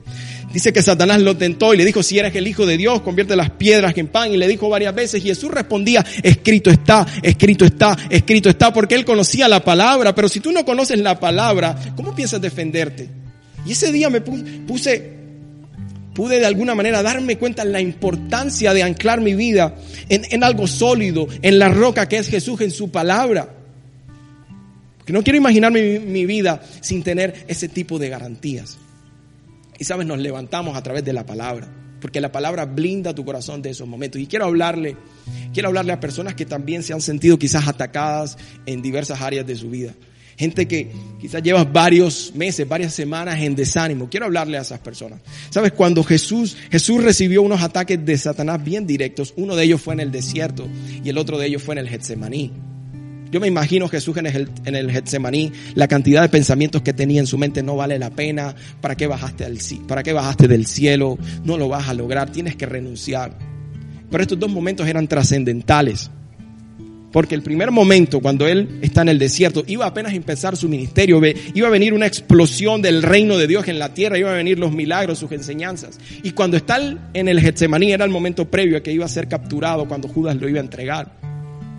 Dice 0.53 0.73
que 0.73 0.83
Satanás 0.83 1.21
lo 1.21 1.37
tentó 1.37 1.75
y 1.75 1.77
le 1.77 1.85
dijo, 1.85 2.03
si 2.03 2.19
eres 2.19 2.35
el 2.35 2.47
Hijo 2.47 2.67
de 2.67 2.77
Dios, 2.77 3.03
convierte 3.03 3.37
las 3.37 3.51
piedras 3.51 3.97
en 3.99 4.07
pan. 4.07 4.33
Y 4.33 4.37
le 4.37 4.47
dijo 4.47 4.69
varias 4.69 4.95
veces 4.95 5.25
y 5.25 5.29
Jesús 5.29 5.51
respondía, 5.51 6.07
escrito 6.23 6.71
está, 6.71 7.05
escrito 7.23 7.65
está, 7.65 7.97
escrito 8.09 8.49
está, 8.49 8.73
porque 8.73 8.95
él 8.95 9.05
conocía 9.05 9.49
la 9.49 9.63
palabra. 9.65 10.15
Pero 10.15 10.29
si 10.29 10.39
tú 10.41 10.53
no 10.53 10.65
conoces 10.65 10.99
la 11.01 11.19
palabra, 11.19 11.77
¿cómo 11.97 12.15
piensas 12.15 12.41
defenderte? 12.41 13.18
Y 13.69 13.73
ese 13.73 13.93
día 13.93 14.09
me 14.09 14.23
puse 14.23 15.19
pude 16.15 16.41
de 16.41 16.47
alguna 16.47 16.75
manera 16.75 17.01
darme 17.01 17.37
cuenta 17.37 17.65
de 17.65 17.71
la 17.71 17.81
importancia 17.81 18.73
de 18.75 18.83
anclar 18.83 19.21
mi 19.21 19.35
vida 19.35 19.77
en, 20.09 20.43
algo 20.43 20.67
sólido, 20.67 21.29
en 21.43 21.61
la 21.61 21.69
roca 21.69 22.09
que 22.09 22.17
es 22.17 22.29
Jesús, 22.29 22.61
en 22.63 22.73
su 22.73 22.91
palabra. 22.91 23.55
Porque 24.97 25.13
no 25.13 25.23
quiero 25.23 25.37
imaginar 25.37 25.71
mi, 25.71 26.01
mi 26.01 26.27
vida 26.27 26.61
sin 26.81 27.05
tener 27.05 27.45
ese 27.47 27.69
tipo 27.69 28.01
de 28.01 28.09
garantías. 28.09 28.79
Y 29.79 29.85
sabes, 29.85 30.09
nos 30.09 30.19
levantamos 30.19 30.77
a 30.77 30.83
través 30.83 31.05
de 31.05 31.13
la 31.13 31.25
palabra, 31.25 31.69
porque 32.01 32.21
la 32.21 32.33
palabra 32.33 32.65
blinda 32.65 33.15
tu 33.15 33.25
corazón 33.25 33.63
de 33.63 33.71
esos 33.71 33.87
momentos. 33.87 34.21
Y 34.21 34.27
quiero 34.27 34.47
hablarle, 34.47 34.97
quiero 35.53 35.69
hablarle 35.69 35.93
a 35.93 36.01
personas 36.01 36.35
que 36.35 36.47
también 36.47 36.83
se 36.83 36.95
han 36.95 37.03
sentido 37.03 37.39
quizás 37.39 37.69
atacadas 37.69 38.39
en 38.67 38.81
diversas 38.81 39.21
áreas 39.21 39.47
de 39.47 39.55
su 39.55 39.71
vida 39.71 39.95
gente 40.39 40.69
que 40.69 40.91
quizás 41.21 41.43
llevas 41.43 41.71
varios 41.71 42.33
meses, 42.35 42.67
varias 42.67 42.95
semanas 42.95 43.41
en 43.41 43.57
desánimo. 43.57 44.09
Quiero 44.09 44.27
hablarle 44.27 44.57
a 44.57 44.63
esas 44.63 44.79
personas. 44.79 45.21
Sabes, 45.51 45.73
cuando 45.73 46.05
Jesús, 46.05 46.57
Jesús 46.71 47.03
recibió 47.03 47.43
unos 47.43 47.61
ataques 47.61 48.05
de 48.07 48.17
Satanás 48.17 48.63
bien 48.63 48.87
directos, 48.87 49.35
uno 49.37 49.57
de 49.57 49.65
ellos 49.65 49.83
fue 49.83 49.95
en 49.95 50.01
el 50.01 50.13
desierto 50.13 50.69
y 51.05 51.09
el 51.09 51.19
otro 51.19 51.39
de 51.39 51.47
ellos 51.47 51.63
fue 51.63 51.75
en 51.75 51.79
el 51.81 51.89
Getsemaní. 51.89 52.53
Yo 53.31 53.41
me 53.41 53.49
imagino 53.49 53.89
Jesús 53.89 54.17
en 54.17 54.27
el, 54.27 54.49
en 54.65 54.75
el 54.75 54.91
Getsemaní, 54.91 55.53
la 55.75 55.89
cantidad 55.89 56.23
de 56.23 56.29
pensamientos 56.29 56.81
que 56.83 56.95
tenía 56.95 57.21
en 57.21 57.27
su 57.27 57.37
mente 57.37 57.63
no 57.63 57.77
vale 57.77 57.99
la 57.99 58.11
pena, 58.11 58.55
¿para 58.81 58.95
bajaste 58.95 59.45
al 59.45 59.59
para 59.87 60.03
qué 60.03 60.13
bajaste 60.13 60.49
del 60.49 60.67
cielo? 60.67 61.19
No 61.45 61.59
lo 61.59 61.69
vas 61.69 61.89
a 61.89 61.95
lograr, 61.95 62.31
tienes 62.31 62.57
que 62.57 62.65
renunciar. 62.65 63.37
Pero 64.11 64.23
estos 64.23 64.39
dos 64.39 64.51
momentos 64.51 64.87
eran 64.87 65.09
trascendentales. 65.09 66.11
Porque 67.13 67.35
el 67.35 67.43
primer 67.43 67.71
momento, 67.71 68.21
cuando 68.21 68.47
él 68.47 68.79
está 68.83 69.03
en 69.03 69.09
el 69.09 69.19
desierto, 69.19 69.65
iba 69.67 69.87
apenas 69.87 70.13
a 70.13 70.17
empezar 70.17 70.57
su 70.57 70.69
ministerio, 70.69 71.21
iba 71.55 71.69
a 71.69 71.71
venir 71.71 71.95
una 71.95 72.07
explosión 72.07 72.83
del 72.83 73.03
reino 73.03 73.37
de 73.39 73.47
Dios 73.47 73.69
en 73.69 73.79
la 73.79 73.95
tierra, 73.95 74.19
iba 74.19 74.31
a 74.31 74.35
venir 74.35 74.59
los 74.59 74.73
milagros, 74.73 75.19
sus 75.19 75.33
enseñanzas. 75.33 75.99
Y 76.23 76.33
cuando 76.33 76.57
está 76.57 76.79
en 77.15 77.29
el 77.29 77.41
Getsemaní 77.41 77.93
era 77.93 78.05
el 78.05 78.11
momento 78.11 78.51
previo 78.51 78.79
a 78.79 78.83
que 78.83 78.93
iba 78.93 79.05
a 79.05 79.09
ser 79.09 79.29
capturado 79.29 79.89
cuando 79.89 80.09
Judas 80.09 80.37
lo 80.37 80.49
iba 80.49 80.59
a 80.59 80.63
entregar. 80.63 81.18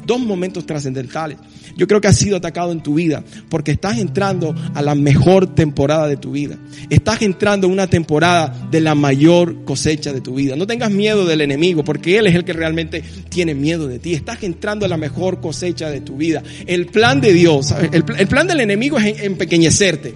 Dos 0.10 0.19
momentos 0.19 0.65
trascendentales. 0.65 1.38
Yo 1.78 1.86
creo 1.86 2.02
que 2.02 2.08
has 2.08 2.17
sido 2.17 2.38
atacado 2.38 2.72
en 2.72 2.82
tu 2.82 2.95
vida 2.95 3.24
porque 3.48 3.69
estás 3.69 4.00
entrando 4.00 4.56
a 4.74 4.82
la 4.82 4.95
mejor 4.95 5.54
temporada 5.54 6.08
de 6.08 6.17
tu 6.17 6.32
vida. 6.32 6.58
Estás 6.89 7.22
entrando 7.22 7.67
en 7.67 7.74
una 7.74 7.86
temporada 7.86 8.67
de 8.72 8.82
la 8.82 8.95
mayor 8.95 9.65
cosecha 9.65 10.12
de 10.12 10.19
tu 10.19 10.34
vida. 10.34 10.56
No 10.56 10.65
tengas 10.65 10.89
miedo 10.89 11.28
del 11.28 11.41
enemigo 11.41 11.84
porque 11.84 12.17
él 12.17 12.26
es 12.26 12.34
el 12.34 12.43
que 12.43 12.54
realmente 12.54 13.04
tiene 13.30 13.54
miedo 13.54 13.88
de 13.88 14.00
ti. 14.00 14.15
Estás 14.15 14.41
entrando 14.41 14.84
a 14.84 14.89
la 14.89 14.98
mejor 14.98 15.41
cosecha 15.41 15.91
de 15.91 16.02
tu 16.02 16.17
vida. 16.17 16.41
El 16.65 16.88
plan 16.88 17.22
de 17.22 17.32
Dios, 17.32 17.72
el, 17.91 18.04
plan 18.04 18.48
del 18.48 18.62
enemigo 18.62 18.98
es 18.98 19.22
empequeñecerte 19.22 20.15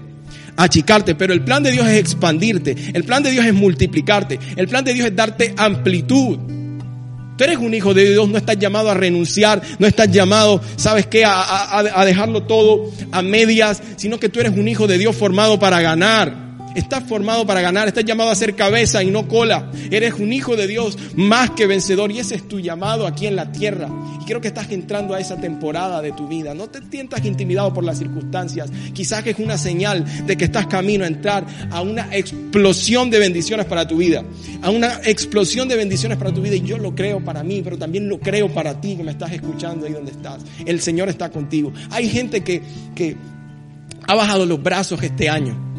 achicarte, 0.58 1.14
pero 1.14 1.34
el 1.34 1.44
plan 1.44 1.62
de 1.62 1.72
Dios 1.72 1.86
es 1.86 2.00
expandirte, 2.00 2.76
el 2.94 3.04
plan 3.04 3.22
de 3.22 3.30
Dios 3.30 3.46
es 3.46 3.54
multiplicarte, 3.54 4.40
el 4.56 4.68
plan 4.68 4.84
de 4.84 4.96
Dios 4.96 5.08
es 5.08 5.16
darte 5.16 5.54
amplitud. 5.56 6.63
Tú 7.44 7.48
eres 7.50 7.60
un 7.60 7.74
hijo 7.74 7.94
de 7.94 8.10
Dios, 8.10 8.30
no 8.30 8.38
estás 8.38 8.58
llamado 8.58 8.90
a 8.90 8.94
renunciar, 8.94 9.62
no 9.78 9.86
estás 9.86 10.10
llamado, 10.10 10.62
¿sabes 10.78 11.08
qué?, 11.08 11.26
a, 11.26 11.78
a, 11.78 12.06
dejarlo 12.06 12.44
todo 12.44 12.90
a 13.12 13.22
medias, 13.22 13.84
sino 13.98 14.18
que 14.18 14.30
tú 14.30 14.40
eres 14.40 14.54
un 14.56 14.66
hijo 14.70 14.88
de 14.88 14.98
Dios 14.98 15.14
formado 15.14 15.60
para 15.60 15.82
ganar. 15.82 16.53
Estás 16.76 17.04
formado 17.04 17.46
para 17.46 17.62
ganar, 17.62 17.88
estás 17.88 18.06
llamado 18.06 18.32
a 18.32 18.36
ser 18.36 18.56
cabeza 18.56 19.04
y 19.04 19.12
no 19.12 19.28
cola. 19.28 19.72
Eres 19.92 20.16
un 20.16 20.34
hijo 20.34 20.56
de 20.56 20.68
Dios 20.68 20.98
más 21.16 21.52
que 21.52 21.68
vencedor 21.68 22.12
y 22.12 22.20
ese 22.20 22.36
es 22.36 22.48
tu 22.48 22.60
llamado 22.60 23.06
aquí 23.06 23.28
en 23.28 23.36
la 23.36 23.52
tierra. 23.52 23.90
Y 24.22 24.26
creo 24.26 24.42
que 24.42 24.48
estás 24.48 24.72
entrando 24.72 25.14
a 25.14 25.20
esa 25.20 25.40
temporada 25.40 26.02
de 26.02 26.12
tu 26.14 26.28
vida. 26.28 26.54
No 26.54 26.68
te 26.68 26.80
sientas 26.90 27.24
intimidado 27.26 27.74
por 27.74 27.84
las 27.84 28.00
circunstancias. 28.00 28.72
Quizás 28.94 29.26
es 29.28 29.38
una 29.38 29.58
señal 29.58 30.06
de 30.26 30.36
que 30.36 30.46
estás 30.46 30.68
camino 30.68 31.04
a 31.04 31.08
entrar 31.08 31.46
a 31.70 31.82
una 31.82 32.08
explosión 32.16 33.10
de 33.10 33.20
bendiciones 33.20 33.66
para 33.66 33.88
tu 33.88 33.98
vida. 33.98 34.24
A 34.62 34.70
una 34.72 35.00
explosión 35.04 35.68
de 35.68 35.76
bendiciones 35.76 36.18
para 36.18 36.34
tu 36.34 36.42
vida. 36.42 36.56
Y 36.56 36.62
yo 36.62 36.78
lo 36.78 36.96
creo 36.96 37.24
para 37.24 37.44
mí, 37.44 37.62
pero 37.64 37.78
también 37.78 38.10
lo 38.10 38.20
creo 38.20 38.52
para 38.52 38.80
ti 38.82 38.96
que 38.96 39.04
me 39.04 39.12
estás 39.12 39.32
escuchando 39.32 39.86
ahí 39.86 39.94
donde 39.94 40.12
estás. 40.12 40.42
El 40.66 40.82
Señor 40.82 41.10
está 41.10 41.30
contigo. 41.30 41.72
Hay 41.92 42.10
gente 42.10 42.44
que, 42.44 42.64
que 42.96 43.16
ha 44.08 44.16
bajado 44.16 44.46
los 44.46 44.62
brazos 44.62 45.02
este 45.04 45.30
año 45.30 45.73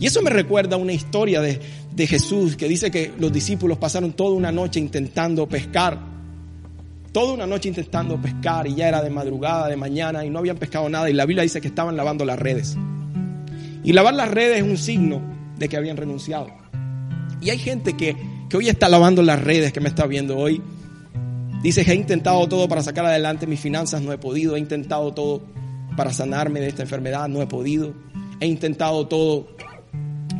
y 0.00 0.06
eso 0.06 0.22
me 0.22 0.30
recuerda 0.30 0.76
una 0.76 0.92
historia 0.92 1.40
de, 1.40 1.60
de 1.92 2.06
Jesús 2.06 2.56
que 2.56 2.68
dice 2.68 2.90
que 2.90 3.12
los 3.18 3.32
discípulos 3.32 3.78
pasaron 3.78 4.12
toda 4.12 4.36
una 4.36 4.52
noche 4.52 4.78
intentando 4.78 5.48
pescar. 5.48 5.98
Toda 7.10 7.32
una 7.32 7.46
noche 7.46 7.68
intentando 7.68 8.20
pescar 8.20 8.66
y 8.66 8.76
ya 8.76 8.88
era 8.88 9.02
de 9.02 9.10
madrugada, 9.10 9.68
de 9.68 9.76
mañana 9.76 10.24
y 10.24 10.30
no 10.30 10.38
habían 10.38 10.56
pescado 10.56 10.88
nada. 10.88 11.10
Y 11.10 11.14
la 11.14 11.26
Biblia 11.26 11.42
dice 11.42 11.60
que 11.60 11.68
estaban 11.68 11.96
lavando 11.96 12.24
las 12.24 12.38
redes. 12.38 12.76
Y 13.82 13.92
lavar 13.92 14.14
las 14.14 14.30
redes 14.30 14.58
es 14.58 14.62
un 14.62 14.76
signo 14.76 15.20
de 15.58 15.68
que 15.68 15.76
habían 15.76 15.96
renunciado. 15.96 16.48
Y 17.40 17.50
hay 17.50 17.58
gente 17.58 17.96
que, 17.96 18.16
que 18.48 18.56
hoy 18.56 18.68
está 18.68 18.88
lavando 18.88 19.22
las 19.22 19.42
redes, 19.42 19.72
que 19.72 19.80
me 19.80 19.88
está 19.88 20.06
viendo 20.06 20.36
hoy. 20.36 20.62
Dice 21.62 21.84
que 21.84 21.90
he 21.90 21.96
intentado 21.96 22.46
todo 22.48 22.68
para 22.68 22.84
sacar 22.84 23.04
adelante 23.06 23.48
mis 23.48 23.58
finanzas, 23.58 24.00
no 24.02 24.12
he 24.12 24.18
podido. 24.18 24.54
He 24.54 24.60
intentado 24.60 25.12
todo 25.12 25.42
para 25.96 26.12
sanarme 26.12 26.60
de 26.60 26.68
esta 26.68 26.82
enfermedad, 26.82 27.28
no 27.28 27.42
he 27.42 27.48
podido. 27.48 27.94
He 28.38 28.46
intentado 28.46 29.08
todo 29.08 29.48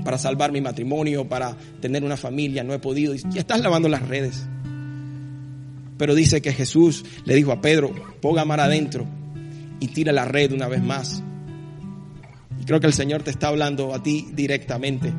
para 0.09 0.17
salvar 0.17 0.53
mi 0.53 0.63
matrimonio, 0.63 1.29
para 1.29 1.55
tener 1.83 2.03
una 2.03 2.17
familia, 2.17 2.65
no 2.65 2.73
he 2.73 2.79
podido. 2.79 3.15
Y 3.15 3.37
estás 3.37 3.61
lavando 3.61 3.91
las 3.91 4.09
redes. 4.09 4.43
Pero 5.99 6.15
dice 6.15 6.41
que 6.41 6.55
Jesús 6.55 7.05
le 7.27 7.35
dijo 7.35 7.53
a 7.53 7.61
Pedro, 7.61 7.93
ponga 8.23 8.47
mar 8.47 8.59
adentro 8.59 9.05
y 9.81 9.89
tira 9.89 10.11
la 10.15 10.25
red 10.25 10.53
una 10.53 10.67
vez 10.67 10.83
más. 10.83 11.23
Creo 12.65 12.81
que 12.81 12.87
el 12.87 12.95
Señor 12.95 13.23
te 13.23 13.31
está 13.31 13.49
hablando 13.49 13.95
a 13.95 14.03
ti 14.03 14.31
directamente. 14.33 15.13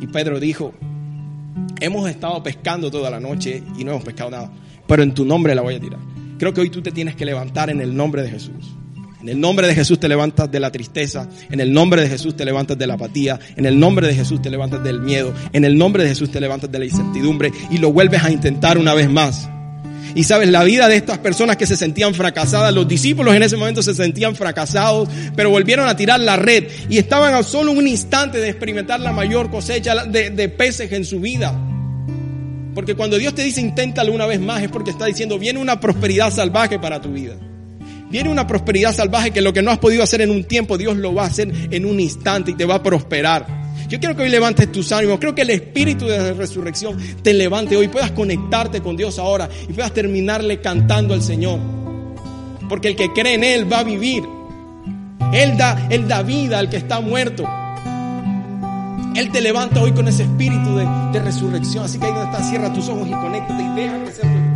Y 0.00 0.06
Pedro 0.06 0.40
dijo, 0.40 0.72
hemos 1.78 2.08
estado 2.08 2.42
pescando 2.42 2.90
toda 2.90 3.10
la 3.10 3.20
noche 3.20 3.62
y 3.76 3.84
no 3.84 3.90
hemos 3.90 4.04
pescado 4.04 4.30
nada, 4.30 4.50
pero 4.86 5.02
en 5.02 5.12
tu 5.12 5.26
nombre 5.26 5.54
la 5.54 5.60
voy 5.60 5.74
a 5.74 5.80
tirar. 5.80 6.00
Creo 6.38 6.54
que 6.54 6.62
hoy 6.62 6.70
tú 6.70 6.80
te 6.80 6.92
tienes 6.92 7.14
que 7.14 7.26
levantar 7.26 7.68
en 7.68 7.82
el 7.82 7.94
nombre 7.94 8.22
de 8.22 8.30
Jesús. 8.30 8.77
En 9.20 9.28
el 9.28 9.40
nombre 9.40 9.66
de 9.66 9.74
Jesús 9.74 9.98
te 9.98 10.08
levantas 10.08 10.48
de 10.48 10.60
la 10.60 10.70
tristeza, 10.70 11.28
en 11.50 11.58
el 11.58 11.72
nombre 11.72 12.02
de 12.02 12.08
Jesús 12.08 12.36
te 12.36 12.44
levantas 12.44 12.78
de 12.78 12.86
la 12.86 12.94
apatía, 12.94 13.38
en 13.56 13.66
el 13.66 13.78
nombre 13.78 14.06
de 14.06 14.14
Jesús 14.14 14.40
te 14.40 14.48
levantas 14.48 14.84
del 14.84 15.00
miedo, 15.00 15.34
en 15.52 15.64
el 15.64 15.76
nombre 15.76 16.04
de 16.04 16.10
Jesús 16.10 16.30
te 16.30 16.40
levantas 16.40 16.70
de 16.70 16.78
la 16.78 16.84
incertidumbre 16.84 17.50
y 17.70 17.78
lo 17.78 17.92
vuelves 17.92 18.22
a 18.22 18.30
intentar 18.30 18.78
una 18.78 18.94
vez 18.94 19.10
más. 19.10 19.48
Y 20.14 20.22
sabes, 20.22 20.48
la 20.48 20.62
vida 20.62 20.86
de 20.86 20.96
estas 20.96 21.18
personas 21.18 21.56
que 21.56 21.66
se 21.66 21.76
sentían 21.76 22.14
fracasadas, 22.14 22.72
los 22.72 22.86
discípulos 22.86 23.34
en 23.34 23.42
ese 23.42 23.56
momento 23.56 23.82
se 23.82 23.92
sentían 23.92 24.36
fracasados, 24.36 25.08
pero 25.34 25.50
volvieron 25.50 25.88
a 25.88 25.96
tirar 25.96 26.20
la 26.20 26.36
red 26.36 26.68
y 26.88 26.98
estaban 26.98 27.34
a 27.34 27.42
solo 27.42 27.72
un 27.72 27.88
instante 27.88 28.38
de 28.38 28.48
experimentar 28.48 29.00
la 29.00 29.12
mayor 29.12 29.50
cosecha 29.50 30.04
de, 30.04 30.30
de 30.30 30.48
peces 30.48 30.92
en 30.92 31.04
su 31.04 31.18
vida. 31.18 31.60
Porque 32.72 32.94
cuando 32.94 33.18
Dios 33.18 33.34
te 33.34 33.42
dice 33.42 33.60
inténtalo 33.60 34.12
una 34.12 34.26
vez 34.26 34.40
más 34.40 34.62
es 34.62 34.68
porque 34.70 34.92
está 34.92 35.06
diciendo 35.06 35.40
viene 35.40 35.58
una 35.58 35.80
prosperidad 35.80 36.32
salvaje 36.32 36.78
para 36.78 37.02
tu 37.02 37.12
vida. 37.12 37.34
Viene 38.10 38.30
una 38.30 38.46
prosperidad 38.46 38.94
salvaje 38.94 39.30
que 39.30 39.42
lo 39.42 39.52
que 39.52 39.62
no 39.62 39.70
has 39.70 39.78
podido 39.78 40.02
hacer 40.02 40.22
en 40.22 40.30
un 40.30 40.44
tiempo, 40.44 40.78
Dios 40.78 40.96
lo 40.96 41.14
va 41.14 41.24
a 41.24 41.26
hacer 41.26 41.52
en 41.70 41.84
un 41.84 42.00
instante 42.00 42.52
y 42.52 42.54
te 42.54 42.64
va 42.64 42.76
a 42.76 42.82
prosperar. 42.82 43.46
Yo 43.88 43.98
quiero 43.98 44.14
que 44.14 44.22
hoy 44.22 44.28
levantes 44.28 44.70
tus 44.70 44.92
ánimos. 44.92 45.18
Creo 45.18 45.34
que 45.34 45.42
el 45.42 45.50
espíritu 45.50 46.06
de 46.06 46.18
la 46.18 46.32
resurrección 46.32 46.98
te 47.22 47.32
levante 47.32 47.76
hoy. 47.76 47.88
Puedas 47.88 48.10
conectarte 48.10 48.82
con 48.82 48.96
Dios 48.96 49.18
ahora 49.18 49.48
y 49.68 49.72
puedas 49.72 49.92
terminarle 49.92 50.60
cantando 50.60 51.14
al 51.14 51.22
Señor. 51.22 51.58
Porque 52.68 52.88
el 52.88 52.96
que 52.96 53.12
cree 53.12 53.34
en 53.34 53.44
Él 53.44 53.70
va 53.70 53.80
a 53.80 53.84
vivir. 53.84 54.24
Él 55.32 55.56
da, 55.56 55.88
Él 55.90 56.06
da 56.06 56.22
vida 56.22 56.58
al 56.58 56.68
que 56.68 56.76
está 56.76 57.00
muerto. 57.00 57.48
Él 59.16 59.30
te 59.32 59.40
levanta 59.40 59.80
hoy 59.80 59.92
con 59.92 60.06
ese 60.06 60.24
espíritu 60.24 60.76
de, 60.76 61.20
resurrección. 61.20 61.84
Así 61.84 61.98
que 61.98 62.06
ahí 62.06 62.12
donde 62.12 62.30
estás, 62.30 62.48
cierra 62.48 62.72
tus 62.72 62.88
ojos 62.88 63.08
y 63.08 63.12
conéctate 63.12 63.62
y 63.62 63.74
deja 63.74 64.04
que 64.04 64.12
sea 64.12 64.24
espíritu 64.24 64.47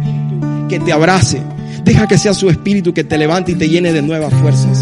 que 0.72 0.80
te 0.80 0.90
abrace. 0.90 1.42
Deja 1.84 2.06
que 2.06 2.16
sea 2.16 2.32
su 2.32 2.48
espíritu 2.48 2.94
que 2.94 3.04
te 3.04 3.18
levante 3.18 3.52
y 3.52 3.56
te 3.56 3.68
llene 3.68 3.92
de 3.92 4.00
nuevas 4.00 4.32
fuerzas. 4.32 4.80